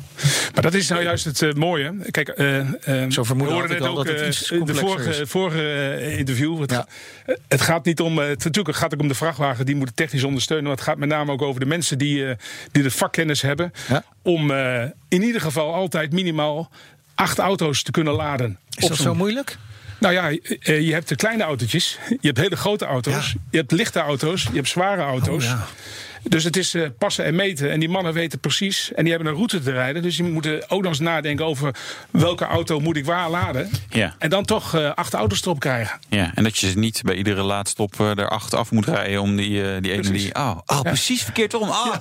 maar 0.54 0.62
dat 0.62 0.74
is 0.74 0.88
nou 0.88 1.02
juist 1.02 1.24
het 1.24 1.42
eh, 1.42 1.52
mooie. 1.52 1.94
Kijk, 2.10 2.28
eh, 2.28 2.66
Zo 3.08 3.22
we 3.22 3.44
hoorden 3.44 3.70
net 3.70 3.88
ook 3.88 3.96
dat 3.96 4.06
het 4.06 4.26
iets 4.26 4.48
de 4.48 4.74
vorige, 4.74 5.26
vorige 5.26 6.16
interview. 6.16 6.60
Het, 6.60 6.70
Ja. 6.70 6.86
het 7.48 7.60
gaat 7.60 7.84
niet 7.84 8.00
om. 8.00 8.18
Het, 8.18 8.28
natuurlijk 8.28 8.66
het 8.66 8.76
gaat 8.76 8.94
ook 8.94 9.00
om 9.00 9.08
de 9.08 9.14
vrachtwagen. 9.14 9.66
Die 9.66 9.76
moeten 9.76 9.94
technisch 9.94 10.24
ondersteunen. 10.24 10.66
Maar 10.66 10.76
het 10.76 10.84
gaat 10.84 10.98
met 10.98 11.08
name 11.08 11.32
ook 11.32 11.42
over 11.42 11.60
de 11.60 11.66
mensen 11.66 11.98
die, 11.98 12.24
die 12.72 12.82
de 12.82 12.90
vakkennis 12.90 13.42
hebben. 13.42 13.72
Ja. 13.88 14.04
Om 14.22 14.50
in 15.08 15.22
ieder 15.22 15.40
geval 15.40 15.74
altijd 15.74 16.12
minimaal 16.12 16.70
acht 17.14 17.38
auto's 17.38 17.82
te 17.82 17.90
kunnen 17.90 18.14
laden. 18.14 18.58
Is 18.76 18.88
dat 18.88 18.96
zo 18.96 19.14
moeilijk? 19.14 19.58
Nou 19.98 20.14
ja, 20.14 20.30
eh, 20.30 20.80
je 20.86 20.92
hebt 20.92 21.08
de 21.08 21.16
kleine 21.16 21.42
autootjes, 21.42 21.98
je 22.08 22.26
hebt 22.26 22.38
hele 22.38 22.56
grote 22.56 22.84
auto's, 22.84 23.32
Ja. 23.32 23.40
je 23.50 23.56
hebt 23.58 23.72
lichte 23.72 24.00
auto's, 24.00 24.42
je 24.42 24.54
hebt 24.54 24.68
zware 24.68 25.02
auto's. 25.02 25.44
Oh, 25.44 25.50
ja. 25.50 25.66
Dus 26.28 26.44
het 26.44 26.56
is 26.56 26.74
eh, 26.74 26.82
passen 26.98 27.24
en 27.24 27.34
meten. 27.34 27.70
En 27.70 27.80
die 27.80 27.88
mannen 27.88 28.12
weten 28.12 28.38
precies. 28.38 28.92
En 28.94 29.02
die 29.04 29.12
hebben 29.12 29.30
een 29.30 29.36
route 29.36 29.62
te 29.62 29.70
rijden. 29.72 30.02
Dus 30.02 30.16
die 30.16 30.26
moeten 30.26 30.70
ook 30.70 30.80
nog 30.82 30.90
eens 30.90 31.00
nadenken 31.00 31.44
over 31.44 31.74
welke 32.10 32.44
auto 32.44 32.80
moet 32.80 32.96
ik 32.96 33.04
waar 33.04 33.30
laden. 33.30 33.70
Ja. 33.88 34.14
En 34.18 34.30
dan 34.30 34.44
toch 34.44 34.74
eh, 34.74 34.90
acht 34.94 35.14
auto's 35.14 35.42
erop 35.42 35.60
krijgen. 35.60 35.98
Ja, 36.08 36.30
en 36.34 36.42
dat 36.44 36.58
je 36.58 36.68
ze 36.70 36.78
niet 36.78 37.00
bij 37.04 37.14
iedere 37.14 37.42
laadstop 37.42 38.00
eh, 38.00 38.18
er 38.18 38.28
acht 38.28 38.54
af 38.54 38.70
moet 38.70 38.86
rijden 38.86 39.20
om 39.20 39.36
die, 39.36 39.62
eh, 39.72 39.82
die 39.82 39.92
ene 39.92 40.10
die. 40.10 40.34
Oh, 40.34 40.58
oh 40.66 40.80
precies 40.80 41.22
verkeerd 41.22 41.54
om. 41.54 41.68
Ah. 41.68 41.94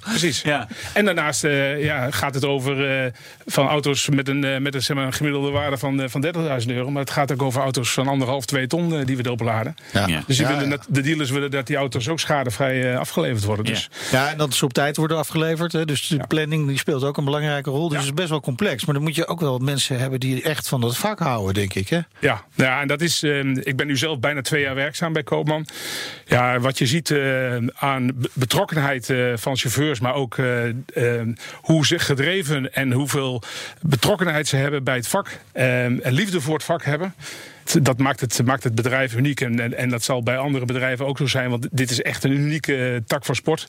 Precies. 0.00 0.42
Ja. 0.42 0.68
En 0.94 1.04
daarnaast 1.04 1.44
eh, 1.44 1.84
ja, 1.84 2.10
gaat 2.10 2.34
het 2.34 2.44
over 2.44 3.04
eh, 3.04 3.12
van 3.46 3.66
auto's 3.68 4.08
met 4.08 4.28
een, 4.28 4.62
met 4.62 4.74
een, 4.74 4.82
zeg 4.82 4.96
maar, 4.96 5.06
een 5.06 5.12
gemiddelde 5.12 5.50
waarde 5.50 5.78
van, 5.78 6.10
van 6.10 6.24
30.000 6.60 6.66
euro. 6.66 6.90
Maar 6.90 7.02
het 7.02 7.10
gaat 7.10 7.32
ook 7.32 7.42
over 7.42 7.60
auto's 7.62 7.90
van 7.92 8.08
anderhalf, 8.08 8.46
twee 8.46 8.66
ton 8.66 9.04
die 9.04 9.16
we 9.16 9.24
erop 9.24 9.40
laden. 9.40 9.76
Ja. 9.92 10.06
Dus 10.26 10.36
die 10.36 10.46
Ja, 10.46 10.52
willen 10.52 10.68
dat- 10.70 10.86
de 10.88 11.00
dealers 11.00 11.30
willen 11.30 11.50
dat 11.50 11.66
die 11.66 11.76
auto's 11.76 12.08
ook 12.08 12.20
schadevrij 12.20 12.98
afgeleverd 12.98 13.44
worden. 13.44 13.66
Dus 13.68 13.90
Ja, 14.10 14.30
en 14.30 14.38
dat 14.38 14.54
ze 14.54 14.64
op 14.64 14.72
tijd 14.72 14.96
worden 14.96 15.16
afgeleverd. 15.16 15.72
Hè. 15.72 15.84
Dus 15.84 16.06
de 16.06 16.16
Ja. 16.16 16.26
planning 16.26 16.68
die 16.68 16.78
speelt 16.78 17.04
ook 17.04 17.16
een 17.16 17.24
belangrijke 17.24 17.70
rol. 17.70 17.88
Dus 17.88 17.98
het 17.98 18.06
is 18.06 18.14
best 18.14 18.28
wel 18.28 18.40
complex. 18.40 18.84
Maar 18.84 18.94
dan 18.94 19.02
moet 19.04 19.14
je 19.14 19.26
ook 19.26 19.40
wel 19.40 19.58
mensen 19.58 19.98
hebben 19.98 20.20
die 20.20 20.42
echt 20.42 20.68
van 20.68 20.80
dat 20.80 20.96
vak 20.96 21.18
houden, 21.18 21.54
denk 21.54 21.74
ik. 21.74 21.88
Hè? 21.88 22.00
Ja, 22.20 22.44
ja, 22.54 22.80
en 22.80 22.88
dat 22.88 23.00
is. 23.00 23.22
eh, 23.22 23.38
ik 23.56 23.76
ben 23.76 23.86
nu 23.86 23.96
zelf 23.96 24.18
bijna 24.18 24.40
twee 24.40 24.62
jaar 24.62 24.74
werkzaam 24.74 25.12
bij 25.12 25.22
Koopman. 25.22 25.66
Ja, 26.26 26.58
wat 26.60 26.78
je 26.78 26.86
ziet 26.86 27.10
eh, 27.10 27.56
aan 27.74 28.06
be- 28.14 28.30
betrokkenheid 28.32 29.10
eh, 29.10 29.32
van 29.34 29.56
chauffeurs, 29.56 30.00
maar 30.00 30.14
ook 30.14 30.38
eh, 30.38 30.68
eh, 30.68 30.74
hoe 31.54 31.86
ze 31.86 31.98
gedreven 31.98 32.74
en 32.74 32.92
hoeveel 32.92 33.42
betrokkenheid 33.82 34.48
ze 34.48 34.56
hebben 34.56 34.84
bij 34.84 34.96
het 34.96 35.08
vak 35.08 35.38
eh, 35.52 35.84
en 35.84 36.12
liefde 36.12 36.40
voor 36.40 36.54
het 36.54 36.64
vak 36.64 36.84
hebben. 36.84 37.14
Dat 37.72 37.98
maakt 37.98 38.20
het, 38.20 38.40
maakt 38.44 38.64
het 38.64 38.74
bedrijf 38.74 39.14
uniek. 39.14 39.40
En, 39.40 39.60
en, 39.60 39.76
en 39.76 39.88
dat 39.88 40.02
zal 40.02 40.22
bij 40.22 40.36
andere 40.36 40.64
bedrijven 40.64 41.06
ook 41.06 41.18
zo 41.18 41.26
zijn. 41.26 41.50
Want 41.50 41.68
dit 41.70 41.90
is 41.90 42.02
echt 42.02 42.24
een 42.24 42.32
unieke 42.32 42.76
eh, 42.76 42.96
tak 43.06 43.24
van 43.24 43.34
sport. 43.34 43.66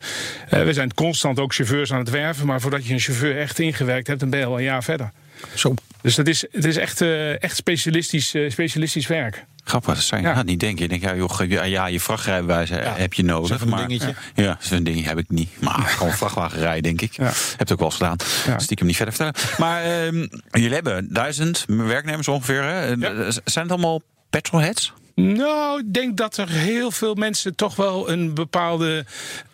Eh, 0.49 0.63
we 0.63 0.73
zijn 0.73 0.93
constant 0.93 1.39
ook 1.39 1.53
chauffeurs 1.53 1.93
aan 1.93 1.99
het 1.99 2.09
werven. 2.09 2.45
Maar 2.45 2.62
voordat 2.62 2.85
je 2.85 2.93
een 2.93 2.99
chauffeur 2.99 3.38
echt 3.38 3.59
ingewerkt 3.59 4.07
hebt, 4.07 4.19
dan 4.19 4.29
ben 4.29 4.39
je 4.39 4.45
al 4.45 4.57
een 4.57 4.63
jaar 4.63 4.83
verder. 4.83 5.12
Zo. 5.53 5.73
Dus 6.01 6.15
dat 6.15 6.27
is, 6.27 6.45
het 6.51 6.65
is 6.65 6.77
echt, 6.77 7.01
eh, 7.01 7.43
echt 7.43 7.55
specialistisch, 7.55 8.35
specialistisch 8.47 9.07
werk. 9.07 9.45
Grappig, 9.69 9.95
dat 9.95 10.08
je 10.08 10.21
Ja. 10.21 10.43
niet 10.43 10.60
denken. 10.60 10.82
Je 10.82 10.88
denkt, 10.88 11.03
ja, 11.03 11.15
joh, 11.15 11.67
ja, 11.69 11.86
je 11.86 11.99
vrachtrijbewijs 11.99 12.69
eh, 12.69 12.95
heb 12.95 13.13
je 13.13 13.23
nodig. 13.23 13.65
Maar, 13.65 13.88
dingetje. 13.88 14.15
Ja, 14.36 14.58
zo'n 14.60 14.84
ding 14.84 15.05
heb 15.05 15.17
ik 15.17 15.29
niet. 15.29 15.49
Maar 15.62 15.79
gewoon 15.79 16.13
vrachtwagen 16.13 16.60
rijden, 16.60 16.84
denk 16.84 17.01
ik. 17.01 17.15
Heb 17.15 17.34
het 17.58 17.71
ook 17.71 17.79
wel 17.79 17.88
eens 17.88 17.97
gedaan. 17.97 18.17
Stiekem 18.60 18.88
niet 18.88 18.95
verder 18.95 19.13
vertellen. 19.13 19.49
Maar 19.58 19.84
ehm, 19.84 20.27
jullie 20.51 20.73
hebben 20.73 21.13
duizend 21.13 21.63
werknemers 21.67 22.27
ongeveer. 22.27 22.63
Hè? 22.63 22.88
Ja. 22.88 23.32
Zijn 23.32 23.65
het 23.65 23.71
allemaal 23.71 24.01
petrolheads? 24.29 24.93
Nou, 25.15 25.79
ik 25.79 25.93
denk 25.93 26.17
dat 26.17 26.38
er 26.38 26.49
heel 26.49 26.91
veel 26.91 27.13
mensen 27.15 27.55
toch 27.55 27.75
wel 27.75 28.10
een 28.10 28.34
bepaalde, 28.34 29.05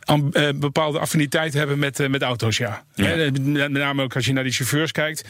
am- 0.06 0.30
eh, 0.34 0.48
bepaalde 0.56 1.00
affiniteit 1.00 1.54
hebben 1.54 1.80
met, 1.80 2.00
eh, 2.00 2.08
met 2.10 2.22
auto's, 2.22 2.58
ja. 2.58 2.84
Ja. 2.96 3.12
Eh, 3.12 3.32
met 3.44 3.72
name 3.72 4.04
ook 4.04 4.16
als 4.16 4.26
je 4.26 4.34
naar 4.34 4.44
die 4.44 4.54
chauffeurs 4.54 4.92
kijkt. 4.92 5.24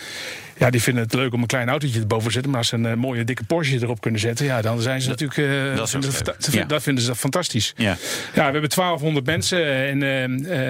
Ja, 0.57 0.69
die 0.69 0.81
vinden 0.81 1.03
het 1.03 1.13
leuk 1.13 1.33
om 1.33 1.41
een 1.41 1.47
klein 1.47 1.69
autootje 1.69 1.99
erboven 1.99 2.25
te 2.27 2.31
zetten. 2.33 2.49
Maar 2.51 2.59
als 2.59 2.69
ze 2.69 2.75
een 2.75 2.99
mooie 2.99 3.23
dikke 3.23 3.43
Porsche 3.43 3.75
erop 3.81 4.01
kunnen 4.01 4.19
zetten, 4.19 4.45
ja, 4.45 4.61
dan 4.61 4.81
zijn 4.81 5.01
ze 5.01 5.09
natuurlijk. 5.09 5.37
eh, 5.39 5.75
dat 5.77 5.89
vinden 5.89 6.11
Ja. 6.51 6.63
Dat 6.65 6.83
vinden 6.83 7.03
ze 7.03 7.15
fantastisch. 7.15 7.73
Ja. 7.77 7.97
Ja, 8.33 8.45
we 8.45 8.51
hebben 8.51 8.69
1200 8.69 9.25
mensen 9.25 9.65
en 9.87 10.03
eh, 10.03 10.23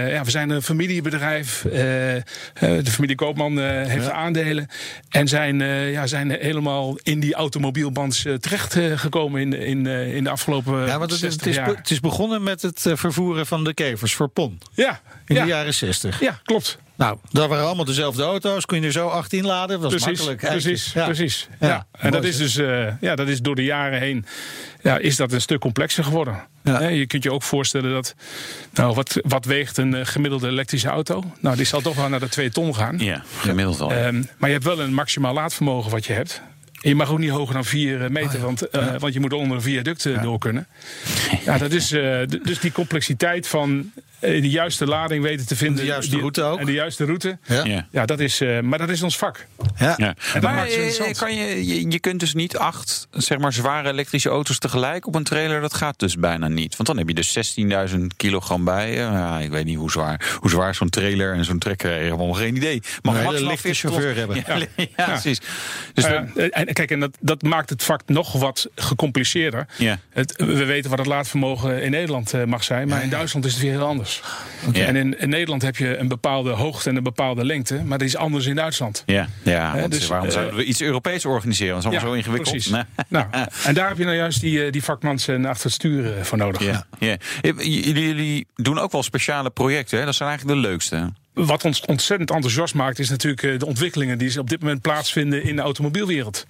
eh, 0.06 0.12
ja, 0.12 0.24
we 0.24 0.32
zijn 0.32 0.50
een 0.50 0.62
familiebedrijf. 0.62 1.66
Eh, 1.66 2.16
eh, 2.16 2.22
de 2.60 2.86
familie 2.92 3.16
Koopman 3.16 3.60
eh, 3.60 3.88
heeft 3.88 4.10
aandelen 4.10 4.68
en 5.10 5.28
zijn, 5.28 5.62
eh, 5.62 5.92
ja, 5.92 6.08
zijn 6.08 6.32
helemaal 6.32 6.98
in 7.04 7.20
die 7.20 7.34
automobielband 7.34 8.24
uh, 8.28 8.34
terechtgekomen 8.36 9.42
in, 9.42 9.54
in, 9.54 9.88
eh, 9.88 10.16
in 10.16 10.24
de 10.24 10.30
afgelopen 10.30 10.86
Ja, 10.86 10.98
want 11.00 11.12
het, 11.12 11.12
is- 11.12 11.20
60 11.20 11.40
het, 11.40 11.50
is, 11.50 11.56
jaar. 11.56 11.66
be- 11.72 11.76
het 11.78 11.92
is 11.92 12.00
begonnen 12.00 12.44
met 12.44 12.62
het 12.62 12.82
vervoeren 12.94 13.46
van 13.46 13.64
de 13.64 13.74
voor 13.98 14.28
PON. 14.30 14.60
Ja, 14.74 15.00
In 15.26 15.36
ja, 15.36 15.42
de 15.42 15.48
jaren 15.48 15.74
60. 15.74 16.20
ja, 16.20 16.40
klopt. 16.44 16.78
Nou, 16.98 17.18
dat 17.32 17.50
waren 17.50 17.66
allemaal 17.66 17.86
dezelfde 17.86 18.24
auto's. 18.24 18.66
Kun 18.66 18.80
je 18.82 18.86
er 18.86 18.92
zo 18.92 19.08
18 19.08 19.46
laden? 19.46 19.82
Dat 19.82 19.92
was 19.92 20.04
precies, 20.04 20.26
makkelijk. 20.26 20.44
eigenlijk. 20.44 20.76
precies, 20.76 20.94
Ja. 20.94 21.06
precies. 21.06 21.48
Ja, 21.60 21.68
Ja. 21.68 21.86
En 21.92 22.12
dat 22.12 22.24
is 22.24 22.38
dus 22.38 22.58
eh, 22.58 23.02
ja, 23.02 23.16
dat 23.16 23.28
is 23.28 23.42
door 23.42 23.56
de 23.56 23.64
jaren 23.64 24.00
heen 24.00 24.26
ja, 24.82 24.98
is 24.98 25.16
dat 25.16 25.32
een 25.32 25.42
stuk 25.42 25.60
complexer 25.60 26.04
geworden. 26.04 26.44
Ja. 26.64 26.80
Hè, 26.80 26.88
Je 26.88 27.06
kunt 27.08 27.24
je 27.24 27.32
ook 27.32 27.44
voorstellen 27.44 27.92
dat, 27.92 28.16
nou, 28.74 28.94
wat, 28.96 29.18
wat 29.22 29.46
weegt 29.46 29.78
een 29.78 29.94
eh, 29.96 30.06
gemiddelde 30.06 30.48
elektrische 30.48 30.88
auto? 30.88 31.24
Nou, 31.40 31.56
die 31.56 31.66
zal 31.66 31.82
toch 31.82 31.96
wel 31.96 32.10
naar 32.10 32.20
de 32.20 32.30
2 32.30 32.50
ton 32.50 32.76
gaan. 32.76 32.98
Ja, 33.00 33.24
gemiddeld 33.40 33.78
wel. 33.78 33.92
Ehm, 33.92 34.24
maar 34.38 34.50
je 34.50 34.56
hebt 34.56 34.66
wel 34.68 34.80
een 34.82 34.94
maximaal 34.94 35.34
laadvermogen 35.34 35.92
wat 35.92 36.06
je 36.06 36.14
hebt. 36.14 36.42
En 36.86 36.92
je 36.92 36.98
mag 36.98 37.10
ook 37.12 37.20
niet 37.20 37.30
hoger 37.30 37.54
dan 37.54 37.66
4 37.66 38.12
meter, 38.12 38.40
want, 38.40 38.70
eh, 38.70 38.96
want 38.98 39.14
je 39.14 39.20
moet 39.20 39.34
onder 39.34 39.56
een 39.58 39.64
viaduct 39.64 40.06
eh, 40.06 40.22
door 40.22 40.40
kunnen. 40.40 40.68
Ja, 41.46 41.58
dat 41.58 41.72
is 41.72 41.92
eh, 41.92 42.18
dus 42.44 42.60
die 42.60 42.72
complexiteit 42.72 43.48
van 43.48 43.92
eh, 44.20 44.42
de 44.42 44.50
juiste 44.50 44.86
lading 44.88 45.24
weten 45.24 45.48
te 45.48 45.56
vinden. 45.56 45.78
De 45.80 45.86
juiste 45.86 46.12
die- 46.12 46.20
route 46.20 46.44
ook. 46.44 46.60
En 46.60 46.66
de 46.66 46.72
juiste 46.72 47.06
route. 47.06 47.38
Ja. 47.46 47.64
Ja. 47.66 47.88
Ja, 47.92 48.06
dat 48.06 48.20
is, 48.20 48.42
eh, 48.42 48.60
maar 48.60 48.80
dat 48.80 48.90
is 48.90 49.02
ons 49.02 49.18
vak. 49.18 49.46
Ja. 49.78 49.94
Ja. 49.98 50.16
Maar 50.42 50.68
eh, 50.68 51.14
kan 51.18 51.36
je, 51.36 51.66
je, 51.66 51.92
je 51.92 52.00
kunt 52.00 52.20
dus 52.20 52.34
niet 52.34 52.58
acht 52.58 53.08
zeg 53.12 53.38
maar, 53.38 53.54
zware 53.54 53.90
elektrische 53.90 54.30
auto's 54.30 54.58
tegelijk 54.58 55.08
op 55.08 55.16
een 55.16 55.24
trailer. 55.24 55.62
Dat 55.62 55.74
gaat 55.74 56.00
dus 56.00 56.18
bijna 56.18 56.48
niet. 56.48 56.76
Want 56.76 56.88
dan 56.88 56.98
heb 56.98 57.08
je 57.08 57.14
dus 57.14 57.58
16.000 57.94 58.00
kilogram 58.18 58.64
bij. 58.64 58.94
Ja, 58.94 59.40
ik 59.40 59.50
weet 59.50 59.66
niet 59.66 59.78
hoe 59.78 59.92
zwaar, 59.92 60.38
hoe 60.40 60.50
zwaar 60.50 60.76
zo'n 60.76 60.90
trailer 60.90 61.34
en 61.34 61.46
zo'n 61.46 61.60
trekker. 61.60 61.92
Helemaal 61.92 62.34
geen 62.34 62.56
idee. 62.56 62.82
Maar 63.02 63.16
Een 63.16 63.22
hele 63.22 63.46
lichte 63.46 63.62
40 63.62 63.80
chauffeur 63.80 64.16
hebben. 64.16 64.34
Ja, 64.46 64.86
ja, 64.98 65.06
precies. 65.06 65.42
Dus 65.94 66.04
Nou 66.04 66.50
en 66.50 66.74
kijk, 66.74 66.92
en 66.92 67.00
dat, 67.00 67.18
dat 67.20 67.42
maakt 67.42 67.70
het 67.70 67.84
vak 67.84 68.02
nog 68.06 68.32
wat 68.32 68.70
gecompliceerder. 68.76 69.68
Ja. 69.78 70.00
Het, 70.10 70.34
we 70.38 70.66
weten 70.66 70.90
wat 70.90 71.00
het 71.00 71.08
laadvermogen 71.08 71.82
in 71.82 71.92
Nederland 71.92 72.34
eh, 72.34 72.44
mag 72.44 72.64
zijn, 72.64 72.88
maar 72.88 73.04
in 73.04 73.10
Duitsland 73.10 73.46
is 73.46 73.54
het 73.54 73.62
weer 73.62 73.72
heel 73.72 73.86
anders. 73.86 74.22
Ja. 74.72 74.86
En 74.86 74.96
in, 74.96 75.20
in 75.20 75.30
Nederland 75.30 75.62
heb 75.62 75.76
je 75.76 75.98
een 75.98 76.08
bepaalde 76.08 76.50
hoogte 76.50 76.90
en 76.90 76.96
een 76.96 77.04
bepaalde 77.04 77.46
lengte, 77.46 77.84
maar 77.84 77.98
dat 77.98 78.08
is 78.08 78.16
anders 78.16 78.46
in 78.46 78.56
Duitsland. 78.56 79.04
ja, 79.06 79.28
ja 79.44 79.55
Hè, 79.62 79.80
want 79.80 79.92
dus, 79.92 80.08
waarom 80.08 80.28
eh, 80.28 80.34
zouden 80.34 80.56
we 80.56 80.64
iets 80.64 80.82
Europees 80.82 81.26
organiseren? 81.26 81.74
Dat 81.74 81.84
is 81.84 81.90
allemaal 81.90 82.10
zo 82.10 82.18
ingewikkeld. 82.18 82.70
Nee. 82.70 82.84
Nou, 83.08 83.26
en 83.66 83.74
daar 83.74 83.88
heb 83.88 83.98
je 83.98 84.04
nou 84.04 84.16
juist 84.16 84.42
die, 84.42 84.66
eh, 84.66 84.72
die 84.72 84.84
vakmans 84.84 85.28
eh, 85.28 85.46
achter 85.46 85.64
het 85.64 85.74
stuur 85.74 86.18
eh, 86.18 86.24
voor 86.24 86.38
nodig. 86.38 86.64
Ja, 86.64 86.86
ja. 87.00 87.18
Jullie, 87.58 88.48
doen 88.56 88.80
ook 88.80 88.92
wel 88.92 89.04
speciale 89.04 89.50
projecten. 89.50 90.00
Hè? 90.00 90.06
Dat 90.06 90.16
zijn 90.16 90.30
eigenlijk 90.30 90.62
de 90.62 90.68
leukste. 90.68 91.14
Wat 91.34 91.66
ons 91.66 91.82
ontzettend 91.86 92.32
enthousiast 92.32 92.74
maakt, 92.74 93.00
is 93.00 93.10
natuurlijk 93.10 93.60
de 93.60 93.66
ontwikkelingen 93.66 94.18
die 94.18 94.40
op 94.40 94.50
dit 94.50 94.62
moment 94.62 94.82
plaatsvinden 94.82 95.44
in 95.44 95.56
de 95.56 95.62
automobielwereld. 95.62 96.46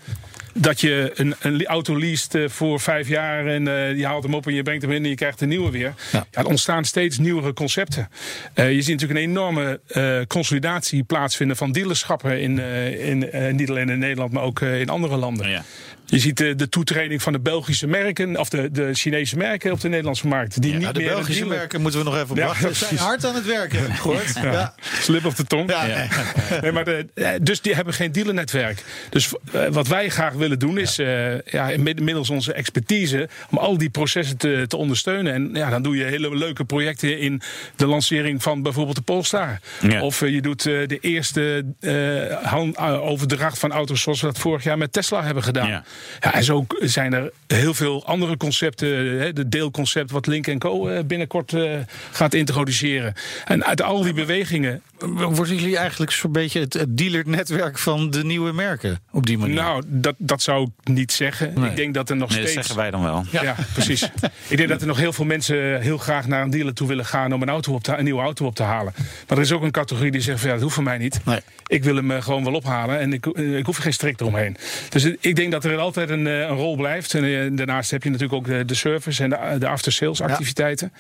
Dat 0.58 0.82
je 0.82 1.12
een, 1.16 1.36
een 1.40 1.66
auto 1.66 1.96
leest 1.96 2.36
eh, 2.36 2.50
voor 2.50 2.80
vijf 2.80 3.08
jaar 3.08 3.48
en 3.48 3.68
eh, 3.68 3.98
je 3.98 4.06
haalt 4.06 4.24
hem 4.24 4.34
op 4.34 4.48
en 4.48 4.54
je 4.54 4.64
brengt 4.64 4.82
hem 4.82 4.92
in 4.92 5.04
en 5.04 5.10
je 5.10 5.16
krijgt 5.16 5.42
een 5.42 5.50
nieuwe 5.50 5.72
weer. 5.72 5.94
Ja. 6.12 6.26
er 6.32 6.46
ontstaan 6.46 6.86
steeds 6.86 7.18
nieuwere 7.18 7.54
concepten. 7.54 8.10
Eh, 8.54 8.72
je 8.72 8.82
ziet 8.82 9.00
natuurlijk 9.00 9.20
een 9.20 9.30
enorme 9.30 9.80
consolidatie 10.28 11.04
plaatsvinden 11.04 11.58
van 11.58 11.72
dealerschappen 11.72 12.42
in, 12.42 12.60
in 13.00 13.56
niet 13.56 13.70
alleen 13.70 13.90
in 13.90 14.00
Nederland, 14.00 14.32
maar 14.32 14.44
ook 14.44 14.62
in 14.62 14.90
andere 14.90 15.16
landen. 15.16 15.50
Ja. 15.50 15.64
Je 16.08 16.20
ziet 16.20 16.38
de, 16.38 16.56
de 16.56 16.70
toetreding 16.70 17.22
van 17.22 17.34
de 17.34 17.40
Belgische 17.40 17.88
merken, 17.88 18.40
of 18.40 18.50
de, 18.50 18.72
de 18.72 18.94
Chinese 18.94 19.38
merken 19.38 19.72
op 19.72 19.82
de 19.82 19.88
Nederlandse 19.90 20.28
markt. 20.28 20.62
Die 20.62 20.74
niet 20.74 20.82
Ja, 20.82 20.92
de 20.92 21.00
meer 21.00 21.08
Belgische 21.10 21.40
dealer- 21.42 21.58
merken 21.58 21.82
moeten 21.82 22.00
we 22.00 22.06
nog 22.06 22.16
even 22.16 22.30
op 22.30 22.38
Ja, 22.38 22.46
wachten. 22.46 22.76
Ze 22.76 22.86
zijn 22.86 23.00
hard 23.00 23.26
aan 23.26 23.36
het 23.36 23.46
werken, 23.46 23.80
heb 23.80 23.88
ik 23.88 23.96
gehoord. 23.96 24.34
Ja. 24.36 24.52
Ja. 24.52 24.76
Slip 25.02 25.26
of 25.26 25.36
de 25.36 25.44
tong. 25.44 25.70
Ja. 25.70 25.86
Nee, 26.62 26.72
maar 26.72 26.86
de, 26.86 27.06
eh, 27.14 27.30
dus 27.42 27.62
die 27.62 27.76
hebben 27.76 27.94
geen 27.94 28.12
dealernetwerk. 28.12 28.84
Dus 29.10 29.34
eh, 29.52 29.68
wat 29.68 29.88
wij 29.88 30.10
graag 30.10 30.34
willen 30.34 30.60
doen 30.60 30.78
is, 30.78 31.00
eh, 31.00 31.42
ja, 31.42 31.72
mid- 31.78 32.00
middels 32.02 32.30
onze 32.30 32.54
expertise, 32.54 33.30
om 33.52 33.58
al 33.58 33.78
die 33.78 33.90
processen 33.90 34.38
te, 34.38 34.66
te 34.68 34.78
ondersteunen. 34.78 35.34
En 35.34 35.50
ja, 35.54 35.70
dan 35.70 35.82
doe 35.84 35.98
je 35.98 36.04
hele 36.04 36.38
leuke 36.38 36.66
projecten 36.66 37.20
in 37.20 37.42
de 37.76 37.86
lancering 37.88 38.44
van 38.44 38.62
bijvoorbeeld 38.62 38.96
de 38.96 39.02
Polestar. 39.02 39.60
Ja. 39.82 40.02
Of 40.02 40.22
eh, 40.22 40.30
je 40.34 40.42
doet 40.42 40.66
eh, 40.66 40.88
de 40.88 40.98
eerste 41.02 41.66
eh, 41.80 42.44
hand- 42.50 42.78
eh, 42.78 43.02
overdracht 43.06 43.60
van 43.60 43.72
auto's 43.72 44.02
zoals 44.02 44.22
we 44.22 44.28
dat 44.28 44.38
vorig 44.40 44.64
jaar 44.64 44.78
met 44.78 44.94
Tesla 44.94 45.24
hebben 45.24 45.44
gedaan. 45.44 45.84
Ja. 46.20 46.34
En 46.34 46.44
zo 46.44 46.66
zijn 46.80 47.14
er 47.14 47.32
heel 47.48 47.74
veel 47.74 48.06
andere 48.06 48.38
concepten. 48.38 49.20
Hè, 49.20 49.34
de 49.34 49.50
deelconcept 49.50 50.12
wat 50.12 50.28
Link 50.28 50.60
Co. 50.60 50.88
eh, 50.88 51.04
binnenkort 51.04 51.54
eh, 51.54 51.72
gaat 52.12 52.34
introduceren. 52.34 53.14
En 53.46 53.66
uit 53.66 53.82
al 53.82 54.02
die 54.02 54.14
bewegingen 54.14 54.82
Worden 55.16 55.56
jullie 55.56 55.78
eigenlijk 55.78 56.12
zo'n 56.12 56.32
beetje 56.32 56.60
het, 56.60 56.74
het 56.74 56.98
dealernetwerk 56.98 57.78
van 57.78 58.10
de 58.10 58.24
nieuwe 58.24 58.52
merken 58.52 59.00
op 59.12 59.26
die 59.26 59.38
manier? 59.38 59.56
Nou, 59.56 59.84
dat, 59.88 60.16
dat 60.18 60.42
zou 60.42 60.64
ik 60.82 60.88
niet 60.94 61.12
zeggen. 61.12 61.54
Nee. 61.56 61.70
Ik 61.70 61.76
denk 61.76 61.94
dat 61.94 62.10
er 62.10 62.16
nog 62.16 62.30
Nee, 62.30 62.40
dat 62.42 62.50
steeds. 62.50 62.68
zeggen 62.68 62.82
wij 62.84 62.92
dan 62.92 63.04
wel. 63.04 63.26
Ja, 63.32 63.56
precies. 63.74 64.02
ik 64.48 64.58
denk 64.58 64.70
dat 64.70 64.82
er 64.82 64.88
nog 64.88 64.98
heel 64.98 65.14
veel 65.14 65.26
mensen 65.26 65.82
heel 65.82 65.98
graag 65.98 66.28
naar 66.28 66.42
een 66.42 66.50
dealer 66.50 66.74
toe 66.74 66.88
willen 66.88 67.06
gaan 67.06 67.34
om 67.34 67.42
een, 67.42 67.50
auto 67.50 67.74
op 67.74 67.84
te, 67.84 67.98
een 67.98 68.04
nieuwe 68.04 68.22
auto 68.22 68.46
op 68.46 68.56
te 68.56 68.64
halen. 68.64 68.94
Maar 69.28 69.38
er 69.38 69.44
is 69.44 69.52
ook 69.52 69.62
een 69.64 69.72
categorie 69.72 70.12
die 70.12 70.22
zegt: 70.22 70.40
van, 70.40 70.48
ja, 70.48 70.54
dat 70.54 70.64
hoeft 70.64 70.76
voor 70.76 70.84
mij 70.84 70.98
niet. 70.98 71.20
Nee. 71.26 71.40
Ik 71.68 71.84
wil 71.84 71.96
hem 71.96 72.12
eh, 72.12 72.22
gewoon 72.22 72.44
wel 72.44 72.54
ophalen 72.54 73.00
en 73.00 73.14
ik, 73.14 73.26
ik 73.26 73.66
hoef 73.66 73.78
er 73.78 73.84
geen 73.84 73.94
strik 73.94 74.20
eromheen. 74.22 74.58
Dus 74.90 75.04
het- 75.04 75.18
ik 75.20 75.36
denk 75.36 75.52
dat 75.52 75.64
er 75.66 75.78
altijd 75.86 76.10
een, 76.10 76.28
eh, 76.28 76.40
een 76.40 76.48
rol 76.56 76.76
blijft. 76.76 77.14
En 77.14 77.24
eh, 77.24 77.50
daarnaast 77.58 77.92
heb 77.92 78.04
je 78.04 78.10
natuurlijk 78.10 78.40
ook 78.40 78.48
de, 78.48 78.66
de 78.66 78.74
service 78.76 79.24
en 79.24 79.30
de, 79.30 79.56
de 79.60 79.68
after-sales 79.68 80.22
activiteiten. 80.22 80.94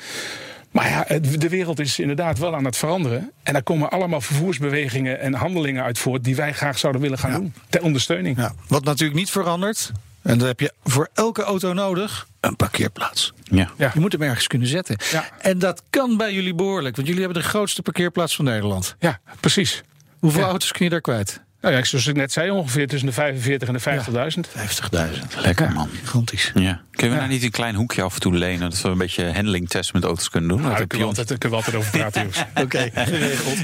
Maar 0.72 0.90
ja, 0.90 1.20
de 1.20 1.50
wereld 1.50 1.80
is 1.80 2.00
inderdaad 2.00 2.38
wel 2.38 2.56
aan 2.56 2.66
het 2.66 2.78
veranderen. 2.78 3.32
En 3.44 3.54
daar 3.54 3.64
komen 3.64 3.90
allemaal 3.90 4.22
vervoersbewegingen 4.22 5.20
en 5.20 5.34
handelingen 5.34 5.84
uit 5.84 5.98
voort 6.00 6.24
die 6.24 6.36
wij 6.36 6.54
graag 6.54 6.78
zouden 6.78 7.02
willen 7.02 7.18
gaan 7.18 7.32
doen. 7.34 7.54
Ter 7.70 7.82
ondersteuning. 7.82 8.38
Ja, 8.38 8.54
wat 8.68 8.84
natuurlijk 8.84 9.20
niet 9.20 9.30
verandert, 9.30 9.92
en 10.22 10.38
dat 10.38 10.48
heb 10.48 10.60
je 10.60 10.74
voor 10.84 11.10
elke 11.14 11.44
auto 11.44 11.74
nodig, 11.74 12.28
een 12.40 12.56
parkeerplaats. 12.56 13.34
Ja. 13.44 13.70
Ja. 13.78 13.92
Je 13.94 14.00
moet 14.00 14.12
hem 14.12 14.22
ergens 14.22 14.48
kunnen 14.48 14.68
zetten. 14.68 14.98
Ja. 15.12 15.26
En 15.42 15.60
dat 15.60 15.84
kan 15.90 16.18
bij 16.18 16.34
jullie 16.34 16.56
behoorlijk, 16.56 16.96
want 16.96 17.08
jullie 17.08 17.24
hebben 17.24 17.42
de 17.42 17.48
grootste 17.50 17.82
parkeerplaats 17.82 18.36
van 18.36 18.46
Nederland. 18.46 18.96
Ja, 19.00 19.20
precies. 19.40 19.84
Hoeveel 20.20 20.42
Ja. 20.42 20.48
auto's 20.48 20.72
kun 20.72 20.84
je 20.86 20.92
daar 20.92 21.02
kwijt? 21.02 21.42
Nou 21.66 21.78
ja, 21.78 21.84
zoals 21.84 22.08
ik 22.08 22.16
net 22.16 22.32
zei, 22.32 22.50
ongeveer 22.50 22.88
tussen 22.88 23.08
de 23.08 23.14
45 23.14 23.68
en 23.68 23.74
de 23.74 23.80
50.000. 24.36 24.40
50.000. 25.38 25.42
Lekker 25.42 25.72
man. 25.72 25.90
Gigantisch. 26.04 26.52
Ja. 26.56 26.82
Kunnen 26.92 27.16
we 27.16 27.22
nou 27.22 27.34
niet 27.34 27.44
een 27.44 27.52
klein 27.52 27.76
hoekje 27.76 28.02
af 28.02 28.14
en 28.14 28.20
toe 28.20 28.34
lenen... 28.34 28.70
dat 28.70 28.82
we 28.82 28.90
een 28.90 28.98
beetje 28.98 29.34
handlingtest 29.34 29.94
met 29.94 30.04
auto's 30.04 30.30
kunnen 30.30 30.50
doen? 30.50 30.62
Nou, 30.62 30.70
Dat 30.70 30.80
daar 30.80 30.82
heb 30.82 30.92
je 30.92 30.98
kunnen 30.98 31.14
we 31.16 31.20
altijd, 31.22 31.40
kunnen 31.40 31.60
we 31.60 31.66
altijd 31.66 31.84
over 31.84 32.00
praten, 32.00 32.22
jongens. 32.22 32.46
Oké, 32.64 32.90
geregeld. 32.94 33.58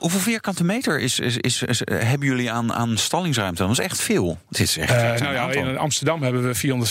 Hoeveel 0.00 0.20
vierkante 0.20 0.64
meter 0.64 1.00
is, 1.00 1.18
is, 1.18 1.36
is, 1.36 1.62
is- 1.62 1.82
hebben 1.92 2.28
jullie 2.28 2.50
aan, 2.50 2.72
aan 2.72 2.96
stallingsruimte? 2.98 3.62
Dat 3.62 3.70
is 3.70 3.78
echt 3.78 4.00
veel. 4.00 4.38
Dit 4.48 4.60
is 4.60 4.76
echt 4.76 4.90
Eh, 4.90 5.10
echt 5.10 5.20
een 5.20 5.32
nou 5.32 5.52
ja, 5.52 5.60
in 5.60 5.78
Amsterdam 5.78 6.22
hebben 6.22 6.52
we 6.52 6.86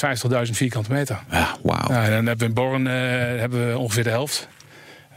450.000 0.46 0.52
vierkante 0.52 0.92
meter. 0.92 1.20
Ja, 1.32 1.56
wauw. 1.64 1.90
Ja, 1.90 2.04
en 2.04 2.12
dan 2.12 2.26
hebben 2.26 2.38
we 2.38 2.46
in 2.46 2.54
Born 2.54 2.88
eh, 2.88 2.94
hebben 3.40 3.68
we 3.72 3.78
ongeveer 3.78 4.04
de 4.04 4.10
helft. 4.10 4.48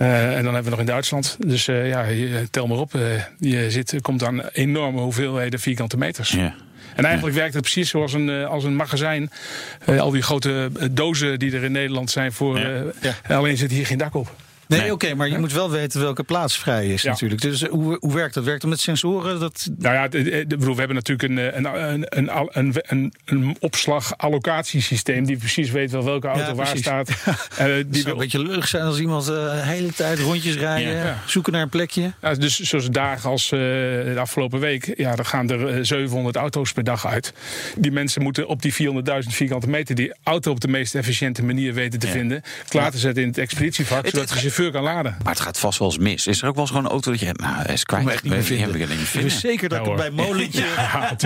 Eh, 0.02 0.36
en 0.36 0.44
dan 0.44 0.54
hebben 0.54 0.64
we 0.64 0.70
nog 0.70 0.78
in 0.78 0.86
Duitsland. 0.86 1.36
Dus 1.46 1.68
eh, 1.68 1.88
ja, 1.88 2.02
je- 2.04 2.46
tel 2.50 2.66
maar 2.66 2.78
op. 2.78 2.94
eh, 2.94 3.00
je 3.38 3.70
zit, 3.70 3.94
komt 4.02 4.24
aan 4.24 4.42
enorme 4.52 5.00
hoeveelheden 5.00 5.60
vierkante 5.60 5.96
meters. 5.96 6.30
Ja. 6.30 6.54
En 6.96 7.04
eigenlijk 7.04 7.36
werkt 7.36 7.52
het 7.54 7.62
precies 7.62 7.90
zoals 7.90 8.12
een, 8.12 8.28
eh, 8.30 8.46
als 8.46 8.64
een 8.64 8.76
magazijn. 8.76 9.30
Eh, 9.86 10.00
al 10.00 10.10
die 10.10 10.22
grote 10.22 10.70
eh, 10.80 10.88
dozen 10.90 11.38
die 11.38 11.52
er 11.56 11.64
in 11.64 11.72
Nederland 11.72 12.10
zijn 12.10 12.32
voor. 12.32 12.58
Ja. 12.58 12.82
eh, 13.28 13.36
Alleen 13.36 13.56
zit 13.56 13.70
hier 13.70 13.86
geen 13.86 13.98
dak 13.98 14.14
op. 14.14 14.34
Nee, 14.72 14.80
Nee. 14.80 14.92
oké, 14.92 15.14
maar 15.14 15.28
je 15.28 15.38
moet 15.38 15.52
wel 15.52 15.70
weten 15.70 16.00
welke 16.00 16.22
plaats 16.22 16.58
vrij 16.58 16.86
is 16.86 17.02
Ja. 17.02 17.10
natuurlijk. 17.10 17.40
Dus 17.40 17.62
eh, 17.62 17.70
hoe, 17.70 17.96
hoe 18.00 18.14
werkt 18.14 18.34
dat? 18.34 18.44
Werkt 18.44 18.62
het 18.62 18.70
met 18.70 18.80
sensoren? 18.80 19.40
Dat, 19.40 19.68
Nou 19.78 19.94
ja, 19.94 20.08
de- 20.08 20.44
de- 20.46 20.56
we 20.58 20.74
hebben 20.74 20.94
natuurlijk 20.94 21.28
een, 21.28 21.38
eh, 21.38 21.56
een, 21.56 22.06
een, 22.18 22.74
een, 22.88 23.12
een, 23.24 23.56
opslag-allocatiesysteem 23.60 25.24
die 25.26 25.36
precies 25.36 25.70
weet 25.70 25.90
wel 25.90 26.04
welke 26.04 26.26
auto 26.26 26.42
Ja, 26.44 26.54
waar 26.54 26.76
staat. 26.76 27.08
Het 27.54 27.92
die 27.92 28.02
zou 28.02 28.12
een 28.14 28.20
beetje 28.20 28.62
zijn 28.66 28.82
als 28.84 28.98
iemand 28.98 29.26
de 29.26 29.50
hele 29.62 29.92
tijd 29.92 30.18
rondjes 30.18 30.54
rijden, 30.56 30.94
Ja. 30.94 31.18
zoeken 31.26 31.52
naar 31.52 31.62
een 31.62 31.68
plekje. 31.68 32.12
Dus 32.38 32.58
zoals 32.60 32.90
dagen 32.90 33.30
als 33.30 33.48
de 33.48 34.14
afgelopen 34.18 34.60
week, 34.60 34.94
ja, 34.96 35.16
dan 35.16 35.26
gaan 35.26 35.50
er 35.50 35.68
eh, 35.68 35.78
700 35.82 36.36
auto's 36.36 36.72
per 36.72 36.84
dag 36.84 37.06
uit. 37.06 37.32
Die 37.76 37.92
mensen 37.92 38.22
moeten 38.22 38.46
op 38.48 38.62
die 38.62 38.72
400.000 38.74 39.34
vierkante 39.34 39.68
meter 39.68 39.94
die 39.94 40.12
auto 40.22 40.50
op 40.50 40.60
de 40.60 40.68
meest 40.68 40.94
efficiënte 40.94 41.44
manier 41.44 41.74
weten 41.74 41.98
te 41.98 42.06
vinden, 42.08 42.42
klaar 42.68 42.90
te 42.90 42.98
zetten 42.98 43.22
in 43.22 43.28
het 43.28 43.38
expeditievak, 43.38 44.06
zodat 44.06 44.28
de 44.28 44.34
het- 44.34 44.40
chauffeur 44.62 44.70
kan 44.82 44.82
laden. 44.94 45.16
Maar 45.24 45.32
het 45.32 45.42
gaat 45.42 45.58
vast 45.58 45.78
wel 45.78 45.88
eens 45.88 45.98
mis. 45.98 46.26
Is 46.26 46.42
er 46.42 46.48
ook 46.48 46.52
wel 46.54 46.62
eens 46.62 46.70
gewoon 46.72 46.84
een 46.86 46.90
auto 46.92 47.10
dat 47.10 47.20
je... 47.20 47.32
Nou, 47.32 47.72
is 47.72 47.84
kwijt. 47.84 48.02
hem 48.04 48.12
echt 48.12 48.22
niet 48.22 48.32
meer 48.32 48.42
Die 48.42 48.56
heb 48.58 48.70
vinden. 48.70 48.80
ik 48.82 48.88
er 48.90 48.96
niet 48.96 49.06
zeker 49.32 49.68
dat 49.68 49.84
Ja, 49.86 49.90
ik 49.90 49.96
bij 49.96 50.10
molentje, 50.10 50.64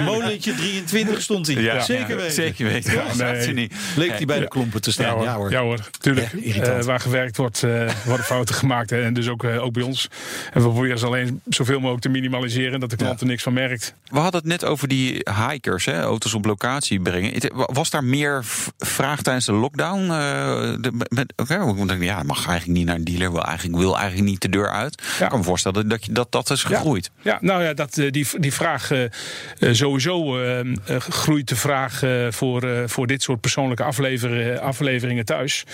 molentje 0.05 0.55
23 0.55 1.20
stond 1.22 1.47
hij. 1.47 1.62
Ja, 1.62 1.80
zeker 1.80 2.09
ja, 2.09 2.16
weten. 2.16 2.32
Zeker 2.32 2.66
weten. 2.66 2.93
Ja, 2.93 3.32
nee. 3.32 3.53
niet. 3.53 3.74
Leek 3.97 4.11
hij 4.11 4.24
bij 4.24 4.39
de 4.41 4.49
klompen 4.49 4.80
te 4.80 4.93
staan. 4.93 5.22
Ja 5.22 5.34
hoor. 5.34 5.51
Ja 5.51 5.61
hoor, 5.61 5.89
tuurlijk. 5.99 6.28
Ja. 6.43 6.62
Eh, 6.62 6.84
waar 6.84 7.01
gewerkt 7.01 7.37
wordt, 7.37 7.62
eh, 7.62 7.91
worden 8.05 8.26
fouten 8.26 8.55
gemaakt. 8.55 8.91
hè, 8.91 9.03
En 9.03 9.14
dus 9.14 9.28
ook, 9.28 9.45
eh, 9.45 9.62
ook 9.64 9.72
bij 9.72 9.82
ons. 9.82 10.09
En 10.53 10.62
we 10.62 10.68
proberen 10.68 10.99
ze 10.99 11.07
alleen 11.07 11.41
zoveel 11.49 11.78
mogelijk 11.78 12.03
te 12.03 12.09
minimaliseren. 12.09 12.80
Dat 12.80 12.91
de 12.91 12.97
klant 12.97 13.20
er 13.20 13.26
niks 13.26 13.43
van 13.43 13.53
merkt. 13.53 13.95
We 14.11 14.18
hadden 14.18 14.41
het 14.41 14.49
net 14.51 14.64
over 14.64 14.89
die 14.89 15.26
hikers, 15.51 15.84
hè, 15.84 16.01
auto's 16.03 16.34
op 16.34 16.45
locatie 16.45 17.01
brengen. 17.01 17.32
Het- 17.32 17.51
Was 17.55 17.91
daar 17.91 18.05
meer 18.05 18.45
vraag 18.78 19.22
tijdens 19.22 19.45
de 19.47 19.53
lockdown? 19.53 20.01
eh, 20.11 20.74
de, 20.80 20.93
met, 21.09 21.32
denk, 21.89 22.03
ja, 22.03 22.16
dat 22.16 22.26
mag 22.26 22.47
eigenlijk 22.49 22.78
niet 22.78 22.87
naar 22.87 22.95
een 22.95 23.05
dealer 23.16 23.32
wil 23.32 23.44
eigenlijk, 23.44 23.78
wil 23.78 23.98
eigenlijk 23.98 24.28
niet 24.28 24.40
de 24.40 24.48
deur 24.48 24.70
uit. 24.70 25.02
Ik 25.20 25.28
kan 25.28 25.38
me 25.38 25.44
voorstellen 25.44 25.88
dat 25.88 26.04
je, 26.04 26.12
dat, 26.12 26.32
dat 26.32 26.50
is 26.50 26.64
gegroeid. 26.64 27.10
Ja, 27.22 27.38
nou 27.40 27.62
ja, 27.62 27.74
dat, 27.74 27.98
eh, 27.98 28.10
die, 28.10 28.26
die 28.38 28.52
vraag 28.52 28.90
uh, 28.90 29.08
sowieso 29.72 30.40
uh, 30.40 30.60
groeit 30.98 31.48
de 31.48 31.56
vraag 31.56 32.02
voor, 32.30 32.88
voor 32.88 33.06
dit 33.06 33.22
soort 33.22 33.40
persoonlijke 33.40 33.82
afleveringen, 33.82 34.60
afleveringen 34.60 35.24
thuis. 35.24 35.64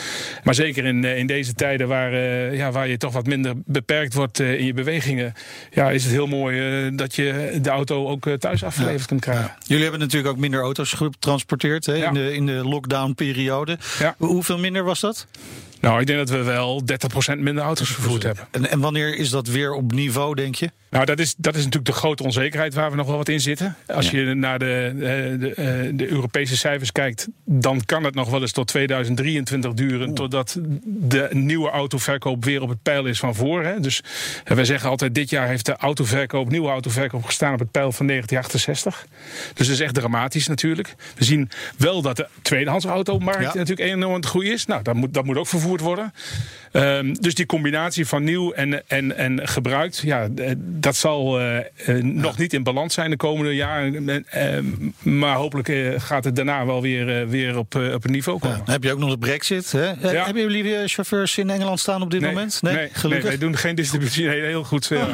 Maar 0.45 0.55
zeker 0.55 0.85
in, 0.85 1.05
in 1.05 1.27
deze 1.27 1.55
tijden 1.55 1.89
waar, 1.89 2.15
ja, 2.55 2.71
waar 2.71 2.89
je 2.89 2.97
toch 2.97 3.13
wat 3.13 3.27
minder 3.27 3.53
beperkt 3.57 4.15
wordt 4.15 4.39
in 4.39 4.65
je 4.65 4.75
bewegingen, 4.75 5.35
ja, 5.71 5.91
is 5.91 6.03
het 6.03 6.13
heel 6.13 6.27
mooi 6.27 6.91
dat 6.95 7.15
je 7.15 7.59
de 7.63 7.71
auto 7.71 8.09
ook 8.09 8.29
thuis 8.39 8.65
afgeleverd 8.65 9.07
kunt 9.07 9.21
krijgen. 9.21 9.45
Ja. 9.45 9.57
Jullie 9.67 9.83
hebben 9.83 10.01
natuurlijk 10.01 10.33
ook 10.33 10.41
minder 10.41 10.61
auto's 10.61 10.93
getransporteerd 10.93 11.87
hè, 11.87 12.07
in, 12.07 12.15
de, 12.15 12.35
in 12.35 12.47
de 12.47 12.53
lockdown-periode. 12.53 13.79
Hoeveel 14.17 14.59
minder 14.59 14.85
was 14.85 15.01
dat? 15.01 15.27
Nou, 15.83 16.01
ik 16.01 16.07
denk 16.07 16.19
dat 16.19 16.31
we 16.31 16.43
wel 16.43 16.83
30% 17.35 17.39
minder 17.39 17.65
auto's 17.65 17.91
vervoerd 17.91 18.23
hebben. 18.23 18.49
En, 18.51 18.71
en 18.71 18.81
wanneer 18.81 19.17
is 19.17 19.31
dat 19.31 19.47
weer 19.47 19.73
op 19.73 19.93
niveau, 19.93 20.35
denk 20.35 20.55
je? 20.55 20.71
Nou, 20.93 21.05
dat 21.05 21.19
is, 21.19 21.35
dat 21.37 21.55
is 21.55 21.65
natuurlijk 21.65 21.95
de 21.95 22.01
grote 22.01 22.23
onzekerheid 22.23 22.75
waar 22.75 22.91
we 22.91 22.97
nog 22.97 23.07
wel 23.07 23.17
wat 23.17 23.29
in 23.29 23.41
zitten. 23.41 23.77
Als 23.87 24.11
je 24.11 24.35
naar 24.35 24.59
de, 24.59 24.93
eh, 24.95 25.41
de, 25.41 25.55
eh, 25.55 25.91
de, 25.93 26.09
Europese 26.09 26.57
cijfers 26.57 26.93
kijkt, 26.93 27.29
dan 27.45 27.85
kan 27.85 28.05
het 28.05 28.15
nog 28.15 28.31
wel 28.31 28.41
eens 28.41 28.53
tot 28.53 28.67
2023 28.67 29.75
duren. 29.75 30.15
Totdat 30.15 30.59
de 30.85 31.29
nieuwe 31.31 31.71
autoverkoop 31.71 32.45
weer 32.45 32.63
op 32.63 32.69
het 32.69 32.83
pijl 32.83 33.07
is 33.07 33.19
van 33.19 33.35
voor. 33.35 33.65
Hè. 33.65 33.81
Dus 33.81 34.03
eh, 34.45 34.55
wij 34.55 34.65
zeggen 34.65 34.91
altijd: 34.91 35.15
dit 35.15 35.31
jaar 35.31 35.49
heeft 35.49 35.67
de 35.67 35.77
autoverkoop, 35.77 36.51
nieuwe 36.51 36.69
autoverkoop 36.69 37.25
gestaan 37.25 37.53
op 37.53 37.59
het 37.59 37.71
pijl 37.71 37.93
van 37.93 38.07
1968. 38.07 39.07
Dus 39.55 39.67
dat 39.67 39.77
is 39.77 39.83
echt 39.83 39.95
dramatisch 39.95 40.47
natuurlijk. 40.47 40.95
We 41.15 41.25
zien 41.25 41.51
wel 41.77 42.03
dat 42.03 42.17
de 42.17 42.29
tweedehands 42.43 42.85
automarkt 42.85 43.41
ja. 43.41 43.55
natuurlijk 43.55 43.91
enorm 43.91 44.25
groei 44.25 44.51
is. 44.51 44.67
Nou, 44.67 44.83
dat 44.83 44.95
moet, 44.95 45.15
dat 45.15 45.25
moet 45.25 45.37
ook 45.37 45.47
vervoerd 45.47 45.72
worden. 45.81 46.13
Um, 46.73 47.15
dus 47.21 47.35
die 47.35 47.47
combinatie 47.47 48.07
van 48.07 48.25
nieuw 48.25 48.53
en, 48.53 48.89
en, 48.89 49.17
en 49.17 49.49
gebruikt, 49.49 49.99
ja, 50.05 50.29
dat 50.57 50.97
zal 50.97 51.41
uh, 51.41 51.59
nog 52.03 52.39
niet 52.39 52.53
in 52.53 52.63
balans 52.63 52.95
zijn 52.95 53.11
de 53.11 53.17
komende 53.17 53.55
jaren. 53.55 54.09
Uh, 54.09 54.23
maar 55.03 55.37
hopelijk 55.37 56.01
gaat 56.03 56.25
het 56.25 56.37
daarna 56.37 56.67
wel 56.67 56.83
weer, 56.83 57.29
weer 57.29 57.59
op, 57.59 57.75
op 57.75 58.05
een 58.05 58.11
niveau 58.11 58.39
komen. 58.39 58.63
Ja, 58.67 58.73
heb 58.73 58.83
je 58.83 58.93
ook 58.93 58.99
nog 58.99 59.11
de 59.11 59.19
brexit. 59.19 59.73
Hè? 59.73 59.87
Ja. 59.87 60.25
Hebben 60.25 60.43
jullie 60.43 60.89
chauffeurs 60.89 61.39
in 61.39 61.51
Engeland 61.51 61.81
staan 61.81 62.03
op 62.03 62.11
dit 62.11 62.21
nee, 62.21 62.33
moment? 62.33 62.63
Nee, 62.63 62.75
nee, 62.75 62.89
gelukkig. 62.93 63.29
Nee, 63.29 63.39
wij 63.39 63.47
doen 63.47 63.57
geen 63.57 63.75
distributie. 63.75 64.27
Nee, 64.27 64.41
heel 64.41 64.65
goed. 64.65 64.91
Oh. 64.93 65.09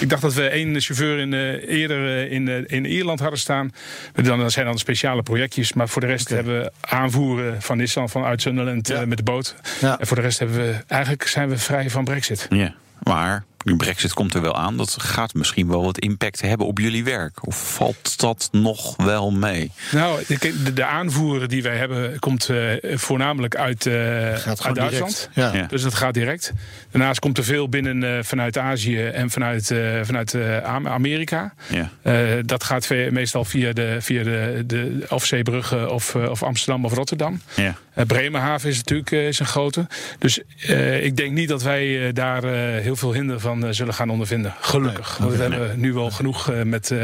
Ik 0.00 0.08
dacht 0.08 0.22
dat 0.22 0.34
we 0.34 0.48
één 0.48 0.80
chauffeur 0.80 1.18
in, 1.18 1.32
eerder 1.68 2.30
in, 2.30 2.66
in 2.66 2.84
Ierland 2.84 3.20
hadden 3.20 3.38
staan. 3.38 3.72
Dan 4.12 4.50
zijn 4.50 4.66
dan 4.66 4.78
speciale 4.78 5.22
projectjes. 5.22 5.72
Maar 5.72 5.88
voor 5.88 6.00
de 6.00 6.06
rest 6.06 6.24
okay. 6.24 6.36
hebben 6.36 6.60
we 6.60 6.72
aanvoeren 6.80 7.62
van 7.62 7.76
Nissan 7.76 8.08
vanuit 8.08 8.42
Sunderland 8.42 9.06
met 9.06 9.16
de 9.16 9.22
boot. 9.22 9.54
En 9.80 10.06
voor 10.06 10.16
de 10.16 10.22
rest 10.22 10.38
hebben 10.38 10.56
we 10.56 10.62
eigenlijk 10.62 11.02
zijn 11.28 11.48
we 11.48 11.58
vrij 11.58 11.90
van 11.90 12.04
brexit. 12.04 12.46
Ja, 12.50 12.74
maar 13.02 13.44
de 13.64 13.76
brexit 13.76 14.12
komt 14.12 14.34
er 14.34 14.40
wel 14.40 14.56
aan. 14.56 14.76
Dat 14.76 14.96
gaat 15.00 15.34
misschien 15.34 15.68
wel 15.68 15.84
wat 15.84 15.98
impact 15.98 16.40
hebben 16.40 16.66
op 16.66 16.78
jullie 16.78 17.04
werk. 17.04 17.46
Of 17.46 17.74
valt 17.74 18.20
dat 18.20 18.48
nog 18.52 18.96
wel 18.96 19.30
mee? 19.30 19.72
Nou, 19.92 20.24
de, 20.26 20.72
de 20.72 20.84
aanvoeren 20.84 21.48
die 21.48 21.62
wij 21.62 21.76
hebben 21.76 22.18
komt 22.18 22.48
uh, 22.48 22.72
voornamelijk 22.94 23.56
uit, 23.56 23.86
uh, 23.86 24.32
uit 24.32 24.74
Duitsland. 24.74 25.28
Ja. 25.34 25.66
Dus 25.68 25.82
dat 25.82 25.94
gaat 25.94 26.14
direct. 26.14 26.52
Daarnaast 26.90 27.20
komt 27.20 27.38
er 27.38 27.44
veel 27.44 27.68
binnen 27.68 28.02
uh, 28.02 28.18
vanuit 28.22 28.58
Azië 28.58 29.04
en 29.04 29.30
vanuit, 29.30 29.74
vanuit 30.02 30.34
Amerika. 30.84 31.54
Ja. 31.68 31.90
dat 32.42 32.64
gaat 32.64 32.88
meestal 33.10 33.44
via 33.44 33.72
de, 33.72 33.96
via 34.00 34.22
de, 34.22 34.62
de 34.66 35.06
of 35.08 35.24
Zeebrugge 35.24 35.90
of, 35.90 36.14
of 36.14 36.42
Amsterdam 36.42 36.84
of 36.84 36.92
Rotterdam. 36.92 37.40
Ja. 37.54 37.76
Bremenhaven 38.06 38.68
is 38.68 38.76
natuurlijk 38.76 39.10
is 39.10 39.38
een 39.38 39.46
grote. 39.46 39.86
Dus 40.18 40.40
ik 41.00 41.16
denk 41.16 41.32
niet 41.32 41.48
dat 41.48 41.62
wij 41.62 42.12
daar 42.12 42.44
heel 42.80 42.96
veel 42.96 43.12
hinder 43.12 43.40
van 43.40 43.53
zullen 43.70 43.94
gaan 43.94 44.10
ondervinden. 44.10 44.54
Gelukkig. 44.60 45.16
Want 45.16 45.32
we 45.32 45.42
hebben 45.42 45.80
nu 45.80 45.92
wel 45.92 46.10
genoeg 46.10 46.52
met, 46.64 46.94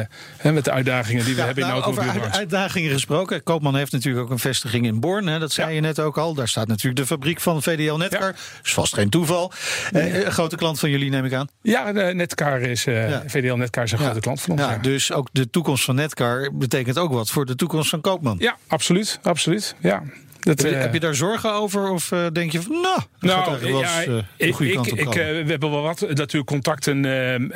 met 0.43 0.65
de 0.65 0.71
uitdagingen 0.71 1.25
die 1.25 1.35
we 1.35 1.41
hebben 1.41 1.63
in 1.63 1.69
de 1.69 1.77
nou, 1.77 1.91
Over 1.91 2.31
uitdagingen 2.31 2.91
gesproken. 2.91 3.43
Koopman 3.43 3.77
heeft 3.77 3.93
natuurlijk 3.93 4.25
ook 4.25 4.31
een 4.31 4.39
vestiging 4.39 4.87
in 4.87 5.01
Born. 5.01 5.27
Hè, 5.27 5.39
dat 5.39 5.53
zei 5.53 5.75
je 5.75 5.81
net 5.81 6.01
ook 6.01 6.19
al. 6.19 6.35
Daar 6.35 6.49
staat 6.49 6.67
natuurlijk 6.67 6.97
de 6.97 7.07
fabriek 7.07 7.41
van 7.41 7.63
VDL 7.63 7.95
Netcar. 7.95 8.35
Is 8.63 8.73
vast 8.73 8.95
geen 8.95 9.11
toeval. 9.11 9.53
Eh, 9.93 10.25
een 10.25 10.33
grote 10.33 10.57
klant 10.57 10.79
van 10.79 10.91
jullie 10.91 11.11
neem 11.11 11.25
ik 11.25 11.33
aan. 11.33 11.49
Ja, 11.63 11.91
Netcar 11.91 12.61
is, 12.61 12.83
VDL 13.27 13.55
Netcar 13.55 13.85
is 13.85 13.93
een 13.93 13.99
grote 13.99 14.21
klant 14.21 14.41
van 14.41 14.51
ons. 14.53 14.61
Ja, 14.61 14.79
Dus 14.79 15.13
ook 15.13 15.29
de 15.33 15.51
toekomst 15.51 15.85
van 15.85 15.95
Netcar 15.95 16.51
betekent 16.55 16.99
ook 16.99 17.13
wat 17.13 17.31
voor 17.31 17.47
de 17.47 17.55
toekomst 17.55 17.91
van 17.91 18.01
Koopman. 18.01 18.37
Ja, 18.39 18.57
absoluut. 18.67 19.19
absoluut. 19.23 19.75
Ja. 19.81 20.03
Dat, 20.41 20.63
heb, 20.63 20.71
je, 20.71 20.77
heb, 20.77 20.93
je, 20.93 21.01
daar 21.01 21.15
zorgen 21.15 21.53
over? 21.53 21.91
Of 21.91 22.11
uh, 22.11 22.27
denk 22.33 22.53
je 22.53 22.63
van, 22.63 22.73
nou, 22.73 23.01
nou 23.21 23.67
ja, 23.67 23.73
was, 23.73 24.07
uh, 24.07 24.17
ik, 24.37 24.59
ik, 24.59 24.87
ik, 24.87 25.13
we 25.13 25.45
hebben 25.47 25.71
wel 25.71 25.83
wat 25.83 26.01
natuurlijk 26.01 26.47
contacten 26.47 27.01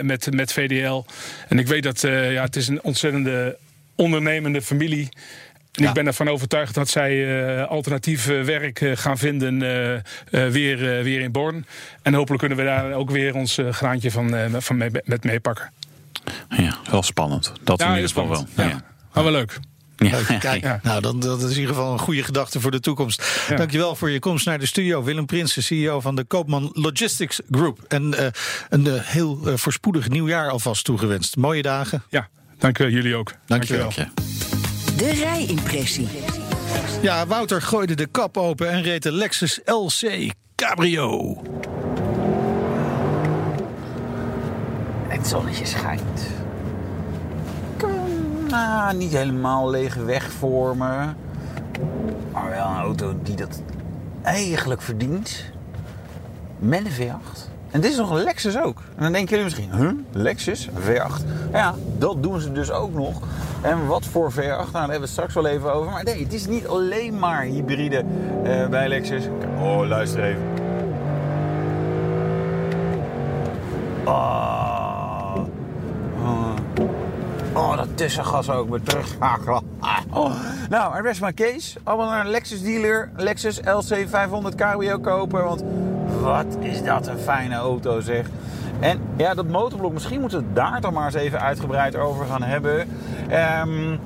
met, 0.07 0.35
met 0.35 0.53
VDL. 0.53 1.05
En 1.49 1.59
ik 1.59 1.66
weet 1.66 1.82
dat 1.82 2.01
ja, 2.01 2.43
het 2.43 2.57
is 2.57 2.68
een 2.68 2.82
ontzettende 2.82 3.59
ondernemende 3.95 4.62
familie. 4.62 5.09
En 5.72 5.82
ja. 5.82 5.89
ik 5.89 5.95
ben 5.95 6.07
ervan 6.07 6.28
overtuigd 6.28 6.74
dat 6.74 6.89
zij 6.89 7.12
uh, 7.14 7.66
alternatief 7.66 8.26
werk 8.26 8.80
uh, 8.80 8.97
gaan 8.97 9.18
vinden 9.18 9.55
uh, 9.55 10.51
weer, 10.51 10.78
weer 11.03 11.20
in 11.20 11.32
Born. 11.32 11.66
En 12.03 12.14
hopelijk 12.14 12.41
kunnen 12.41 12.59
we 12.59 12.64
daar 12.64 12.93
ook 12.93 13.11
weer 13.11 13.35
ons 13.35 13.59
graantje 13.70 14.11
van, 14.11 14.35
van 14.62 14.76
mee, 14.76 14.91
met 15.05 15.24
meepakken. 15.24 15.72
Ja, 16.49 16.76
wel 16.91 17.03
spannend. 17.03 17.53
Dat 17.62 17.80
ja, 17.80 17.89
in 17.89 17.95
ieder 17.95 18.09
geval 18.09 18.28
wel. 18.28 18.47
Ja. 18.57 18.80
Maar 19.12 19.22
wel 19.24 19.32
leuk. 19.32 19.61
Ja. 19.97 20.39
Kijk, 20.39 20.83
nou, 20.83 21.01
dan, 21.01 21.21
dat 21.21 21.43
is 21.43 21.51
in 21.51 21.61
ieder 21.61 21.75
geval 21.75 21.93
een 21.93 21.99
goede 21.99 22.23
gedachte 22.23 22.61
voor 22.61 22.71
de 22.71 22.81
toekomst. 22.81 23.45
Ja. 23.49 23.57
Dankjewel 23.57 23.97
voor 23.97 24.11
je 24.11 24.19
komst 24.19 24.47
naar 24.47 24.59
de 24.59 24.67
studio. 24.67 25.03
Willem 25.03 25.27
Prinsen, 25.27 25.63
CEO 25.63 26.01
van 26.01 26.15
de 26.15 26.25
Koopman 26.25 26.71
Logistics 26.73 27.41
Group. 27.51 27.85
En 27.89 28.03
uh, 28.13 28.27
een 28.69 28.87
uh, 28.87 28.95
heel 28.97 29.41
uh, 29.47 29.55
voorspoedig 29.57 30.09
nieuwjaar 30.09 30.51
alvast 30.51 30.85
toegewenst. 30.85 31.37
Mooie 31.37 31.63
dagen. 31.63 32.03
Ja, 32.09 32.29
dank 32.59 32.79
jullie 32.79 33.17
ook. 33.17 33.33
Dankjewel. 33.47 33.93
Dank 33.95 34.11
je. 34.17 34.97
De 34.97 35.11
rijimpressie. 35.11 36.09
Ja, 37.03 37.27
Wouter 37.27 37.63
gooide 37.63 37.95
de 37.95 38.07
kap 38.07 38.37
open 38.37 38.71
en 38.71 38.83
reed 38.83 39.03
de 39.03 39.13
Lexus 39.13 39.61
LC 39.65 40.33
Cabrio. 40.55 41.43
Het 45.09 45.27
zonnetje 45.27 45.67
schijnt. 45.67 46.44
Nou, 48.55 48.97
niet 48.97 49.13
helemaal 49.13 49.71
lege 49.71 50.05
weg 50.05 50.33
voor 50.33 50.77
me. 50.77 51.07
Maar 52.33 52.51
wel 52.51 52.67
een 52.67 52.77
auto 52.77 53.15
die 53.23 53.37
dat 53.37 53.63
eigenlijk 54.23 54.83
verdient. 54.83 55.45
Met 56.59 56.81
een 56.85 56.93
V8. 56.93 57.53
En 57.71 57.81
dit 57.81 57.91
is 57.91 57.97
nog 57.97 58.11
een 58.11 58.23
Lexus 58.23 58.59
ook. 58.59 58.79
En 58.97 59.03
dan 59.03 59.13
denken 59.13 59.31
jullie 59.31 59.45
misschien, 59.45 59.73
huh? 59.73 59.91
Lexus? 60.13 60.69
V8? 60.69 61.25
Ja, 61.53 61.75
dat 61.99 62.23
doen 62.23 62.41
ze 62.41 62.53
dus 62.53 62.71
ook 62.71 62.95
nog. 62.95 63.23
En 63.63 63.87
wat 63.87 64.05
voor 64.05 64.33
V8? 64.33 64.37
Nou, 64.37 64.73
daar 64.73 64.81
hebben 64.81 64.97
we 64.97 65.01
het 65.01 65.11
straks 65.11 65.35
wel 65.35 65.47
even 65.47 65.73
over. 65.73 65.91
Maar 65.91 66.05
nee, 66.05 66.23
het 66.23 66.33
is 66.33 66.47
niet 66.47 66.67
alleen 66.67 67.19
maar 67.19 67.43
hybride 67.43 68.05
uh, 68.45 68.69
bij 68.69 68.89
Lexus. 68.89 69.25
Oh, 69.61 69.87
luister 69.87 70.25
even. 70.25 70.43
Oh. 74.05 75.37
oh. 76.23 76.55
Oh, 77.55 77.77
dat 77.77 77.84
tussengas 77.95 78.51
ook 78.51 78.69
met 78.69 78.87
terugschakelen. 78.87 79.63
Oh. 80.13 80.33
Nou, 80.69 81.03
rest 81.03 81.21
my 81.21 81.33
case. 81.33 81.79
Allemaal 81.85 82.09
naar 82.09 82.25
een 82.25 82.31
Lexus 82.31 82.63
dealer. 82.63 83.11
Lexus 83.17 83.61
LC 83.65 84.09
500 84.09 84.55
Cabrio 84.55 84.99
kopen. 84.99 85.45
Want 85.45 85.65
wat 86.21 86.47
is 86.61 86.83
dat 86.83 87.07
een 87.07 87.19
fijne 87.19 87.55
auto 87.55 88.01
zeg. 88.01 88.27
En 88.81 89.01
ja, 89.17 89.35
dat 89.35 89.47
motorblok, 89.47 89.93
misschien 89.93 90.21
moeten 90.21 90.39
we 90.39 90.53
daar 90.53 90.81
toch 90.81 90.93
maar 90.93 91.05
eens 91.05 91.15
even 91.15 91.41
uitgebreid 91.41 91.97
over 91.97 92.27
gaan 92.27 92.43
hebben. 92.43 92.89
Um, 93.63 94.01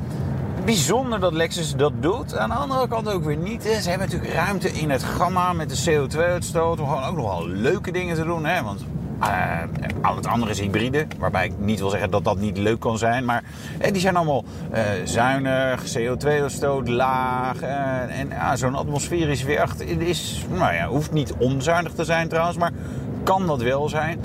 bijzonder 0.65 1.21
dat 1.21 1.33
Lexus 1.33 1.75
dat 1.75 1.93
doet. 2.01 2.37
Aan 2.37 2.49
de 2.49 2.55
andere 2.55 2.89
kant 2.89 3.09
ook 3.09 3.25
weer 3.25 3.37
niet. 3.37 3.63
Ze 3.63 3.89
hebben 3.89 4.09
natuurlijk 4.09 4.35
ruimte 4.35 4.73
in 4.73 4.91
het 4.91 5.03
gamma 5.03 5.53
met 5.53 5.69
de 5.69 5.91
CO2-uitstoot. 5.91 6.81
Om 6.81 6.87
gewoon 6.87 7.05
ook 7.05 7.17
nog 7.17 7.27
wel 7.27 7.49
leuke 7.49 7.93
dingen 7.93 8.15
te 8.15 8.25
doen. 8.25 8.45
Hè? 8.45 8.63
Want 8.63 8.85
uh, 9.21 9.59
al 10.03 10.17
het 10.17 10.27
andere 10.27 10.51
is 10.51 10.61
hybride, 10.61 11.07
waarbij 11.19 11.45
ik 11.45 11.53
niet 11.59 11.79
wil 11.79 11.91
zeggen 11.91 12.11
dat 12.11 12.25
dat 12.25 12.39
niet 12.39 12.59
leuk 12.59 12.81
kan 12.81 12.99
zijn. 12.99 13.25
Maar 13.25 13.43
eh, 13.79 13.93
die 13.93 14.01
zijn 14.01 14.17
allemaal 14.17 14.45
uh, 14.75 14.81
zuinig, 15.05 15.99
CO2-uitstoot 15.99 16.89
laag. 16.89 17.61
En 17.61 18.59
zo'n 18.59 18.75
atmosferisch 18.75 19.43
weercht 19.43 19.81
is, 19.81 20.47
nou 20.51 20.75
ja, 20.75 20.87
hoeft 20.87 21.13
niet 21.13 21.35
onzuinig 21.39 21.93
te 21.93 22.05
zijn 22.05 22.29
trouwens, 22.29 22.59
maar 22.59 22.73
kan 23.23 23.47
dat 23.47 23.63
wel 23.63 23.89
zijn. 23.89 24.21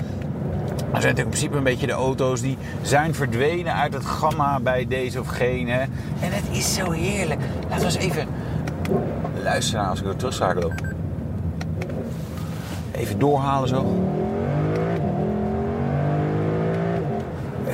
Er 0.94 1.00
zijn 1.00 1.16
in 1.16 1.26
principe 1.26 1.56
een 1.56 1.62
beetje 1.62 1.86
de 1.86 1.92
auto's 1.92 2.40
die 2.40 2.58
zijn 2.82 3.14
verdwenen 3.14 3.74
uit 3.74 3.92
het 3.94 4.04
gamma 4.04 4.60
bij 4.60 4.86
deze 4.88 5.20
of 5.20 5.26
gene. 5.28 5.72
En 6.20 6.32
het 6.32 6.44
is 6.50 6.74
zo 6.74 6.90
heerlijk. 6.90 7.40
Laten 7.68 7.78
we 7.78 7.84
eens 7.84 7.96
even 7.96 8.28
luisteren 9.42 9.88
als 9.88 9.98
ik 9.98 10.04
weer 10.04 10.16
terugschakel. 10.16 10.72
Even 12.92 13.18
doorhalen 13.18 13.68
zo. 13.68 13.86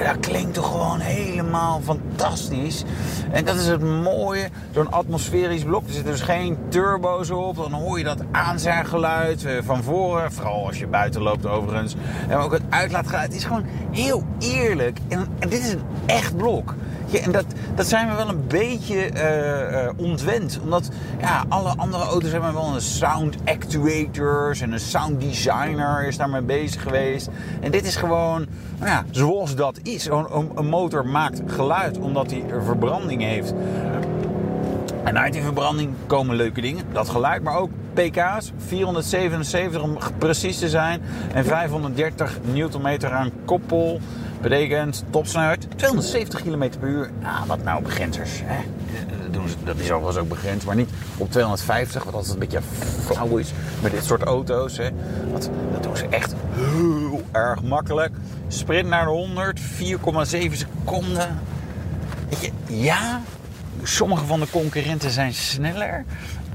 Dat 0.05 0.21
klinkt 0.21 0.55
toch 0.55 0.67
gewoon 0.67 1.01
helemaal 1.01 1.81
fantastisch. 1.81 2.85
En 3.31 3.45
dat 3.45 3.57
is 3.57 3.67
het 3.67 3.83
mooie, 3.83 4.49
zo'n 4.73 4.93
atmosferisch 4.93 5.65
blok. 5.65 5.87
Er 5.87 5.93
zitten 5.93 6.13
dus 6.13 6.21
geen 6.21 6.59
turbo's 6.69 7.31
op. 7.31 7.57
Dan 7.57 7.73
hoor 7.73 7.99
je 7.99 8.05
dat 8.05 8.23
aanzaaggeluid 8.31 9.45
eh, 9.45 9.53
van 9.63 9.83
voren. 9.83 10.33
Vooral 10.33 10.67
als 10.67 10.79
je 10.79 10.87
buiten 10.87 11.23
loopt 11.23 11.47
overigens. 11.47 11.95
En 12.29 12.37
ook 12.37 12.53
het 12.53 12.63
uitlaatgeluid 12.69 13.35
is 13.35 13.45
gewoon 13.45 13.65
heel 13.91 14.25
eerlijk. 14.39 14.99
En, 15.09 15.27
en 15.39 15.49
dit 15.49 15.61
is 15.61 15.73
een 15.73 15.83
echt 16.07 16.37
blok. 16.37 16.75
En 17.19 17.33
dat, 17.33 17.45
dat 17.75 17.87
zijn 17.87 18.09
we 18.09 18.15
wel 18.15 18.29
een 18.29 18.47
beetje 18.47 19.05
eh, 19.05 19.85
eh, 19.85 19.91
ontwend. 19.97 20.59
Omdat 20.63 20.89
ja, 21.21 21.45
alle 21.49 21.73
andere 21.77 22.05
auto's 22.05 22.31
hebben 22.31 22.55
wel 22.55 22.75
een 22.75 22.81
sound 22.81 23.37
actuators 23.45 24.61
en 24.61 24.73
een 24.73 24.81
sound 24.81 25.21
designer 25.21 26.07
is 26.07 26.17
daarmee 26.17 26.43
bezig 26.43 26.83
geweest. 26.83 27.29
En 27.61 27.71
dit 27.71 27.87
is 27.87 27.97
gewoon 27.97 28.47
nou 28.79 28.91
ja, 28.91 29.05
zoals 29.11 29.55
dat 29.55 29.79
is. 29.83 30.07
Een, 30.07 30.51
een 30.55 30.69
motor 30.69 31.07
maakt 31.07 31.43
geluid 31.47 31.99
omdat 31.99 32.31
hij 32.31 32.45
verbranding 32.65 33.23
heeft. 33.23 33.55
En 35.05 35.19
uit 35.19 35.33
die 35.33 35.43
verbranding 35.43 35.91
komen 36.07 36.37
leuke 36.37 36.61
dingen. 36.61 36.85
Dat 36.93 37.09
geluid, 37.09 37.43
maar 37.43 37.57
ook 37.57 37.71
pk's. 38.01 38.53
477 38.67 39.83
om 39.83 39.99
precies 40.19 40.59
te 40.59 40.69
zijn. 40.69 41.03
En 41.35 41.45
530 41.45 42.39
newtonmeter 42.53 43.11
aan 43.11 43.31
koppel. 43.45 44.01
Betekent 44.43 45.05
topsnelheid 45.11 45.67
270 45.77 46.43
km 46.43 46.71
per 46.81 46.89
uur. 46.89 47.11
Nou, 47.21 47.47
wat 47.47 47.65
nou 47.65 47.83
begrenzers. 47.83 48.31
Hè? 48.45 48.63
Ze, 49.49 49.57
dat 49.65 49.79
is 49.79 49.91
overigens 49.91 50.17
ook 50.17 50.29
begrensd, 50.29 50.67
maar 50.67 50.77
niet 50.77 50.91
op 51.17 51.31
250, 51.31 52.05
wat 52.05 52.15
altijd 52.15 52.33
een 52.33 52.39
beetje 52.39 52.61
flauw 53.05 53.37
is 53.37 53.53
met 53.83 53.91
dit 53.91 54.05
soort 54.05 54.23
auto's. 54.23 54.77
Hè? 54.77 54.89
Dat, 55.33 55.51
dat 55.73 55.83
doen 55.83 55.97
ze 55.97 56.07
echt 56.07 56.35
heel 56.53 57.23
erg 57.33 57.63
makkelijk. 57.63 58.15
Sprint 58.49 58.89
naar 58.89 59.05
de 59.05 59.11
100, 59.11 59.61
4,7 59.61 59.67
seconden. 60.53 61.39
Weet 62.29 62.41
je, 62.41 62.51
ja, 62.67 63.21
sommige 63.83 64.25
van 64.25 64.41
de 64.41 64.47
concurrenten 64.51 65.11
zijn 65.11 65.35
sneller. 65.35 66.05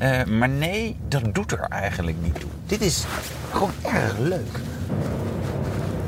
Uh, 0.02 0.24
maar 0.24 0.50
nee, 0.50 0.98
dat 1.08 1.34
doet 1.34 1.52
er 1.52 1.60
eigenlijk 1.60 2.18
niet 2.22 2.40
toe. 2.40 2.50
Dit 2.66 2.82
is 2.82 3.06
gewoon 3.52 3.72
erg 3.82 4.18
leuk. 4.18 4.60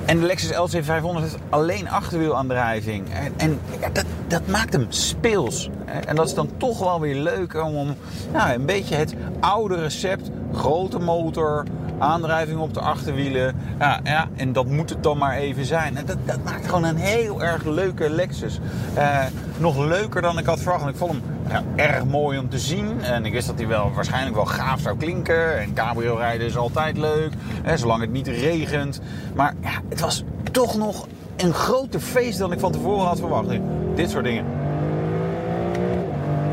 En 0.05 0.19
de 0.19 0.25
Lexus 0.25 0.51
LC500 0.51 1.19
heeft 1.19 1.37
alleen 1.49 1.89
achterwielaandrijving. 1.89 3.13
En, 3.13 3.33
en 3.37 3.59
dat, 3.93 4.05
dat 4.27 4.47
maakt 4.47 4.73
hem 4.73 4.85
speels. 4.89 5.69
En 6.05 6.15
dat 6.15 6.27
is 6.27 6.33
dan 6.33 6.49
toch 6.57 6.79
wel 6.79 6.99
weer 6.99 7.15
leuk 7.15 7.63
om 7.63 7.95
ja, 8.33 8.53
een 8.53 8.65
beetje 8.65 8.95
het 8.95 9.13
oude 9.39 9.75
recept. 9.75 10.29
Grote 10.53 10.99
motor, 10.99 11.65
aandrijving 11.99 12.59
op 12.59 12.73
de 12.73 12.79
achterwielen. 12.79 13.55
Ja, 13.79 13.99
ja, 14.03 14.27
en 14.35 14.53
dat 14.53 14.65
moet 14.65 14.89
het 14.89 15.03
dan 15.03 15.17
maar 15.17 15.35
even 15.35 15.65
zijn. 15.65 15.97
En 15.97 16.05
dat, 16.05 16.17
dat 16.25 16.43
maakt 16.43 16.65
gewoon 16.65 16.83
een 16.83 16.95
heel 16.95 17.43
erg 17.43 17.63
leuke 17.63 18.09
Lexus. 18.09 18.59
Uh, 18.97 19.19
nog 19.57 19.77
leuker 19.77 20.21
dan 20.21 20.37
ik 20.37 20.45
had 20.45 20.59
verwacht. 20.59 20.87
Ik 20.87 20.95
vond 20.95 21.11
hem 21.11 21.21
ja, 21.49 21.63
erg 21.75 22.05
mooi 22.05 22.39
om 22.39 22.49
te 22.49 22.59
zien. 22.59 23.01
En 23.01 23.25
ik 23.25 23.33
wist 23.33 23.47
dat 23.47 23.57
hij 23.57 23.67
wel 23.67 23.91
waarschijnlijk 23.93 24.35
wel 24.35 24.45
gaaf 24.45 24.79
zou 24.79 24.97
klinken. 24.97 25.59
En 25.59 25.73
cabrio 25.73 26.15
rijden 26.15 26.47
is 26.47 26.57
altijd 26.57 26.97
leuk. 26.97 27.33
Zolang 27.75 28.01
het 28.01 28.11
niet 28.11 28.27
regent. 28.27 29.01
Maar 29.35 29.53
ja, 29.61 29.81
het 29.89 29.99
was 29.99 30.23
toch 30.51 30.77
nog 30.77 31.07
een 31.37 31.53
groter 31.53 31.99
feest 31.99 32.39
dan 32.39 32.51
ik 32.51 32.59
van 32.59 32.71
tevoren 32.71 33.07
had 33.07 33.19
verwacht. 33.19 33.47
Dit 33.95 34.09
soort 34.09 34.23
dingen. 34.23 34.45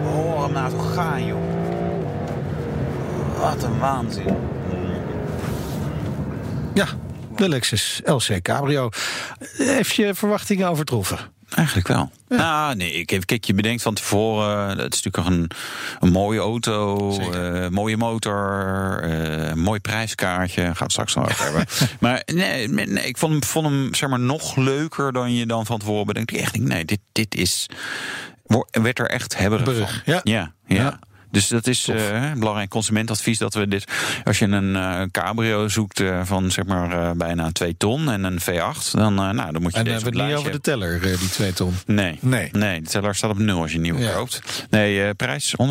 Hoor 0.02 0.42
hem 0.42 0.52
nou 0.52 0.70
toch 0.70 0.94
gaan, 0.94 1.26
joh. 1.26 1.38
Wat 3.40 3.62
een 3.62 3.78
waanzin. 3.78 4.36
Ja, 6.74 6.86
de 7.36 7.48
Lexus 7.48 8.00
LC 8.04 8.42
Cabrio. 8.42 8.88
Heeft 9.56 9.94
je 9.94 10.14
verwachtingen 10.14 10.68
overtroffen? 10.68 11.33
Eigenlijk 11.54 11.88
wel. 11.88 12.10
Ja. 12.28 12.36
Nou, 12.36 12.76
nee, 12.76 12.92
ik, 12.92 13.22
kijk, 13.26 13.44
je 13.44 13.54
bedenkt 13.54 13.82
van 13.82 13.94
tevoren, 13.94 14.78
het 14.78 14.94
is 14.94 15.02
natuurlijk 15.02 15.34
een, 15.34 15.50
een 16.00 16.12
mooie 16.12 16.40
auto, 16.40 17.10
uh, 17.34 17.68
mooie 17.68 17.96
motor, 17.96 19.00
uh, 19.04 19.52
mooi 19.52 19.80
prijskaartje. 19.80 20.62
Gaan 20.62 20.86
we 20.86 20.92
straks 20.92 21.14
nog 21.14 21.24
over 21.30 21.44
hebben. 21.44 21.66
Maar 22.00 22.22
nee, 22.26 22.68
nee, 22.68 23.06
ik 23.06 23.18
vond, 23.18 23.46
vond 23.46 23.66
hem 23.66 23.94
zeg 23.94 24.08
maar 24.08 24.20
nog 24.20 24.56
leuker 24.56 25.12
dan 25.12 25.34
je 25.34 25.46
dan 25.46 25.66
van 25.66 25.78
tevoren 25.78 26.06
bedenkt. 26.06 26.32
Ik 26.32 26.40
echt, 26.40 26.58
nee, 26.58 26.84
dit, 26.84 27.00
dit 27.12 27.34
is, 27.34 27.66
werd 28.70 28.98
er 28.98 29.10
echt 29.10 29.36
hebben 29.36 29.64
van. 29.64 29.88
Ja. 30.04 30.20
ja. 30.22 30.52
ja. 30.66 30.98
Dus 31.34 31.48
dat 31.48 31.66
is 31.66 31.88
uh, 31.88 32.30
een 32.30 32.38
belangrijk 32.38 32.70
consumentadvies 32.70 33.38
dat 33.38 33.54
we 33.54 33.68
dit. 33.68 33.84
Als 34.24 34.38
je 34.38 34.44
een 34.44 34.74
uh, 34.74 35.02
cabrio 35.10 35.68
zoekt 35.68 36.00
uh, 36.00 36.20
van 36.24 36.50
zeg 36.50 36.64
maar 36.64 37.16
bijna 37.16 37.52
2 37.52 37.76
ton 37.76 38.10
en 38.10 38.24
een 38.24 38.40
V8, 38.40 38.90
dan, 38.90 39.14
nou, 39.14 39.52
dan 39.52 39.62
moet 39.62 39.72
je. 39.72 39.78
En 39.78 39.84
deze 39.84 39.96
hebben 39.96 40.12
we 40.12 40.18
het 40.18 40.28
niet 40.28 40.38
over 40.38 40.52
de 40.52 40.60
teller, 40.60 41.00
die 41.00 41.30
2 41.30 41.52
ton. 41.52 41.74
Nee. 41.86 42.18
Nee. 42.20 42.48
Nee, 42.52 42.82
de 42.82 42.88
teller 42.88 43.14
staat 43.14 43.30
op 43.30 43.38
nul 43.38 43.60
als 43.60 43.70
je 43.70 43.76
een 43.76 43.82
nieuwe 43.82 44.00
ja. 44.00 44.12
koopt. 44.12 44.66
Nee, 44.70 45.14
prijs 45.14 45.54
186.995 45.62 45.66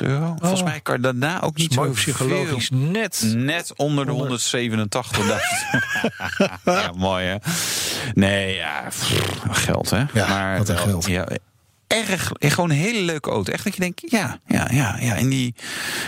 euro. 0.00 0.26
Oh. 0.26 0.36
Volgens 0.38 0.62
mij 0.62 0.80
kan 0.80 0.94
je 0.94 1.00
daarna 1.00 1.42
ook 1.42 1.56
niet 1.56 1.72
zo 1.72 1.90
psychologisch. 1.90 2.66
Veel, 2.66 2.78
net. 2.78 3.32
Net 3.36 3.72
onder 3.76 4.06
de 4.06 4.12
187.000. 4.12 4.18
ja, 6.64 6.92
mooi 6.96 7.26
hè. 7.26 7.36
Nee, 8.14 8.54
ja, 8.54 8.84
pff, 8.88 9.12
geld 9.50 9.90
hè. 9.90 10.04
Ja, 10.12 10.28
maar 10.28 10.58
wat 10.58 10.68
een 10.68 10.78
geld. 10.78 11.06
Ja, 11.06 11.26
erg, 11.94 12.32
gewoon 12.38 12.70
een 12.70 12.76
hele 12.76 13.00
leuke 13.00 13.30
auto. 13.30 13.52
Echt 13.52 13.64
dat 13.64 13.74
je 13.74 13.80
denkt, 13.80 14.02
ja, 14.10 14.38
ja, 14.46 14.68
ja, 14.72 14.96
ja. 15.00 15.14
In 15.14 15.28
die, 15.28 15.54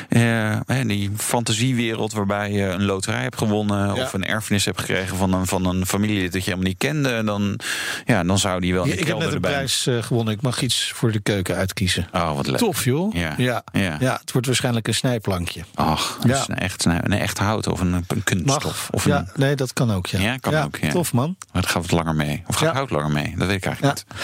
uh, 0.09 0.59
die 0.87 1.11
fantasiewereld 1.17 2.13
waarbij 2.13 2.53
je 2.53 2.63
een 2.63 2.85
loterij 2.85 3.23
hebt 3.23 3.39
gewonnen... 3.39 3.95
Ja. 3.95 4.03
of 4.03 4.13
een 4.13 4.25
erfenis 4.25 4.65
hebt 4.65 4.81
gekregen 4.81 5.17
van 5.17 5.33
een, 5.33 5.47
van 5.47 5.65
een 5.67 5.87
familie 5.87 6.23
dat 6.23 6.33
je 6.33 6.51
helemaal 6.51 6.69
niet 6.69 6.79
kende... 6.79 7.25
dan, 7.25 7.61
ja, 8.05 8.25
dan 8.25 8.39
zou 8.39 8.61
die 8.61 8.73
wel 8.73 8.87
ja, 8.87 8.93
Ik 8.93 9.07
heb 9.07 9.19
net 9.19 9.29
een 9.29 9.35
erbij. 9.35 9.51
prijs 9.51 9.87
uh, 9.87 10.03
gewonnen. 10.03 10.35
Ik 10.35 10.43
mag 10.43 10.63
iets 10.63 10.93
voor 10.95 11.13
de 11.13 11.21
keuken 11.21 11.57
uitkiezen. 11.57 12.09
Oh, 12.13 12.37
wat 12.37 12.47
leuk. 12.47 12.59
Tof, 12.59 12.85
joh. 12.85 13.15
Ja. 13.15 13.35
Ja. 13.37 13.63
Ja. 13.73 13.97
ja. 14.01 14.19
het 14.21 14.33
wordt 14.33 14.47
waarschijnlijk 14.47 14.89
een 14.89 14.95
snijplankje. 14.95 15.65
Ach, 15.75 16.19
ja. 16.27 16.45
een 16.47 16.59
echt, 16.59 16.85
een 16.85 17.13
echt 17.13 17.39
hout 17.39 17.67
of 17.67 17.81
een, 17.81 18.05
een 18.07 18.25
kunststof. 18.25 18.89
Of 18.91 19.05
ja, 19.05 19.19
een... 19.19 19.29
nee, 19.35 19.57
dat 19.57 19.73
kan 19.73 19.93
ook, 19.93 20.07
ja. 20.07 20.21
Ja, 20.21 20.37
kan 20.37 20.55
ook, 20.55 20.77
ja. 20.77 20.91
Tof, 20.91 21.13
man. 21.13 21.37
Maar 21.53 21.63
het 21.63 21.71
gaat 21.71 21.83
wat 21.83 21.91
langer 21.91 22.15
mee. 22.15 22.43
Of 22.47 22.57
gaat 22.57 22.75
hout 22.75 22.91
langer 22.91 23.11
mee? 23.11 23.35
Dat 23.37 23.47
weet 23.47 23.57
ik 23.57 23.65
eigenlijk 23.65 23.95
niet. 23.95 24.19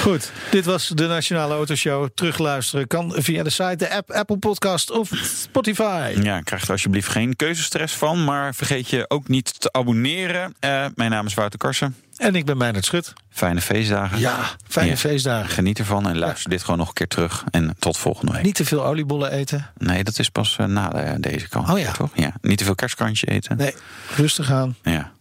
Goed, 0.00 0.32
dit 0.50 0.64
was 0.64 0.88
de 0.88 1.01
Nationale 1.06 1.54
Autoshow. 1.54 2.08
Terugluisteren 2.14 2.86
kan 2.86 3.12
via 3.16 3.42
de 3.42 3.50
site, 3.50 3.76
de 3.76 3.90
app, 3.90 4.10
Apple 4.10 4.36
Podcast 4.36 4.90
of 4.90 5.10
Spotify. 5.24 6.14
Ja, 6.22 6.40
krijg 6.40 6.62
er 6.62 6.70
alsjeblieft 6.70 7.08
geen 7.08 7.36
keuzestress 7.36 7.94
van. 7.94 8.24
Maar 8.24 8.54
vergeet 8.54 8.88
je 8.88 9.04
ook 9.08 9.28
niet 9.28 9.60
te 9.60 9.72
abonneren. 9.72 10.54
Uh, 10.64 10.86
mijn 10.94 11.10
naam 11.10 11.26
is 11.26 11.34
Wouter 11.34 11.58
Karsen. 11.58 11.96
En 12.16 12.34
ik 12.34 12.44
ben 12.44 12.56
Meijnerd 12.56 12.84
Schut. 12.84 13.12
Fijne 13.30 13.60
feestdagen. 13.60 14.18
Ja, 14.18 14.38
fijne 14.68 14.90
ja. 14.90 14.96
feestdagen. 14.96 15.50
Geniet 15.50 15.78
ervan 15.78 16.08
en 16.08 16.18
luister 16.18 16.50
ja. 16.50 16.56
dit 16.56 16.64
gewoon 16.64 16.78
nog 16.78 16.88
een 16.88 16.94
keer 16.94 17.08
terug. 17.08 17.44
En 17.50 17.76
tot 17.78 17.98
volgende 17.98 18.32
week. 18.32 18.42
Niet 18.42 18.54
te 18.54 18.64
veel 18.64 18.84
oliebollen 18.84 19.32
eten. 19.32 19.70
Nee, 19.78 20.04
dat 20.04 20.18
is 20.18 20.28
pas 20.28 20.56
uh, 20.60 20.66
na 20.66 20.88
de, 20.88 21.20
deze 21.20 21.48
kant. 21.48 21.70
Oh 21.70 21.78
ja. 21.78 21.92
Toch? 21.92 22.10
Ja. 22.14 22.32
Niet 22.40 22.58
te 22.58 22.64
veel 22.64 22.74
kerstkrantje 22.74 23.26
eten. 23.26 23.56
Nee, 23.56 23.74
rustig 24.16 24.50
aan. 24.50 24.76
Ja. 24.82 25.12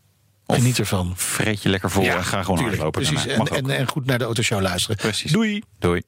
Of 0.51 0.57
Geniet 0.57 0.79
ervan. 0.79 1.13
Vreet 1.15 1.61
je 1.61 1.69
lekker 1.69 1.91
vol 1.91 2.03
ja, 2.03 2.15
en 2.15 2.23
ga 2.23 2.41
gewoon 2.43 2.57
tuurlijk, 2.57 2.81
hardlopen. 2.81 3.11
Precies. 3.11 3.27
En, 3.27 3.45
en, 3.47 3.77
en, 3.77 3.87
goed 3.87 4.05
naar 4.05 4.17
de 4.17 4.23
autoshow 4.23 4.61
luisteren. 4.61 4.97
Precies. 4.97 5.31
Doei. 5.31 5.63
Doei. 5.79 6.01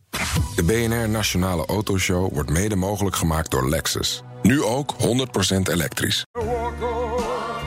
De 0.56 0.64
BNR 0.64 1.10
Nationale 1.10 1.66
Autoshow 1.66 2.34
wordt 2.34 2.50
mede 2.50 2.76
mogelijk 2.76 3.16
gemaakt 3.16 3.52
door 3.52 3.70
Lexus. 3.70 4.22
Nu 4.41 4.64
ook 4.64 4.96
100% 5.00 5.06
elektrisch. 5.72 6.26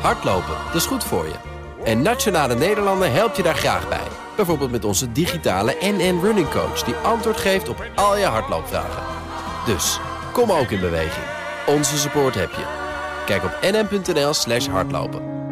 Hardlopen, 0.01 0.55
dat 0.67 0.75
is 0.75 0.87
goed 0.87 1.05
voor 1.05 1.25
je. 1.25 1.35
En 1.85 2.03
Nationale 2.03 2.55
Nederlanden 2.55 3.13
helpt 3.13 3.37
je 3.37 3.43
daar 3.43 3.57
graag 3.57 3.89
bij. 3.89 4.07
Bijvoorbeeld 4.37 4.71
met 4.71 4.85
onze 4.85 5.13
digitale 5.13 5.77
NN 5.81 6.21
Running 6.23 6.49
Coach... 6.49 6.83
die 6.83 6.95
antwoord 6.95 7.37
geeft 7.37 7.69
op 7.69 7.91
al 7.95 8.19
je 8.19 8.25
hardloopvragen. 8.25 9.03
Dus, 9.67 9.99
kom 10.33 10.51
ook 10.53 10.71
in 10.71 10.81
beweging. 10.81 11.25
Onze 11.67 11.99
support 11.99 12.35
heb 12.35 12.51
je. 12.51 12.65
Kijk 13.27 13.45
op 13.45 13.59
nn.nl 13.63 14.35
slash 14.35 14.67
hardlopen. 14.67 15.46